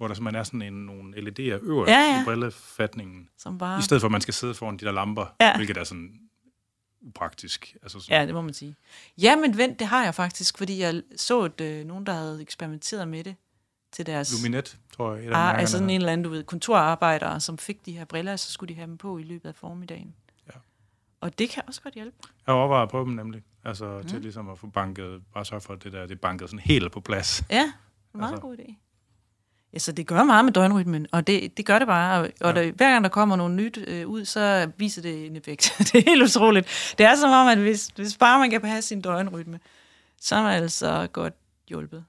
Hvor 0.00 0.08
der 0.08 0.14
simpelthen 0.14 0.40
er 0.40 0.44
sådan 0.44 0.62
en, 0.62 0.72
nogle 0.72 1.16
LED'er 1.16 1.42
øverst 1.68 1.90
Ja, 1.90 1.98
ja. 2.00 2.22
i 2.22 2.24
brillefatningen. 2.24 3.28
Som 3.38 3.58
bare... 3.58 3.78
I 3.78 3.82
stedet 3.82 4.00
for, 4.00 4.08
at 4.08 4.12
man 4.12 4.20
skal 4.20 4.34
sidde 4.34 4.54
foran 4.54 4.76
de 4.76 4.84
der 4.84 4.92
lamper, 4.92 5.26
Ja. 5.40 5.56
hvilket 5.56 5.76
er 5.76 5.84
sådan 5.84 6.20
upraktisk. 7.02 7.76
Altså 7.82 8.00
sådan, 8.00 8.18
Ja, 8.20 8.26
det 8.26 8.34
må 8.34 8.40
man 8.40 8.54
sige. 8.54 8.74
Ja, 9.18 9.36
men 9.36 9.56
vent, 9.56 9.78
det 9.78 9.86
har 9.86 10.04
jeg 10.04 10.14
faktisk, 10.14 10.58
fordi 10.58 10.78
jeg 10.80 11.02
så 11.16 11.44
et, 11.44 11.60
øh, 11.60 11.84
nogen, 11.86 12.06
der 12.06 12.12
havde 12.12 12.42
eksperimenteret 12.42 13.08
med 13.08 13.24
det 13.24 13.34
til 13.92 14.06
deres... 14.06 14.42
Luminet, 14.42 14.78
tror 14.96 15.14
jeg. 15.14 15.24
Et 15.26 15.32
Ah, 15.34 15.58
altså 15.58 15.72
sådan 15.78 15.90
en 15.90 16.00
eller 16.00 16.12
anden, 16.12 16.24
du 16.24 16.30
ved, 16.30 16.44
kontorarbejdere, 16.44 17.40
som 17.40 17.58
fik 17.58 17.86
de 17.86 17.92
her 17.92 18.04
briller, 18.04 18.36
så 18.36 18.52
skulle 18.52 18.68
de 18.68 18.74
have 18.74 18.86
dem 18.86 18.98
på 18.98 19.18
i 19.18 19.22
løbet 19.22 19.48
af 19.48 19.54
formiddagen. 19.54 20.14
Ja. 20.46 20.52
Og 21.20 21.38
det 21.38 21.50
kan 21.50 21.62
også 21.66 21.82
godt 21.82 21.94
hjælpe. 21.94 22.16
Jeg 22.46 22.54
overvejer 22.54 22.82
at 22.82 22.88
prøve 22.90 23.04
dem 23.04 23.12
nemlig. 23.12 23.42
Altså 23.64 23.98
Mm. 24.02 24.08
til 24.08 24.20
ligesom 24.20 24.48
at 24.48 24.58
få 24.58 24.66
banket, 24.66 25.22
bare 25.34 25.44
sørge 25.44 25.60
for, 25.60 25.72
at 25.74 25.84
det 25.84 25.92
der 25.92 26.02
det 26.06 26.10
er 26.14 26.18
banket 26.18 26.48
sådan 26.50 26.58
helt 26.58 26.92
på 26.92 27.00
plads. 27.00 27.42
Ja, 27.50 27.72
meget 28.14 28.30
Altså. 28.32 28.42
god 28.42 28.56
idé. 28.56 28.74
Ja, 29.72 29.78
så 29.78 29.92
det 29.92 30.06
gør 30.06 30.22
meget 30.24 30.44
med 30.44 30.52
døgnrytmen, 30.52 31.06
og 31.12 31.26
det, 31.26 31.56
det 31.56 31.66
gør 31.66 31.78
det 31.78 31.88
bare. 31.88 32.20
Og, 32.20 32.30
og 32.40 32.54
Ja. 32.54 32.64
der, 32.64 32.72
hver 32.72 32.90
gang 32.90 33.04
der 33.04 33.10
kommer 33.10 33.36
noget 33.36 33.52
nyt 33.52 33.78
øh, 33.86 34.06
ud, 34.08 34.24
så 34.24 34.70
viser 34.76 35.02
det 35.02 35.26
en 35.26 35.36
effekt. 35.36 35.74
det 35.78 35.94
er 35.94 36.10
helt 36.10 36.22
utroligt. 36.22 36.94
Det 36.98 37.06
er 37.06 37.14
som 37.16 37.30
om, 37.30 37.48
at 37.48 37.58
hvis, 37.58 37.86
hvis 37.86 38.16
bare 38.16 38.38
man 38.38 38.50
kan 38.50 38.60
passe 38.60 38.88
sin 38.88 39.00
døgnrytme, 39.00 39.60
så 40.20 40.36
er 40.36 40.42
man 40.42 40.62
altså 40.62 41.08
godt 41.12 41.34
hjulpet 41.68 42.04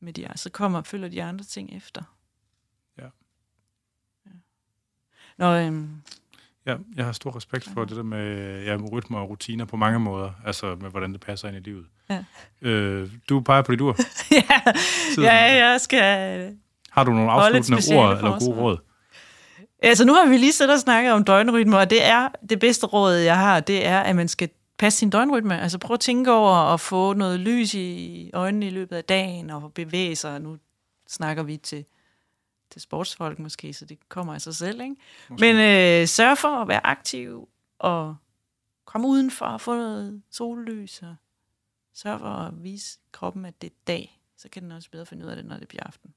med 0.00 0.12
de 0.12 0.26
Så 0.36 0.50
kommer 0.50 0.82
følger 0.82 1.08
de 1.08 1.22
andre 1.22 1.44
ting 1.44 1.76
efter. 1.76 2.02
Ja. 2.98 3.06
ja. 4.26 4.30
Nå, 5.38 5.54
øhm, 5.54 6.02
Ja, 6.66 6.76
jeg 6.96 7.04
har 7.04 7.12
stor 7.12 7.36
respekt 7.36 7.68
for 7.74 7.84
det 7.84 7.96
der 7.96 8.02
med, 8.02 8.62
ja, 8.64 8.76
med 8.76 8.92
rytmer 8.92 9.18
og 9.18 9.28
rutiner 9.30 9.64
på 9.64 9.76
mange 9.76 9.98
måder, 9.98 10.30
altså 10.46 10.76
med 10.80 10.90
hvordan 10.90 11.12
det 11.12 11.20
passer 11.20 11.48
ind 11.48 11.56
i 11.56 11.60
livet. 11.60 11.86
Ja. 12.10 12.24
Øh, 12.62 13.10
du 13.28 13.40
peger 13.40 13.62
på 13.62 13.72
dit 13.72 13.80
ur. 13.80 13.96
ja, 14.30 14.60
ja, 15.18 15.66
jeg 15.66 15.80
skal... 15.80 16.56
Har 16.90 17.04
du 17.04 17.12
nogle 17.12 17.30
afsluttende 17.30 17.96
ord 17.96 18.16
eller 18.16 18.38
gode 18.38 18.60
råd? 18.60 18.78
Altså 19.82 20.04
nu 20.04 20.14
har 20.14 20.26
vi 20.26 20.36
lige 20.36 20.52
siddet 20.52 20.74
og 20.74 20.80
snakket 20.80 21.12
om 21.12 21.24
døgnrytme, 21.24 21.78
og 21.78 21.90
det 21.90 22.04
er 22.04 22.28
det 22.48 22.58
bedste 22.60 22.86
råd, 22.86 23.14
jeg 23.14 23.38
har, 23.38 23.60
det 23.60 23.86
er, 23.86 24.00
at 24.00 24.16
man 24.16 24.28
skal 24.28 24.48
passe 24.78 24.98
sin 24.98 25.10
døgnrytme. 25.10 25.60
Altså 25.60 25.78
prøv 25.78 25.94
at 25.94 26.00
tænke 26.00 26.32
over 26.32 26.52
at 26.52 26.80
få 26.80 27.12
noget 27.12 27.40
lys 27.40 27.74
i 27.74 28.30
øjnene 28.34 28.66
i 28.66 28.70
løbet 28.70 28.96
af 28.96 29.04
dagen, 29.04 29.50
og 29.50 29.72
bevæge 29.72 30.16
sig. 30.16 30.40
Nu 30.40 30.56
snakker 31.08 31.42
vi 31.42 31.56
til, 31.56 31.84
til 32.70 32.80
sportsfolk 32.80 33.38
måske, 33.38 33.72
så 33.72 33.84
det 33.84 33.98
kommer 34.08 34.34
af 34.34 34.40
sig 34.40 34.54
selv. 34.54 34.80
Ikke? 34.80 34.96
Måske. 35.28 35.52
Men 35.52 35.56
øh, 35.56 36.06
sørg 36.08 36.38
for 36.38 36.48
at 36.48 36.68
være 36.68 36.86
aktiv, 36.86 37.48
og 37.78 38.16
komme 38.84 39.08
udenfor 39.08 39.46
og 39.46 39.60
få 39.60 39.74
noget 39.74 40.22
sollys, 40.30 41.02
og 41.02 41.16
sørg 41.94 42.18
for 42.20 42.26
at 42.26 42.52
vise 42.62 42.98
kroppen, 43.12 43.44
at 43.44 43.62
det 43.62 43.66
er 43.66 43.74
dag. 43.86 44.20
Så 44.36 44.48
kan 44.48 44.62
den 44.62 44.72
også 44.72 44.90
bedre 44.90 45.06
finde 45.06 45.24
ud 45.24 45.30
af 45.30 45.36
det, 45.36 45.44
når 45.44 45.56
det 45.56 45.68
bliver 45.68 45.82
aften. 45.86 46.14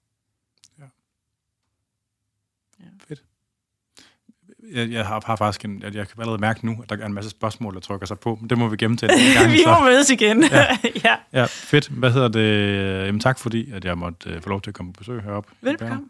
Jeg, 4.74 4.92
jeg 4.92 5.06
har, 5.06 5.24
har 5.26 5.36
faktisk 5.36 5.66
en, 5.66 5.82
jeg, 5.82 5.96
jeg 5.96 6.08
kan 6.08 6.22
allerede 6.22 6.42
mærke 6.42 6.66
nu, 6.66 6.78
at 6.84 6.90
der 6.90 6.98
er 6.98 7.06
en 7.06 7.14
masse 7.14 7.30
spørgsmål, 7.30 7.74
der 7.74 7.80
trykker 7.80 8.08
sig 8.08 8.20
på, 8.20 8.38
men 8.42 8.50
det 8.50 8.58
må 8.58 8.68
vi 8.68 8.78
gemme 8.78 8.98
til 8.98 9.10
en 9.12 9.18
gang. 9.40 9.52
vi 9.52 9.58
må 9.68 9.74
så. 9.74 9.84
mødes 9.84 10.10
igen. 10.10 10.44
Ja. 10.44 10.66
ja. 11.06 11.16
Ja, 11.34 11.46
fedt. 11.50 11.88
Hvad 11.88 12.12
hedder 12.12 12.28
det? 12.28 13.06
Jamen 13.06 13.20
tak 13.22 13.40
fordi, 13.40 13.72
at 13.72 13.86
jeg 13.86 13.98
måtte 13.98 14.30
øh, 14.30 14.42
få 14.42 14.50
lov 14.50 14.62
til 14.62 14.70
at 14.70 14.74
komme 14.76 14.94
på 14.94 14.98
besøg 14.98 15.22
heroppe. 15.22 15.54
i 15.62 15.66
Velkommen. 15.66 16.10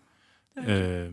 Øh, 0.68 1.10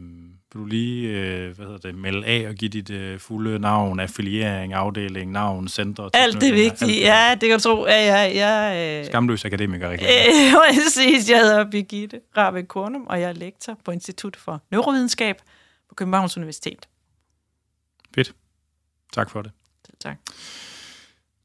vil 0.52 0.60
du 0.60 0.66
lige 0.66 1.08
øh, 1.08 1.56
hvad 1.56 1.66
hedder 1.66 1.78
det, 1.78 1.94
melde 1.94 2.26
af 2.26 2.48
og 2.48 2.54
give 2.54 2.68
dit 2.68 2.90
øh, 2.90 3.18
fulde 3.18 3.58
navn, 3.58 4.00
affiliering, 4.00 4.72
afdeling, 4.72 5.32
navn, 5.32 5.68
center? 5.68 6.10
Alt 6.14 6.40
det 6.40 6.54
vigtige. 6.54 7.00
Ja, 7.00 7.34
det 7.40 7.48
kan 7.48 7.58
du 7.58 7.62
tro. 7.62 7.86
Ja, 7.86 8.26
ja, 8.26 8.26
ja, 8.26 9.00
øh, 9.00 9.06
Skamløs 9.06 9.44
akademiker, 9.44 9.90
ikke? 9.90 10.04
øh, 10.04 10.52
præcis. 10.74 11.30
Jeg 11.30 11.40
hedder 11.40 11.70
Birgitte 11.70 12.20
Rabe 12.36 12.62
Kornum, 12.62 13.06
og 13.06 13.20
jeg 13.20 13.28
er 13.28 13.32
lektor 13.32 13.78
på 13.84 13.90
Institut 13.90 14.36
for 14.36 14.62
Neurovidenskab 14.70 15.36
på 15.88 15.94
Københavns 15.94 16.36
Universitet. 16.36 16.88
Fedt. 18.14 18.34
Tak 19.12 19.30
for 19.30 19.42
det. 19.42 19.52
Så 19.86 19.92
tak. 20.00 20.16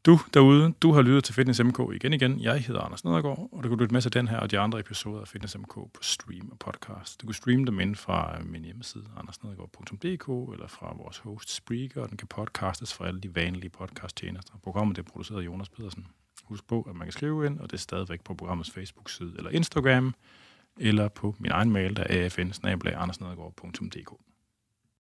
Du 0.05 0.19
derude, 0.33 0.73
du 0.81 0.91
har 0.91 1.01
lyttet 1.01 1.23
til 1.23 1.33
Fitness 1.33 1.63
MK 1.63 1.79
igen 1.93 2.13
igen. 2.13 2.39
Jeg 2.39 2.61
hedder 2.61 2.81
Anders 2.81 3.03
Nedergaard, 3.05 3.49
og 3.51 3.63
du 3.63 3.69
kan 3.69 3.77
lytte 3.77 3.93
med 3.93 4.01
til 4.01 4.13
den 4.13 4.27
her 4.27 4.37
og 4.39 4.51
de 4.51 4.59
andre 4.59 4.79
episoder 4.79 5.21
af 5.21 5.27
Fitness 5.27 5.57
MK 5.57 5.73
på 5.73 5.99
stream 6.01 6.49
og 6.51 6.59
podcast. 6.59 7.21
Du 7.21 7.27
kan 7.27 7.33
streame 7.33 7.65
dem 7.65 7.79
ind 7.79 7.95
fra 7.95 8.37
øh, 8.39 8.45
min 8.45 8.63
hjemmeside, 8.63 9.03
andersnedergaard.dk, 9.17 10.53
eller 10.53 10.67
fra 10.67 10.93
vores 10.97 11.17
host 11.17 11.55
Spreaker, 11.55 12.01
og 12.01 12.09
den 12.09 12.17
kan 12.17 12.27
podcastes 12.27 12.93
fra 12.93 13.07
alle 13.07 13.21
de 13.21 13.35
vanlige 13.35 13.69
podcast-tjenester. 13.69 14.53
Programmet 14.63 14.97
er 14.97 15.03
produceret 15.03 15.41
af 15.41 15.45
Jonas 15.45 15.69
Pedersen. 15.69 16.07
Husk 16.43 16.67
på, 16.67 16.81
at 16.81 16.95
man 16.95 17.05
kan 17.05 17.11
skrive 17.11 17.45
ind, 17.45 17.59
og 17.59 17.71
det 17.71 17.77
er 17.77 17.81
stadigvæk 17.81 18.23
på 18.23 18.33
programmets 18.33 18.71
Facebook-side 18.71 19.33
eller 19.37 19.49
Instagram, 19.49 20.15
eller 20.77 21.07
på 21.07 21.35
min 21.39 21.51
egen 21.51 21.71
mail, 21.71 21.95
der 21.95 22.03
er 22.03 22.25
afn 22.95 24.34